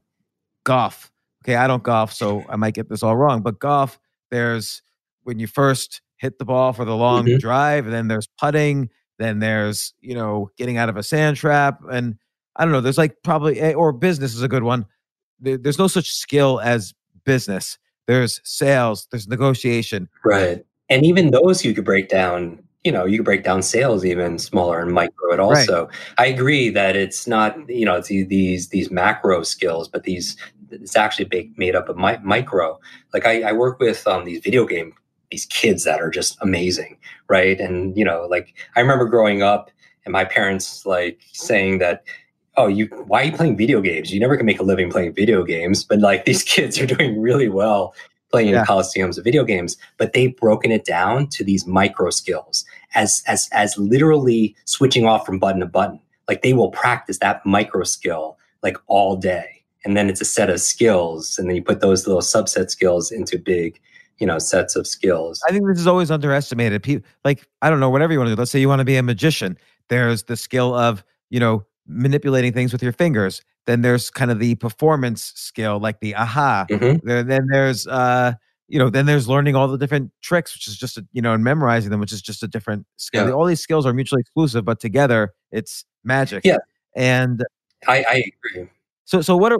[0.63, 1.11] golf
[1.43, 3.99] okay, I don't golf, so I might get this all wrong, but golf,
[4.31, 4.81] there's
[5.23, 7.37] when you first hit the ball for the long mm-hmm.
[7.37, 11.79] drive, and then there's putting, then there's, you know, getting out of a sand trap.
[11.91, 12.17] And
[12.55, 12.81] I don't know.
[12.81, 14.85] There's like probably eh, or business is a good one.
[15.39, 16.93] There's no such skill as
[17.25, 17.77] business.
[18.07, 19.07] There's sales.
[19.11, 20.09] There's negotiation.
[20.25, 20.65] Right.
[20.89, 24.37] And even those you could break down you know you could break down sales even
[24.37, 25.95] smaller and micro it also right.
[26.17, 30.35] i agree that it's not you know it's these these macro skills but these
[30.71, 32.79] it's actually big, made up of mi- micro
[33.13, 34.93] like I, I work with um, these video game
[35.31, 36.97] these kids that are just amazing
[37.29, 39.71] right and you know like i remember growing up
[40.05, 42.03] and my parents like saying that
[42.57, 44.13] oh you why are you playing video games?
[44.13, 46.61] You never can make a living playing video games but like these mm-hmm.
[46.61, 47.93] kids are doing really well
[48.31, 48.61] playing yeah.
[48.61, 52.65] in coliseums of video games but they've broken it down to these micro skills
[52.95, 55.99] as as as literally switching off from button to button.
[56.27, 60.49] Like they will practice that micro skill like all day and then it's a set
[60.49, 63.79] of skills and then you put those little subset skills into big
[64.19, 65.41] you know sets of skills.
[65.47, 66.83] I think this is always underestimated.
[66.83, 68.85] People like i don't know whatever you want to do let's say you want to
[68.85, 69.57] be a magician.
[69.89, 74.39] There's the skill of you know manipulating things with your fingers then there's kind of
[74.39, 77.27] the performance skill like the aha mm-hmm.
[77.27, 78.33] then there's uh
[78.67, 81.33] you know then there's learning all the different tricks which is just a, you know
[81.33, 83.33] and memorizing them which is just a different skill yeah.
[83.33, 86.57] all these skills are mutually exclusive but together it's magic yeah
[86.95, 87.43] and
[87.87, 88.23] i i
[88.55, 88.67] agree
[89.05, 89.59] so so what are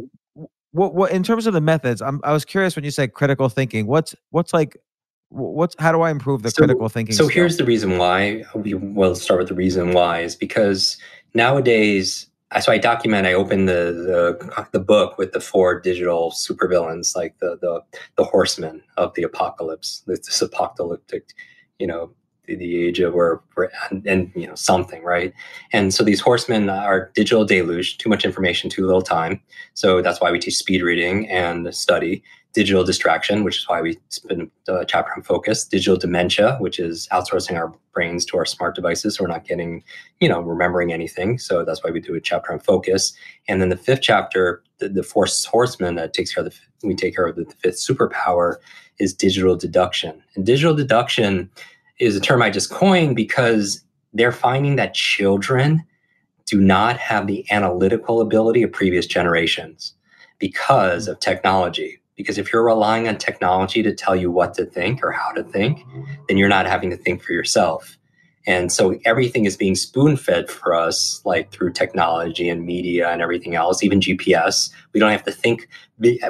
[0.72, 3.50] what what in terms of the methods I'm, i was curious when you said critical
[3.50, 4.78] thinking what's what's like
[5.30, 7.34] what's how do i improve the so, critical thinking so skill?
[7.34, 10.98] here's the reason why we will start with the reason why is because
[11.34, 12.28] nowadays
[12.62, 13.26] so I document.
[13.26, 17.82] I open the, the the book with the four digital supervillains, like the the
[18.16, 21.30] the horsemen of the apocalypse, this apocalyptic,
[21.80, 22.12] you know,
[22.46, 23.42] the, the age of where
[23.90, 25.34] and, and, you know something, right?
[25.72, 29.42] And so these horsemen are digital deluge, too much information, too little time.
[29.74, 32.24] So that's why we teach speed reading and study
[32.54, 37.08] digital distraction, which is why we spend a chapter on focus, digital dementia, which is
[37.12, 39.16] outsourcing our brains to our smart devices.
[39.16, 39.84] So we're not getting,
[40.20, 41.40] you know, remembering anything.
[41.40, 43.14] So that's why we do a chapter on focus.
[43.48, 46.96] And then the fifth chapter, the, the fourth horseman that takes care of the, we
[46.96, 48.56] take care of the, the fifth superpower
[49.00, 50.22] is digital deduction.
[50.36, 51.50] And digital deduction
[51.98, 55.84] is a term I just coined because they're finding that children
[56.46, 59.96] do not have the analytical ability of previous generations
[60.38, 65.04] because of technology because if you're relying on technology to tell you what to think
[65.04, 65.84] or how to think,
[66.28, 67.98] then you're not having to think for yourself.
[68.46, 73.22] And so everything is being spoon fed for us, like through technology and media and
[73.22, 74.70] everything else, even GPS.
[74.92, 75.70] We don't have to think,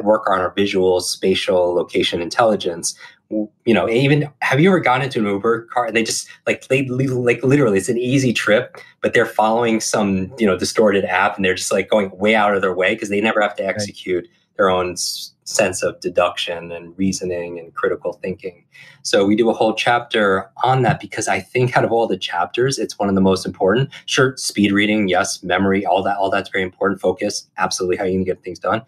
[0.03, 2.93] work on our visual, spatial, location intelligence.
[3.31, 6.67] You know, even have you ever gone into an Uber car and they just like
[6.67, 11.35] they like literally it's an easy trip, but they're following some you know distorted app
[11.35, 13.65] and they're just like going way out of their way because they never have to
[13.65, 14.27] execute
[14.57, 14.95] their own
[15.45, 18.65] sense of deduction and reasoning and critical thinking.
[19.01, 22.17] So we do a whole chapter on that because I think out of all the
[22.17, 23.89] chapters, it's one of the most important.
[24.05, 27.01] Sure, speed reading, yes, memory, all that, all that's very important.
[27.01, 28.81] Focus, absolutely how you can get things done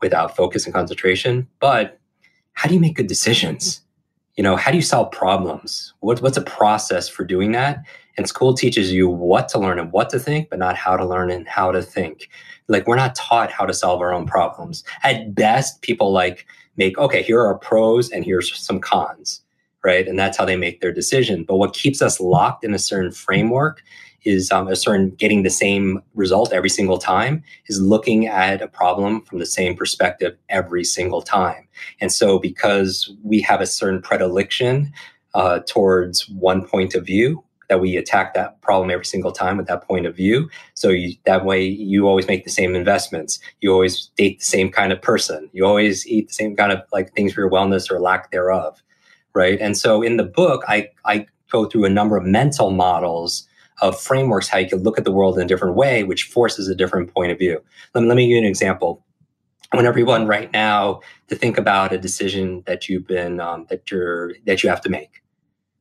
[0.00, 1.48] without focus and concentration.
[1.58, 1.98] But
[2.52, 3.82] how do you make good decisions?
[4.36, 5.92] You know, how do you solve problems?
[6.00, 7.84] What, what's a process for doing that?
[8.16, 11.04] And school teaches you what to learn and what to think, but not how to
[11.04, 12.28] learn and how to think.
[12.68, 14.84] Like we're not taught how to solve our own problems.
[15.02, 16.46] At best, people like
[16.76, 19.42] make, okay, here are pros and here's some cons,
[19.84, 20.06] right?
[20.06, 21.44] And that's how they make their decision.
[21.44, 23.82] But what keeps us locked in a certain framework
[24.24, 28.68] is um, a certain getting the same result every single time is looking at a
[28.68, 31.66] problem from the same perspective every single time.
[32.00, 34.92] And so because we have a certain predilection
[35.34, 39.68] uh, towards one point of view, that we attack that problem every single time with
[39.68, 40.50] that point of view.
[40.74, 43.38] So you, that way, you always make the same investments.
[43.60, 45.48] You always date the same kind of person.
[45.52, 48.82] You always eat the same kind of like things for your wellness or lack thereof,
[49.34, 49.58] right?
[49.60, 53.46] And so in the book, I I go through a number of mental models
[53.80, 56.68] of frameworks how you can look at the world in a different way, which forces
[56.68, 57.62] a different point of view.
[57.94, 59.02] Let me, let me give you an example.
[59.72, 63.90] I want everyone right now to think about a decision that you've been um, that
[63.92, 65.22] you're that you have to make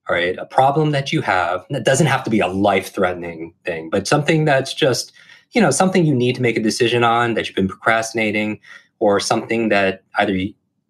[0.10, 3.54] all right, a problem that you have that doesn't have to be a life threatening
[3.64, 5.12] thing, but something that's just,
[5.52, 8.60] you know, something you need to make a decision on that you've been procrastinating
[8.98, 10.36] or something that either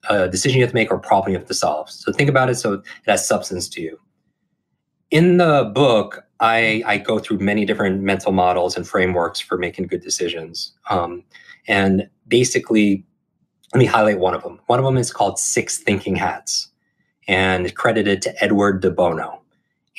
[0.10, 1.90] a decision you have to make or a problem you have to solve.
[1.90, 4.00] So think about it so it has substance to you.
[5.12, 9.88] In the book, I, I go through many different mental models and frameworks for making
[9.88, 10.72] good decisions.
[10.90, 11.24] Um,
[11.68, 13.04] and basically,
[13.74, 14.62] let me highlight one of them.
[14.68, 16.70] One of them is called Six Thinking Hats
[17.30, 19.40] and credited to Edward de Bono.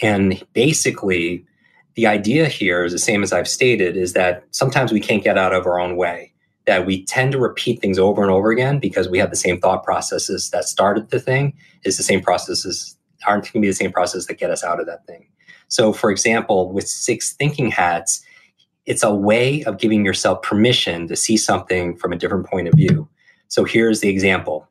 [0.03, 1.47] And basically,
[1.95, 5.39] the idea here is the same as I've stated is that sometimes we can't get
[5.39, 6.33] out of our own way,
[6.67, 9.61] that we tend to repeat things over and over again because we have the same
[9.61, 11.55] thought processes that started the thing,
[11.85, 12.97] is the same processes,
[13.29, 15.29] aren't going to be the same process that get us out of that thing.
[15.69, 18.25] So, for example, with six thinking hats,
[18.87, 22.75] it's a way of giving yourself permission to see something from a different point of
[22.75, 23.09] view.
[23.47, 24.67] So here's the example.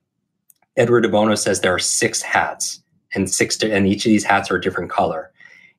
[0.80, 2.81] Edward de Bono says there are six hats
[3.14, 5.30] and six and each of these hats are a different color.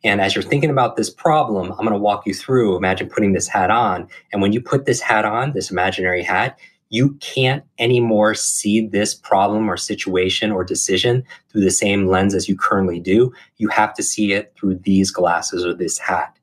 [0.05, 2.77] And as you're thinking about this problem, I'm going to walk you through.
[2.77, 4.09] Imagine putting this hat on.
[4.31, 6.59] And when you put this hat on, this imaginary hat,
[6.91, 12.49] you can't anymore see this problem or situation or decision through the same lens as
[12.49, 13.33] you currently do.
[13.57, 16.37] You have to see it through these glasses or this hat.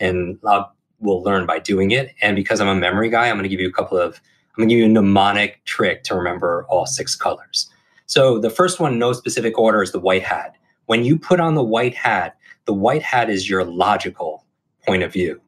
[0.00, 2.14] And I'll, we'll learn by doing it.
[2.22, 4.62] And because I'm a memory guy, I'm going to give you a couple of, I'm
[4.62, 7.68] going to give you a mnemonic trick to remember all six colors.
[8.08, 10.56] So the first one, no specific order, is the white hat.
[10.86, 14.44] When you put on the white hat, the white hat is your logical
[14.86, 15.40] point of view.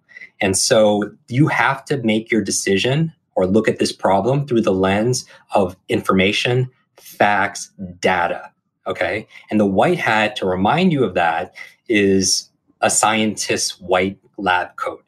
[0.42, 4.74] And so you have to make your decision or look at this problem through the
[4.74, 5.24] lens
[5.54, 8.50] of information, facts, data.
[8.86, 9.26] Okay.
[9.50, 11.54] And the white hat, to remind you of that,
[11.88, 12.50] is
[12.82, 15.04] a scientist's white lab coat.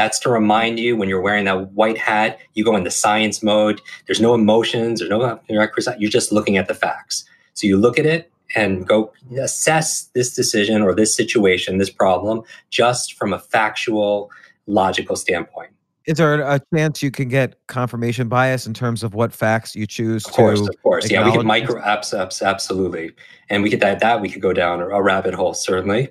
[0.00, 3.82] That's to remind you when you're wearing that white hat, you go into science mode.
[4.06, 7.22] There's no emotions, there's no, you're just looking at the facts.
[7.52, 12.40] So you look at it and go assess this decision or this situation, this problem,
[12.70, 14.30] just from a factual,
[14.66, 15.68] logical standpoint.
[16.06, 19.86] Is there a chance you can get confirmation bias in terms of what facts you
[19.86, 23.12] choose of course, Of course, yeah, we could micro apps, apps, absolutely,
[23.50, 26.08] and we could that that we could go down a rabbit hole certainly.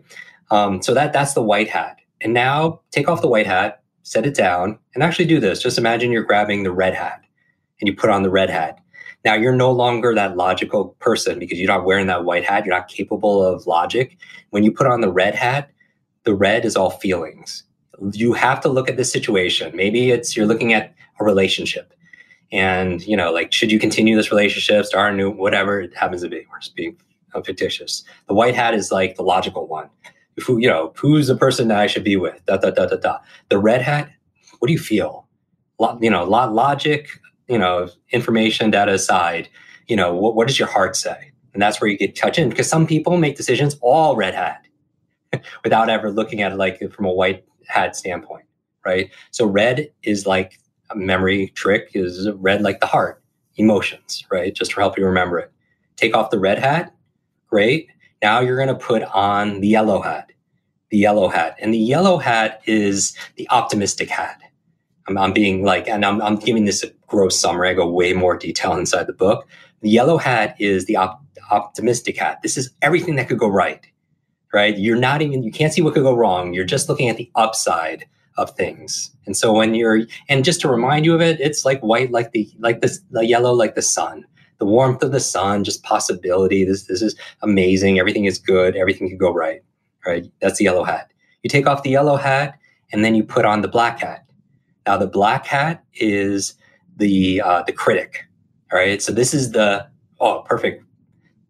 [0.52, 3.79] Um, so that that's the white hat, and now take off the white hat,
[4.10, 5.61] set it down, and actually do this.
[5.61, 7.22] Just imagine you're grabbing the red hat,
[7.80, 8.80] and you put on the red hat.
[9.23, 12.65] Now you're no longer that logical person because you're not wearing that white hat.
[12.65, 14.18] You're not capable of logic.
[14.49, 15.69] When you put on the red hat,
[16.23, 17.64] the red is all feelings.
[18.14, 19.76] You have to look at this situation.
[19.76, 21.94] Maybe it's you're looking at a relationship
[22.52, 26.23] and you know like should you continue this relationship start a new whatever it happens
[26.23, 26.98] to be we're just being
[27.36, 29.88] uh, fictitious the white hat is like the logical one
[30.40, 32.98] who you know who's the person that i should be with da da da da
[32.98, 33.18] da
[33.49, 34.10] the red hat
[34.60, 35.28] what do you feel
[35.80, 37.10] Lot, you know lot logic
[37.49, 39.49] you know, information data aside,
[39.88, 41.32] you know, what, what does your heart say?
[41.53, 44.66] And that's where you get touch in because some people make decisions all red hat
[45.64, 48.45] without ever looking at it like from a white hat standpoint,
[48.86, 49.10] right?
[49.32, 50.60] So red is like
[50.91, 53.22] a memory trick is red like the heart,
[53.56, 54.53] emotions, right?
[54.53, 55.52] Just to help you remember it.
[55.95, 56.94] Take off the red hat,
[57.48, 57.90] great.
[58.22, 60.32] Now you're going to put on the yellow hat,
[60.90, 61.56] the yellow hat.
[61.60, 64.41] And the yellow hat is the optimistic hat.
[65.08, 67.70] I'm, I'm being like, and I'm, I'm giving this a gross summary.
[67.70, 69.48] I go way more detail inside the book.
[69.82, 72.41] The yellow hat is the op- optimistic hat.
[72.44, 73.86] This is everything that could go right,
[74.54, 74.78] right?
[74.78, 76.54] You're not even, you can't see what could go wrong.
[76.54, 78.06] You're just looking at the upside
[78.38, 79.12] of things.
[79.26, 82.32] And so when you're, and just to remind you of it, it's like white, like
[82.32, 84.26] the, like the yellow, like the sun,
[84.60, 86.64] the warmth of the sun, just possibility.
[86.64, 87.98] This, this is amazing.
[87.99, 88.76] Everything is good.
[88.76, 89.61] Everything could go right,
[90.06, 90.30] right?
[90.41, 91.11] That's the yellow hat.
[91.44, 92.60] You take off the yellow hat
[92.91, 94.26] and then you put on the black hat.
[94.86, 96.56] Now the black hat is
[96.98, 98.26] the uh, the critic.
[98.72, 99.88] All right, so this is the
[100.19, 100.84] oh perfect.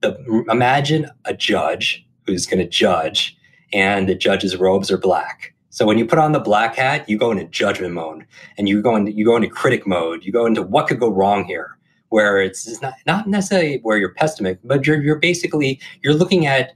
[0.01, 3.35] The, imagine a judge who's going to judge,
[3.73, 5.53] and the judge's robes are black.
[5.71, 8.25] So when you put on the black hat, you go into judgment mode,
[8.57, 10.23] and you go into you go into critic mode.
[10.23, 11.77] You go into what could go wrong here,
[12.09, 16.73] where it's, not not necessarily where you're pessimistic, but you're you're basically you're looking at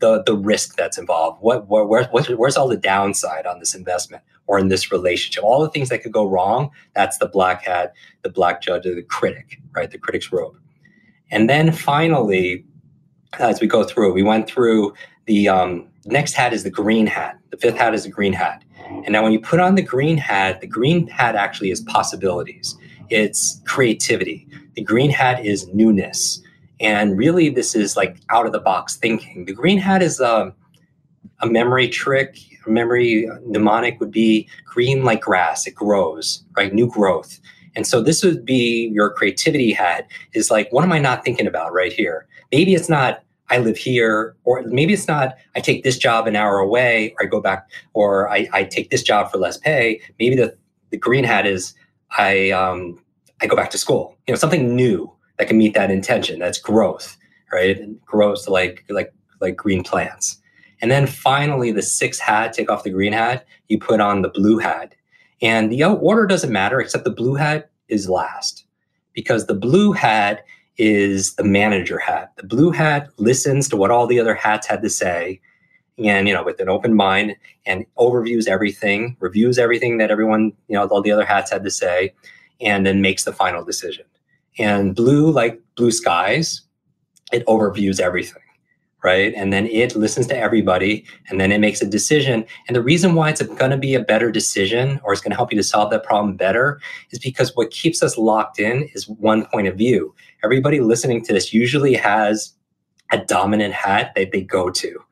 [0.00, 1.42] the the risk that's involved.
[1.42, 2.04] What, what where,
[2.36, 5.42] where's all the downside on this investment or in this relationship?
[5.44, 6.70] All the things that could go wrong.
[6.94, 9.90] That's the black hat, the black judge, the critic, right?
[9.90, 10.56] The critic's robe.
[11.30, 12.64] And then finally,
[13.38, 14.94] as we go through, we went through
[15.26, 17.38] the um, next hat is the green hat.
[17.50, 18.62] The fifth hat is the green hat.
[18.86, 22.76] And now when you put on the green hat, the green hat actually is possibilities.
[23.08, 24.46] It's creativity.
[24.74, 26.40] The green hat is newness.
[26.80, 29.44] And really, this is like out of the box thinking.
[29.44, 30.54] The green hat is a, um,
[31.40, 32.38] a memory trick.
[32.66, 35.66] A memory mnemonic would be green like grass.
[35.66, 36.72] It grows, right?
[36.72, 37.40] New growth.
[37.76, 41.46] And so this would be your creativity hat is like, what am I not thinking
[41.46, 42.26] about right here?
[42.52, 46.34] Maybe it's not I live here, or maybe it's not I take this job an
[46.34, 50.00] hour away, or I go back, or I, I take this job for less pay.
[50.18, 50.56] Maybe the,
[50.90, 51.74] the green hat is
[52.16, 52.98] I um,
[53.44, 54.16] I go back to school.
[54.26, 56.38] You know, something new that can meet that intention.
[56.38, 57.16] That's growth,
[57.52, 57.70] right?
[57.70, 60.40] It grows like like like green plants.
[60.80, 64.30] And then finally, the sixth hat, take off the green hat, you put on the
[64.30, 64.94] blue hat.
[65.42, 68.64] And the order doesn't matter, except the blue hat is last
[69.12, 70.44] because the blue hat
[70.78, 72.32] is the manager hat.
[72.36, 75.40] The blue hat listens to what all the other hats had to say
[75.98, 80.74] and you know with an open mind and overviews everything reviews everything that everyone you
[80.74, 82.12] know all the other hats had to say
[82.60, 84.04] and then makes the final decision
[84.58, 86.62] and blue, like blue skies,
[87.32, 88.42] it overviews everything,
[89.02, 89.34] right?
[89.34, 92.44] And then it listens to everybody and then it makes a decision.
[92.68, 95.36] And the reason why it's going to be a better decision or it's going to
[95.36, 99.08] help you to solve that problem better is because what keeps us locked in is
[99.08, 100.14] one point of view.
[100.44, 102.54] Everybody listening to this usually has
[103.10, 105.02] a dominant hat that they go to.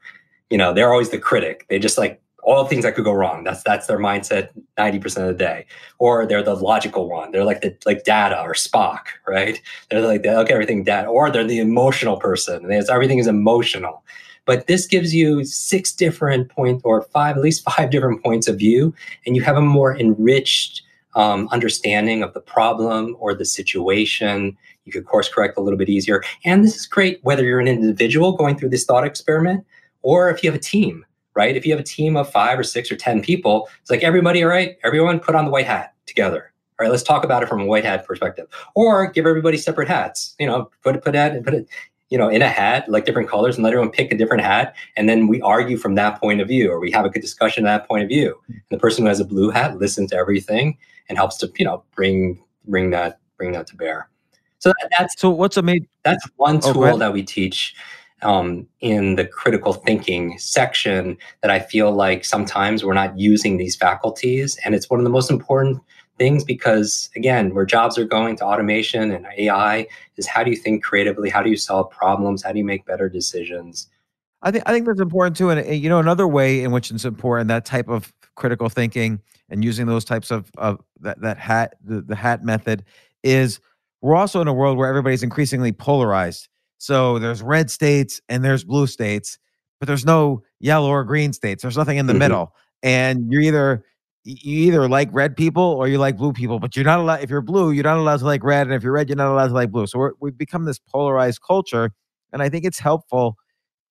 [0.50, 1.66] You know, they're always the critic.
[1.68, 3.44] They just like all things that could go wrong.
[3.44, 5.66] That's that's their mindset 90% of the day.
[5.98, 7.30] Or they're the logical one.
[7.30, 9.60] They're like the like data or Spock, right?
[9.90, 11.08] They're like they look at everything data.
[11.08, 12.70] Or they're the emotional person.
[12.70, 14.02] It's, everything is emotional.
[14.44, 18.58] But this gives you six different points or five, at least five different points of
[18.58, 18.92] view,
[19.24, 20.82] and you have a more enriched
[21.14, 24.56] um, understanding of the problem or the situation.
[24.84, 26.24] You could course correct a little bit easier.
[26.44, 29.64] And this is great whether you're an individual going through this thought experiment
[30.00, 31.56] or if you have a team right?
[31.56, 34.42] If you have a team of five or six or 10 people, it's like everybody,
[34.42, 36.52] all right, everyone put on the white hat together.
[36.78, 38.48] All right, let's talk about it from a white hat perspective.
[38.74, 40.34] Or give everybody separate hats.
[40.38, 41.68] You know, put it, put that and put it,
[42.08, 44.74] you know, in a hat, like different colors, and let everyone pick a different hat.
[44.96, 47.66] And then we argue from that point of view, or we have a good discussion
[47.66, 48.38] at that point of view.
[48.48, 50.76] And the person who has a blue hat listens to everything
[51.08, 54.08] and helps to, you know, bring bring that bring that to bear.
[54.58, 57.74] So that's so what's a made that's one tool oh, that we teach
[58.22, 63.76] um, in the critical thinking section that I feel like sometimes we're not using these
[63.76, 64.58] faculties.
[64.64, 65.80] And it's one of the most important
[66.18, 69.86] things because, again, where jobs are going to automation and AI
[70.16, 71.30] is how do you think creatively?
[71.30, 72.42] How do you solve problems?
[72.42, 73.88] How do you make better decisions?
[74.42, 75.50] I think I think that's important too.
[75.50, 79.64] And you know, another way in which it's important that type of critical thinking and
[79.64, 82.84] using those types of, of that that hat the, the hat method
[83.22, 83.60] is
[84.00, 86.48] we're also in a world where everybody's increasingly polarized.
[86.82, 89.38] So there's red states and there's blue states,
[89.78, 91.62] but there's no yellow or green states.
[91.62, 92.18] There's nothing in the mm-hmm.
[92.18, 92.56] middle.
[92.82, 93.84] And you're either
[94.24, 97.30] you either like red people or you like blue people, but you're not allowed if
[97.30, 99.48] you're blue, you're not allowed to like red, and if you're red, you're not allowed
[99.48, 99.86] to like blue.
[99.86, 101.92] So we have become this polarized culture,
[102.32, 103.36] and I think it's helpful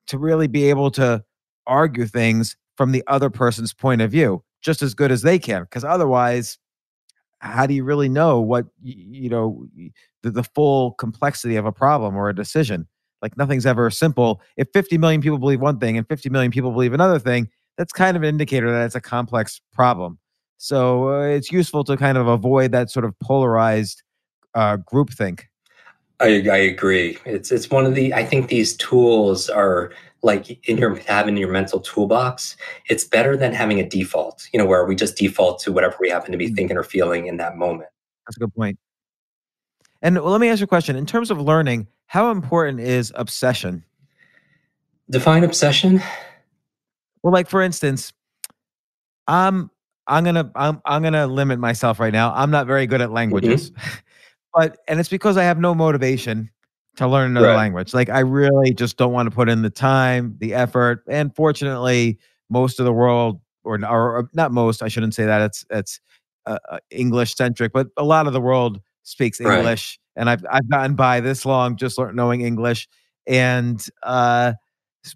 [0.07, 1.23] to really be able to
[1.68, 5.63] argue things from the other person's point of view just as good as they can,
[5.63, 6.57] because otherwise,
[7.39, 9.65] how do you really know what you know
[10.23, 12.88] the, the full complexity of a problem or a decision.
[13.22, 14.41] Like nothing's ever simple.
[14.57, 17.93] If 50 million people believe one thing and 50 million people believe another thing, that's
[17.93, 20.18] kind of an indicator that it's a complex problem.
[20.57, 24.03] So uh, it's useful to kind of avoid that sort of polarized
[24.53, 25.45] uh, groupthink.
[26.19, 27.18] I, I agree.
[27.26, 28.14] It's it's one of the.
[28.14, 29.91] I think these tools are
[30.22, 32.56] like in your having your mental toolbox.
[32.89, 34.48] It's better than having a default.
[34.53, 36.56] You know, where we just default to whatever we happen to be mm-hmm.
[36.56, 37.89] thinking or feeling in that moment.
[38.27, 38.77] That's a good point.
[40.02, 40.95] And let me ask you a question.
[40.95, 43.84] In terms of learning, how important is obsession?
[45.10, 46.02] Define obsession.
[47.22, 48.14] Well, like for instance,
[49.28, 49.69] I'm
[50.07, 52.34] I'm gonna I'm I'm gonna limit myself right now.
[52.34, 53.99] I'm not very good at languages, mm-hmm.
[54.53, 56.49] but and it's because I have no motivation
[56.98, 57.56] to learn another right.
[57.56, 57.94] language.
[57.94, 62.18] Like I really just don't want to put in the time, the effort, and fortunately,
[62.49, 65.41] most of the world, or or not most, I shouldn't say that.
[65.41, 65.99] It's it's
[66.45, 70.22] uh, uh English centric, but a lot of the world speaks English, right.
[70.22, 72.88] and I've I've gotten by this long just knowing English.
[73.28, 74.53] And uh,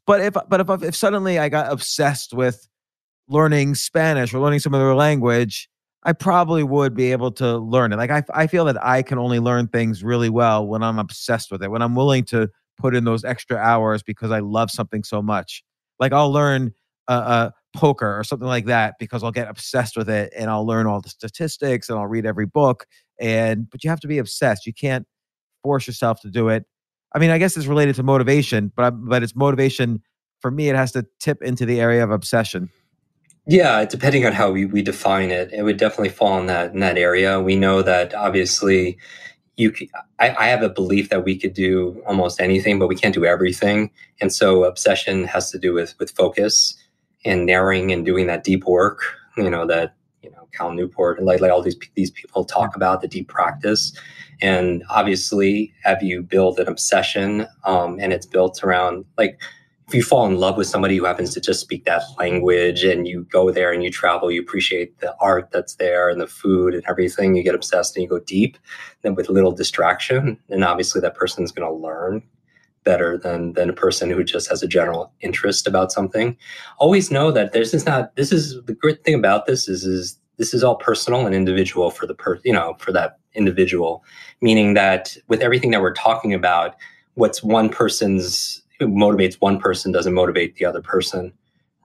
[0.05, 2.67] but if but if if suddenly I got obsessed with
[3.27, 5.69] learning Spanish or learning some other language,
[6.03, 7.97] I probably would be able to learn it.
[7.97, 11.51] Like I I feel that I can only learn things really well when I'm obsessed
[11.51, 11.71] with it.
[11.71, 15.63] When I'm willing to put in those extra hours because I love something so much.
[15.99, 16.73] Like I'll learn
[17.07, 20.65] uh, uh, poker or something like that because I'll get obsessed with it and I'll
[20.65, 22.85] learn all the statistics and I'll read every book
[23.19, 24.65] and but you have to be obsessed.
[24.65, 25.05] You can't
[25.63, 26.65] force yourself to do it.
[27.13, 30.01] I mean, I guess it's related to motivation, but but it's motivation
[30.39, 30.69] for me.
[30.69, 32.69] It has to tip into the area of obsession.
[33.47, 36.79] Yeah, depending on how we, we define it, it would definitely fall in that in
[36.79, 37.39] that area.
[37.39, 38.97] We know that obviously
[39.57, 39.73] you
[40.19, 43.25] I, I, have a belief that we could do almost anything but we can't do
[43.25, 46.75] everything and so obsession has to do with with focus
[47.23, 49.03] and narrowing and doing that deep work
[49.37, 49.95] you know that
[50.55, 53.93] Cal Newport and like, like all these these people talk about the deep practice.
[54.41, 59.39] And obviously, have you build an obsession, um, and it's built around like
[59.87, 63.07] if you fall in love with somebody who happens to just speak that language and
[63.07, 66.73] you go there and you travel, you appreciate the art that's there and the food
[66.73, 68.57] and everything, you get obsessed and you go deep,
[69.03, 72.23] then with little distraction, and obviously that person's going to learn
[72.83, 76.37] better than than a person who just has a general interest about something.
[76.77, 80.17] Always know that this is not this is the great thing about this is is
[80.37, 84.03] this is all personal and individual for the per you know for that individual.
[84.41, 86.75] Meaning that with everything that we're talking about
[87.15, 91.31] what's one person's motivates one person doesn't motivate the other person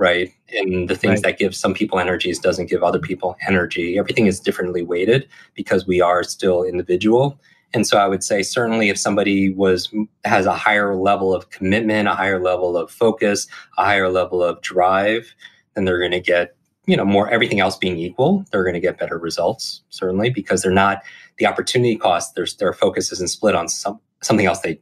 [0.01, 0.33] right?
[0.55, 1.23] And the things right.
[1.25, 3.99] that give some people energies doesn't give other people energy.
[3.99, 7.39] Everything is differently weighted because we are still individual.
[7.75, 9.93] And so I would say certainly if somebody was
[10.25, 13.47] has a higher level of commitment, a higher level of focus,
[13.77, 15.35] a higher level of drive,
[15.75, 18.81] then they're going to get you know more everything else being equal they're going to
[18.81, 21.02] get better results certainly because they're not
[21.39, 24.81] the opportunity cost their their focus isn't split on some something else they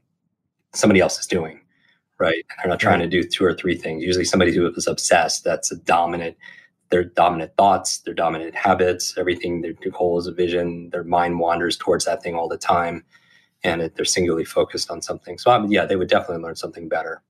[0.72, 1.60] somebody else is doing
[2.18, 2.44] right?
[2.58, 4.02] They're not trying to do two or three things.
[4.02, 6.36] Usually somebody who is obsessed that's a dominant
[6.90, 11.76] their dominant thoughts their dominant habits everything their goal is a vision their mind wanders
[11.76, 13.04] towards that thing all the time
[13.62, 15.36] and it, they're singularly focused on something.
[15.36, 17.22] So um, yeah they would definitely learn something better.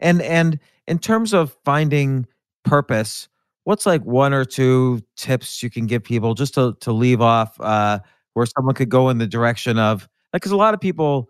[0.00, 0.58] And and
[0.88, 2.26] in terms of finding
[2.66, 3.28] purpose,
[3.64, 7.58] what's like one or two tips you can give people just to to leave off
[7.60, 7.98] uh,
[8.34, 11.28] where someone could go in the direction of like because a lot of people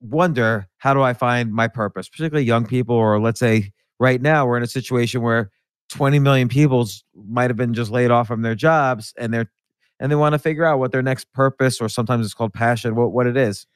[0.00, 4.46] wonder how do I find my purpose, particularly young people, or let's say right now
[4.46, 5.50] we're in a situation where
[5.90, 9.50] 20 million people might have been just laid off from their jobs and they're
[9.98, 12.94] and they want to figure out what their next purpose or sometimes it's called passion
[12.94, 13.66] what, what it is.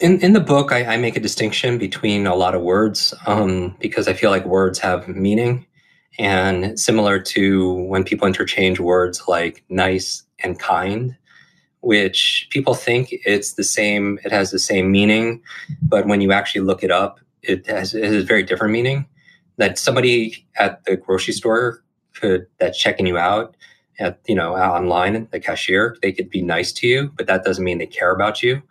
[0.00, 3.76] In in the book I, I make a distinction between a lot of words um,
[3.80, 5.64] because i feel like words have meaning
[6.18, 11.16] and similar to when people interchange words like nice and kind,
[11.80, 15.42] which people think it's the same, it has the same meaning,
[15.82, 19.06] but when you actually look it up, it has, it has a very different meaning.
[19.58, 21.82] That somebody at the grocery store
[22.14, 23.56] could that's checking you out
[23.98, 27.64] at you know online, the cashier, they could be nice to you, but that doesn't
[27.64, 28.62] mean they care about you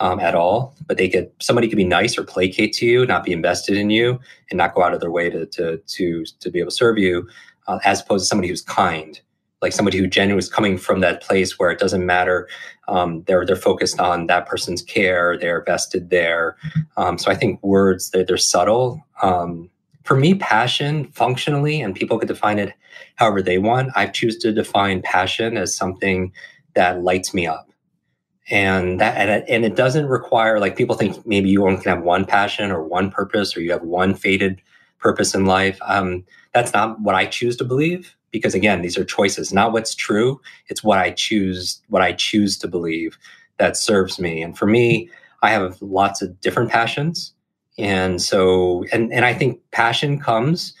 [0.00, 0.74] um, at all.
[0.86, 3.90] But they could somebody could be nice or placate to you, not be invested in
[3.90, 6.76] you, and not go out of their way to to to to be able to
[6.76, 7.28] serve you,
[7.66, 9.20] uh, as opposed to somebody who's kind,
[9.62, 12.48] like somebody who genuinely is coming from that place where it doesn't matter.
[12.88, 15.38] Um, they're they're focused on that person's care.
[15.38, 16.56] They're vested there.
[16.96, 19.04] Um, so I think words they're, they're subtle.
[19.22, 19.70] Um,
[20.04, 22.74] for me, passion functionally, and people could define it
[23.16, 23.90] however they want.
[23.96, 26.30] I choose to define passion as something
[26.74, 27.70] that lights me up
[28.50, 31.96] and that and it, and it doesn't require like people think maybe you only can
[31.96, 34.60] have one passion or one purpose or you have one fated
[34.98, 35.78] purpose in life.
[35.82, 39.52] Um, that's not what i choose to believe because again these are choices.
[39.52, 43.18] Not what's true it's what i choose what i choose to believe
[43.58, 44.42] that serves me.
[44.42, 45.08] And for me
[45.42, 47.32] i have lots of different passions.
[47.78, 50.74] And so and and i think passion comes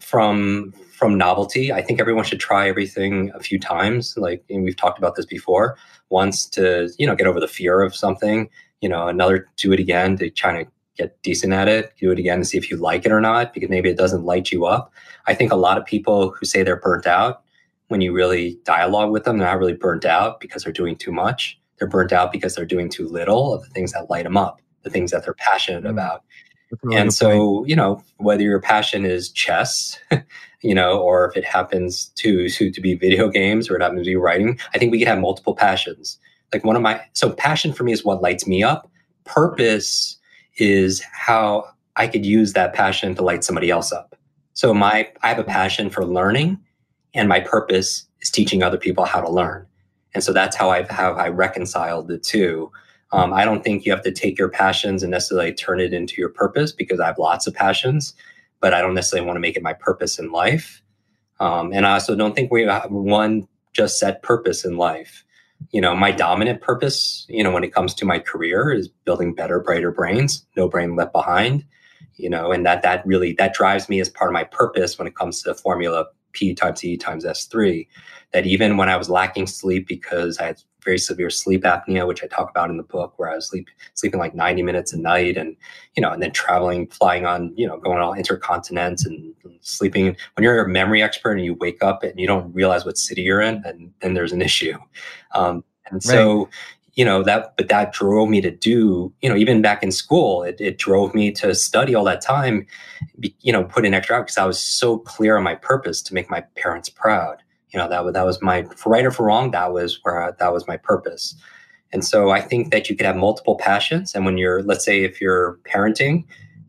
[0.00, 1.72] from from novelty.
[1.72, 5.76] I think everyone should try everything a few times like we've talked about this before
[6.20, 8.48] once to you know get over the fear of something
[8.80, 12.18] you know another do it again to try to get decent at it do it
[12.18, 14.64] again to see if you like it or not because maybe it doesn't light you
[14.64, 14.92] up.
[15.26, 17.42] I think a lot of people who say they're burnt out
[17.88, 21.12] when you really dialogue with them they're not really burnt out because they're doing too
[21.12, 21.58] much.
[21.78, 24.60] They're burnt out because they're doing too little of the things that light them up
[24.84, 25.90] the things that they're passionate mm.
[25.90, 26.22] about.
[26.92, 29.98] And so, you know, whether your passion is chess,
[30.64, 34.00] you know, or if it happens to, to to be video games or it happens
[34.00, 36.18] to be writing, I think we could have multiple passions.
[36.52, 38.90] Like one of my so passion for me is what lights me up.
[39.24, 40.16] Purpose
[40.56, 41.66] is how
[41.96, 44.16] I could use that passion to light somebody else up.
[44.54, 46.58] So my I have a passion for learning,
[47.12, 49.66] and my purpose is teaching other people how to learn.
[50.14, 52.72] And so that's how I've how I reconciled the two.
[53.12, 56.14] Um, I don't think you have to take your passions and necessarily turn it into
[56.16, 58.14] your purpose because I have lots of passions,
[58.64, 60.80] but I don't necessarily want to make it my purpose in life.
[61.38, 65.22] Um, and I also don't think we have one just set purpose in life.
[65.72, 69.34] You know, my dominant purpose, you know, when it comes to my career is building
[69.34, 71.62] better, brighter brains, no brain left behind.
[72.14, 75.06] You know, and that that really that drives me as part of my purpose when
[75.06, 77.86] it comes to the formula P times E times S3.
[78.32, 82.22] That even when I was lacking sleep because I had very severe sleep apnea, which
[82.22, 84.98] I talk about in the book, where I was sleep, sleeping like 90 minutes a
[84.98, 85.56] night and,
[85.96, 90.16] you know, and then traveling, flying on, you know, going all intercontinents and sleeping.
[90.34, 93.22] When you're a memory expert and you wake up and you don't realize what city
[93.22, 94.76] you're in, then, then there's an issue.
[95.34, 96.48] Um, and so, right.
[96.94, 100.42] you know, that, but that drove me to do, you know, even back in school,
[100.42, 102.66] it, it drove me to study all that time,
[103.40, 106.14] you know, put in extra hours because I was so clear on my purpose to
[106.14, 107.43] make my parents proud
[107.74, 110.22] you know that was that was my for right or for wrong that was where
[110.22, 111.34] I, that was my purpose.
[111.92, 115.04] And so i think that you could have multiple passions and when you're let's say
[115.04, 116.24] if you're parenting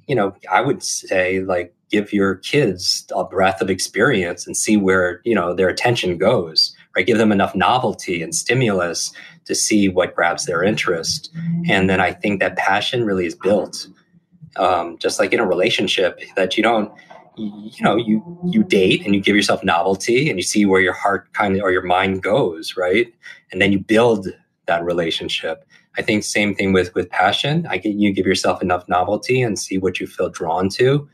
[0.07, 4.77] you know i would say like give your kids a breadth of experience and see
[4.77, 7.06] where you know their attention goes right?
[7.06, 9.11] Give them enough novelty and stimulus
[9.45, 11.30] to see what grabs their interest.
[11.68, 13.88] And then i think that passion really is built
[14.57, 16.91] um, just like in a relationship that you don't
[17.38, 20.94] you know you you date and you give yourself novelty and you see where your
[20.94, 23.14] heart kind of or your mind goes right?
[23.52, 24.28] And then you build
[24.68, 25.66] that relationship.
[25.98, 27.66] I think same thing with with passion.
[27.70, 31.07] I get you give yourself enough novelty and see what you feel drawn to.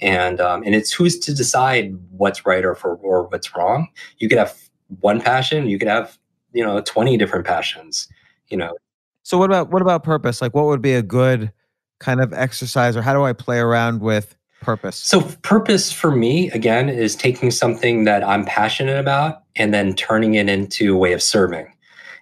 [0.00, 3.88] And um, and it's who's to decide what's right or for or what's wrong.
[4.18, 4.56] You could have
[5.00, 6.18] one passion you could have
[6.54, 8.08] you know 20 different passions
[8.48, 8.74] you know.
[9.22, 10.40] So what about what about purpose?
[10.40, 11.52] Like what would be a good
[12.00, 14.96] kind of exercise or how do I play around with purpose?
[14.96, 20.34] So purpose for me again is taking something that I'm passionate about and then turning
[20.34, 21.72] it into a way of serving.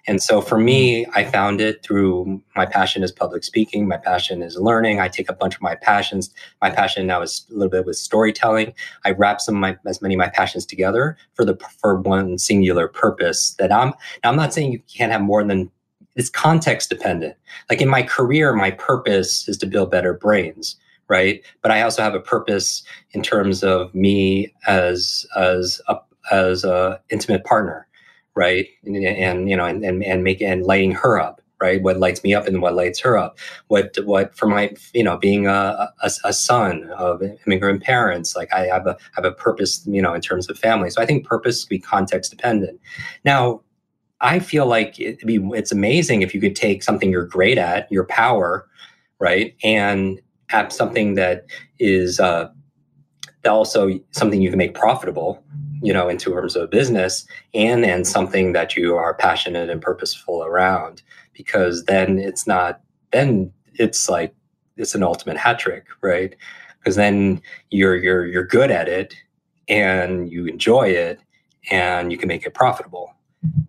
[0.07, 1.09] And so for me, mm.
[1.15, 3.87] I found it through my passion is public speaking.
[3.87, 4.99] My passion is learning.
[4.99, 6.33] I take a bunch of my passions.
[6.61, 8.73] My passion now is a little bit with storytelling.
[9.05, 12.37] I wrap some of my, as many of my passions together for the, for one
[12.37, 13.89] singular purpose that I'm,
[14.23, 15.69] now I'm not saying you can't have more than
[16.15, 17.35] it's context dependent.
[17.69, 20.77] Like in my career, my purpose is to build better brains
[21.09, 25.97] right but i also have a purpose in terms of me as as a
[26.31, 27.87] as a intimate partner
[28.37, 28.67] right?
[28.85, 31.81] And, and you know, and, and and make and lighting her up, right?
[31.81, 33.39] What lights me up and what lights her up.
[33.67, 38.53] What what for my you know being a, a, a son of immigrant parents, like
[38.53, 40.91] I have a have a purpose, you know, in terms of family.
[40.91, 42.79] So I think purpose be context dependent.
[43.25, 43.61] Now,
[44.21, 47.91] I feel like it'd be it's amazing if you could take something you're great at,
[47.91, 48.67] your power,
[49.19, 51.45] right, and have something that
[51.79, 52.49] is uh,
[53.47, 55.43] also something you can make profitable
[55.81, 60.43] you know, in terms of business, and then something that you are passionate and purposeful
[60.43, 61.01] around,
[61.33, 64.33] because then it's not, then it's like
[64.77, 66.35] it's an ultimate hat trick, right?
[66.79, 69.15] Because then you're you're you're good at it,
[69.67, 71.19] and you enjoy it,
[71.69, 73.13] and you can make it profitable.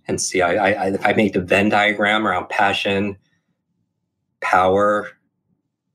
[0.06, 3.18] And see, I, I if I make the Venn diagram around passion,
[4.40, 5.10] power,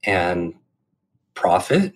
[0.04, 0.54] and
[1.36, 1.94] profit,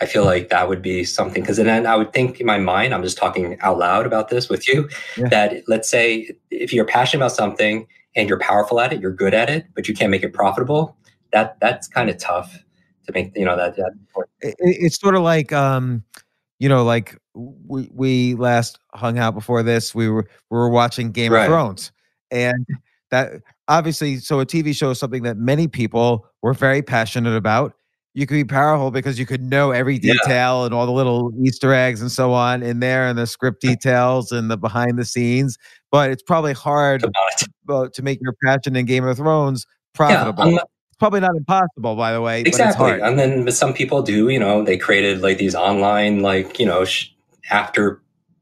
[0.00, 2.94] I feel like that would be something because then I would think in my mind,
[2.94, 5.28] I'm just talking out loud about this with you, yeah.
[5.28, 9.34] that let's say if you're passionate about something and you're powerful at it, you're good
[9.34, 10.96] at it, but you can't make it profitable,
[11.32, 12.62] that that's kind of tough
[13.06, 13.92] to make, you know, that, that
[14.40, 16.04] it, it's sort of like um,
[16.58, 21.12] you know, like we we last hung out before this, we were we were watching
[21.12, 21.42] Game right.
[21.42, 21.92] of Thrones.
[22.30, 22.66] And
[23.10, 27.75] that obviously so a TV show is something that many people were very passionate about
[28.16, 30.64] you could be powerful because you could know every detail yeah.
[30.64, 34.32] and all the little Easter eggs and so on in there and the script details
[34.32, 35.58] and the behind the scenes.
[35.90, 37.04] But it's probably hard
[37.68, 40.50] to, to make your passion in Game of Thrones profitable.
[40.50, 42.40] Yeah, it's probably not impossible, by the way.
[42.40, 42.92] Exactly.
[42.92, 46.86] And then some people do, you know, they created like these online, like, you know,
[46.86, 47.10] sh-
[47.50, 48.00] after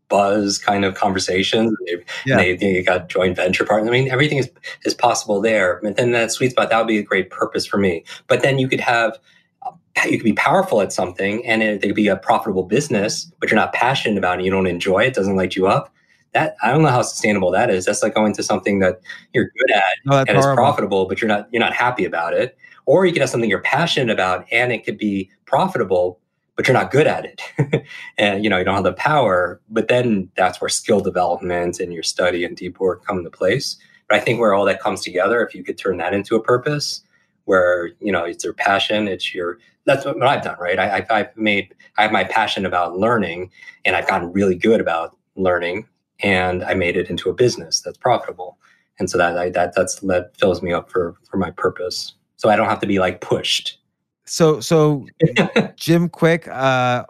[0.08, 1.76] buzz kind of conversations.
[1.86, 2.36] They, yeah.
[2.36, 3.88] they, they, got joint venture partners.
[3.88, 4.48] I mean, everything is,
[4.84, 5.78] is possible there.
[5.78, 8.04] And then that sweet spot, that would be a great purpose for me.
[8.28, 9.18] But then you could have
[10.04, 13.50] you could be powerful at something and it, it could be a profitable business, but
[13.50, 15.92] you're not passionate about it, you don't enjoy it, doesn't light you up.
[16.32, 17.84] That I don't know how sustainable that is.
[17.84, 19.00] That's like going to something that
[19.32, 20.50] you're good at no, and horrible.
[20.50, 22.58] it's profitable, but you're not you're not happy about it.
[22.86, 26.18] Or you could have something you're passionate about and it could be profitable,
[26.56, 27.84] but you're not good at it.
[28.18, 29.60] and you know, you don't have the power.
[29.70, 33.76] But then that's where skill development and your study and deep work come into place.
[34.08, 36.42] But I think where all that comes together, if you could turn that into a
[36.42, 37.00] purpose,
[37.44, 40.78] where you know it's your passion, it's your that's what, I've done, right?
[40.78, 43.50] I, have made, I have my passion about learning
[43.84, 45.86] and I've gotten really good about learning
[46.20, 48.58] and I made it into a business that's profitable.
[48.98, 52.14] And so that, I, that, that's, that fills me up for, for my purpose.
[52.36, 53.78] So I don't have to be like pushed.
[54.26, 55.06] So, so
[55.76, 57.04] Jim Kwik, uh,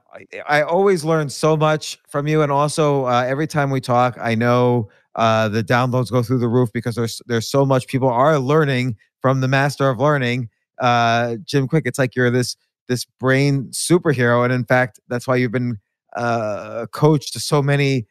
[0.48, 2.42] I always learn so much from you.
[2.42, 6.48] And also uh, every time we talk, I know uh, the downloads go through the
[6.48, 10.48] roof because there's, there's so much people are learning from the master of learning
[10.80, 11.82] uh, Jim Kwik.
[11.84, 12.56] It's like you're this
[12.88, 15.78] this brain superhero, and in fact, that's why you've been
[16.16, 18.06] uh, coached to so many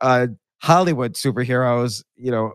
[0.00, 0.28] uh,
[0.58, 2.02] Hollywood superheroes.
[2.16, 2.52] You know,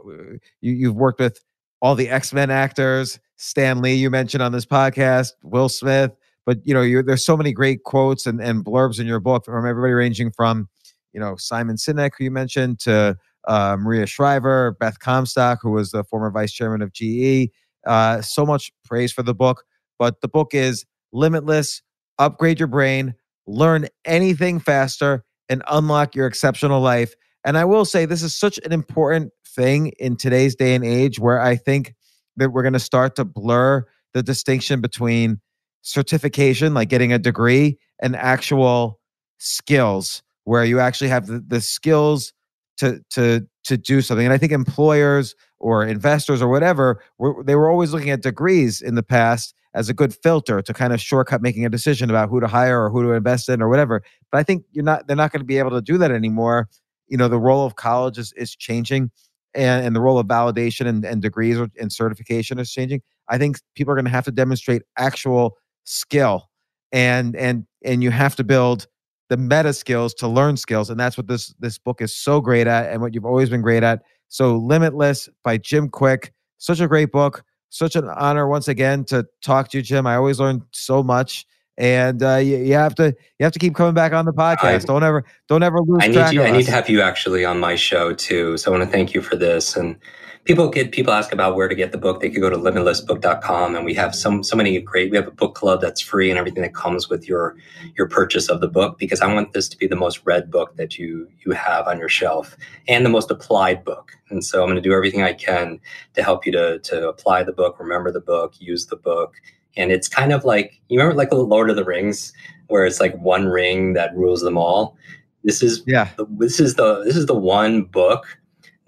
[0.61, 1.39] you, you've worked with
[1.81, 6.11] all the X Men actors, Stan Lee, you mentioned on this podcast, Will Smith.
[6.45, 9.65] But you know, there's so many great quotes and, and blurbs in your book from
[9.65, 10.67] everybody ranging from,
[11.13, 13.17] you know, Simon Sinek, who you mentioned, to
[13.47, 17.49] uh, Maria Shriver, Beth Comstock, who was the former vice chairman of GE,
[17.85, 19.63] uh, so much praise for the book,
[19.97, 21.81] but the book is limitless.
[22.19, 23.15] Upgrade your brain,
[23.47, 27.13] learn anything faster, and unlock your exceptional life.
[27.43, 31.19] And I will say, this is such an important thing in today's day and age
[31.19, 31.95] where I think
[32.37, 35.39] that we're going to start to blur the distinction between
[35.81, 38.99] certification, like getting a degree, and actual
[39.39, 42.33] skills, where you actually have the, the skills
[42.81, 44.25] to to to do something.
[44.25, 48.81] And I think employers or investors or whatever, were, they were always looking at degrees
[48.81, 52.29] in the past as a good filter to kind of shortcut making a decision about
[52.29, 54.01] who to hire or who to invest in or whatever.
[54.31, 56.67] But I think you're not they're not going to be able to do that anymore.
[57.07, 59.11] You know, the role of college is, is changing
[59.53, 63.01] and, and the role of validation and, and degrees and certification is changing.
[63.29, 66.49] I think people are going to have to demonstrate actual skill
[66.91, 68.87] and and and you have to build
[69.31, 72.67] the meta skills to learn skills and that's what this this book is so great
[72.67, 76.31] at and what you've always been great at so limitless by jim kwik
[76.61, 77.43] such a great book.
[77.69, 80.05] Such an honor once again to talk to you, Jim.
[80.05, 81.45] I always learn so much
[81.77, 84.63] and uh, you, you, have to you have to keep coming back on the podcast.
[84.63, 86.33] I, don't ever don't ever lose I need.
[86.33, 86.57] You, I us.
[86.57, 88.57] need to have you actually on my show too.
[88.57, 89.75] So I want to thank you for this.
[89.75, 89.95] And
[90.43, 92.19] people get people ask about where to get the book.
[92.19, 95.11] They could go to limitlessbook.com, and we have some so many great.
[95.11, 97.55] We have a book club that's free and everything that comes with your
[97.97, 100.75] your purchase of the book because I want this to be the most read book
[100.77, 102.57] that you you have on your shelf
[102.87, 104.11] and the most applied book.
[104.29, 105.79] And so I'm going to do everything I can
[106.13, 109.35] to help you to to apply the book, remember the book, use the book
[109.77, 112.33] and it's kind of like you remember like the Lord of the Rings,
[112.67, 114.97] where it's like one ring that rules them all.
[115.43, 116.09] This is yeah.
[116.17, 118.25] The, this is the this is the one book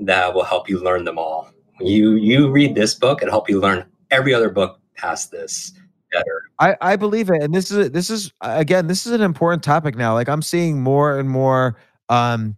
[0.05, 1.49] that will help you learn them all.
[1.80, 5.73] You you read this book and help you learn every other book past this
[6.13, 6.43] better.
[6.59, 9.95] I I believe it, and this is this is again this is an important topic
[9.95, 10.13] now.
[10.13, 11.77] Like I'm seeing more and more
[12.09, 12.57] um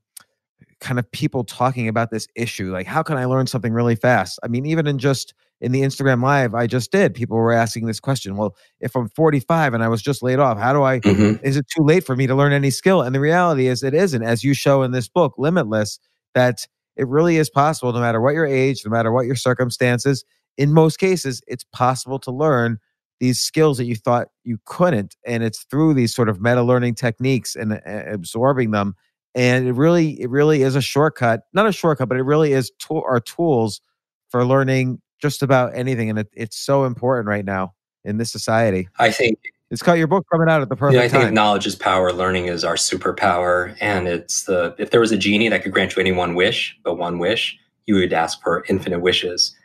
[0.81, 2.72] kind of people talking about this issue.
[2.72, 4.39] Like how can I learn something really fast?
[4.43, 7.85] I mean, even in just in the Instagram live I just did, people were asking
[7.85, 8.35] this question.
[8.35, 11.43] Well, if I'm 45 and I was just laid off, how do I mm-hmm.
[11.43, 13.01] is it too late for me to learn any skill?
[13.01, 15.99] And the reality is it isn't, as you show in this book, Limitless,
[16.34, 20.23] that it really is possible no matter what your age, no matter what your circumstances.
[20.57, 22.80] In most cases, it's possible to learn
[23.19, 25.15] these skills that you thought you couldn't.
[25.26, 28.95] And it's through these sort of meta learning techniques and uh, absorbing them.
[29.34, 32.72] And it really, it really is a shortcut, not a shortcut, but it really is
[32.88, 33.81] to- our tools
[34.30, 37.73] for learning just about anything, and it, it's so important right now
[38.03, 38.89] in this society.
[38.99, 39.39] I think
[39.72, 41.34] it's got your book coming out at the perfect yeah, I think time.
[41.34, 42.12] knowledge is power.
[42.14, 45.96] Learning is our superpower, and it's the if there was a genie that could grant
[45.96, 49.56] you any one wish, but one wish, you would ask for infinite wishes.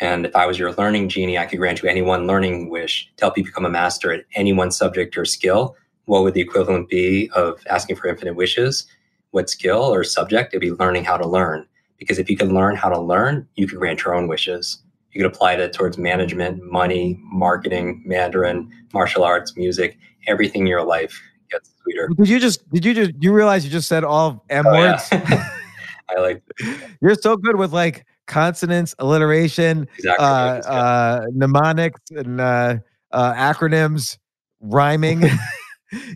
[0.00, 3.10] And if I was your learning genie, I could grant you any one learning wish
[3.16, 5.74] to help you become a master at any one subject or skill.
[6.04, 8.86] What would the equivalent be of asking for infinite wishes?
[9.30, 10.52] What skill or subject?
[10.52, 11.66] It'd be learning how to learn.
[11.96, 14.82] Because if you can learn how to learn, you can grant your own wishes
[15.16, 20.84] you could apply that towards management, money, marketing, Mandarin, martial arts, music, everything in your
[20.84, 21.18] life
[21.50, 22.10] gets sweeter.
[22.18, 25.08] Did you just did you just you realize you just said all M oh, words?
[25.10, 25.48] Yeah.
[26.10, 26.42] I like
[27.00, 30.22] You're so good with like consonants, alliteration, exactly.
[30.22, 32.76] uh, uh, mnemonics and uh,
[33.12, 34.18] uh, acronyms,
[34.60, 35.24] rhyming.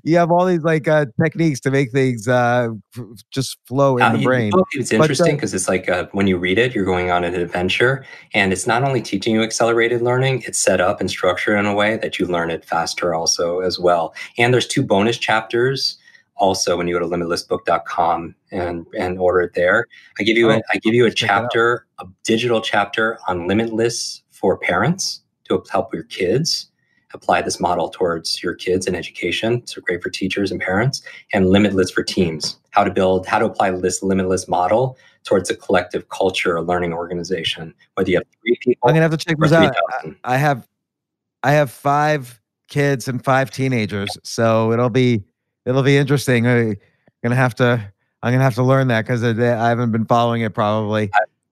[0.03, 4.03] you have all these like uh, techniques to make things uh, f- just flow in
[4.03, 4.53] uh, the brain.
[4.73, 8.05] It's interesting because it's like uh, when you read it, you're going on an adventure,
[8.35, 11.75] and it's not only teaching you accelerated learning; it's set up and structured in a
[11.75, 14.15] way that you learn it faster, also as well.
[14.39, 15.99] And there's two bonus chapters
[16.37, 19.87] also when you go to limitlessbook.com and and order it there.
[20.19, 24.23] I give you oh, a, I give you a chapter, a digital chapter on limitless
[24.31, 26.70] for parents to help your kids
[27.13, 29.67] apply this model towards your kids and education.
[29.67, 32.59] So great for teachers and parents, and limitless for teams.
[32.71, 36.93] How to build, how to apply this limitless model towards a collective culture or learning
[36.93, 37.75] organization.
[37.95, 39.75] Whether you have three people, I'm gonna have to check this out.
[40.25, 40.69] I have,
[41.43, 45.25] I have five kids and five teenagers, so it'll be
[45.67, 46.47] it'll be interesting.
[46.47, 46.77] I'm
[47.23, 47.93] gonna have to
[48.23, 51.11] I'm gonna have to learn that because I haven't been following it probably.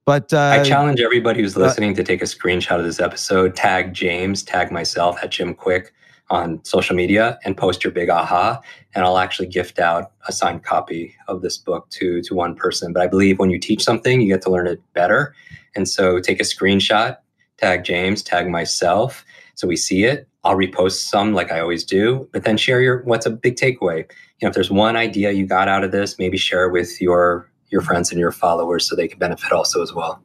[0.08, 2.84] I, but uh, I challenge everybody who's uh, listening uh, to take a screenshot of
[2.84, 5.92] this episode, tag James, tag myself at Jim Kwik
[6.30, 8.60] on social media, and post your big aha.
[8.94, 12.92] And I'll actually gift out a signed copy of this book to to one person.
[12.92, 15.34] But I believe when you teach something, you get to learn it better.
[15.74, 17.18] And so take a screenshot,
[17.58, 19.24] tag James, tag myself,
[19.54, 20.26] so we see it.
[20.44, 23.98] I'll repost some like I always do, but then share your what's a big takeaway.
[23.98, 27.00] You know, if there's one idea you got out of this, maybe share it with
[27.00, 30.22] your your friends and your followers so they can benefit also as well.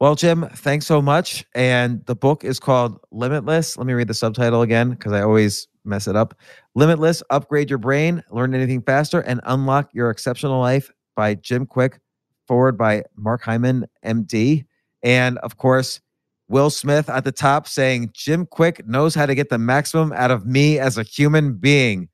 [0.00, 1.44] Well, Jim, thanks so much.
[1.54, 3.76] And the book is called Limitless.
[3.76, 6.34] Let me read the subtitle again because I always mess it up.
[6.74, 11.98] Limitless Upgrade Your Brain, Learn Anything Faster, and Unlock Your Exceptional Life by Jim Kwik,
[12.46, 14.64] forward by Mark Hyman, MD.
[15.02, 16.00] And of course,
[16.48, 20.30] Will Smith at the top saying, Jim Kwik knows how to get the maximum out
[20.30, 22.08] of me as a human being.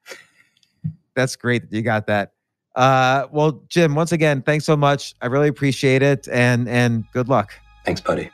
[1.15, 2.33] That's great that you got that.
[2.77, 5.15] Uh, well, Jim, once again, thanks so much.
[5.23, 7.53] I really appreciate it, and and good luck.
[7.85, 8.31] Thanks, buddy.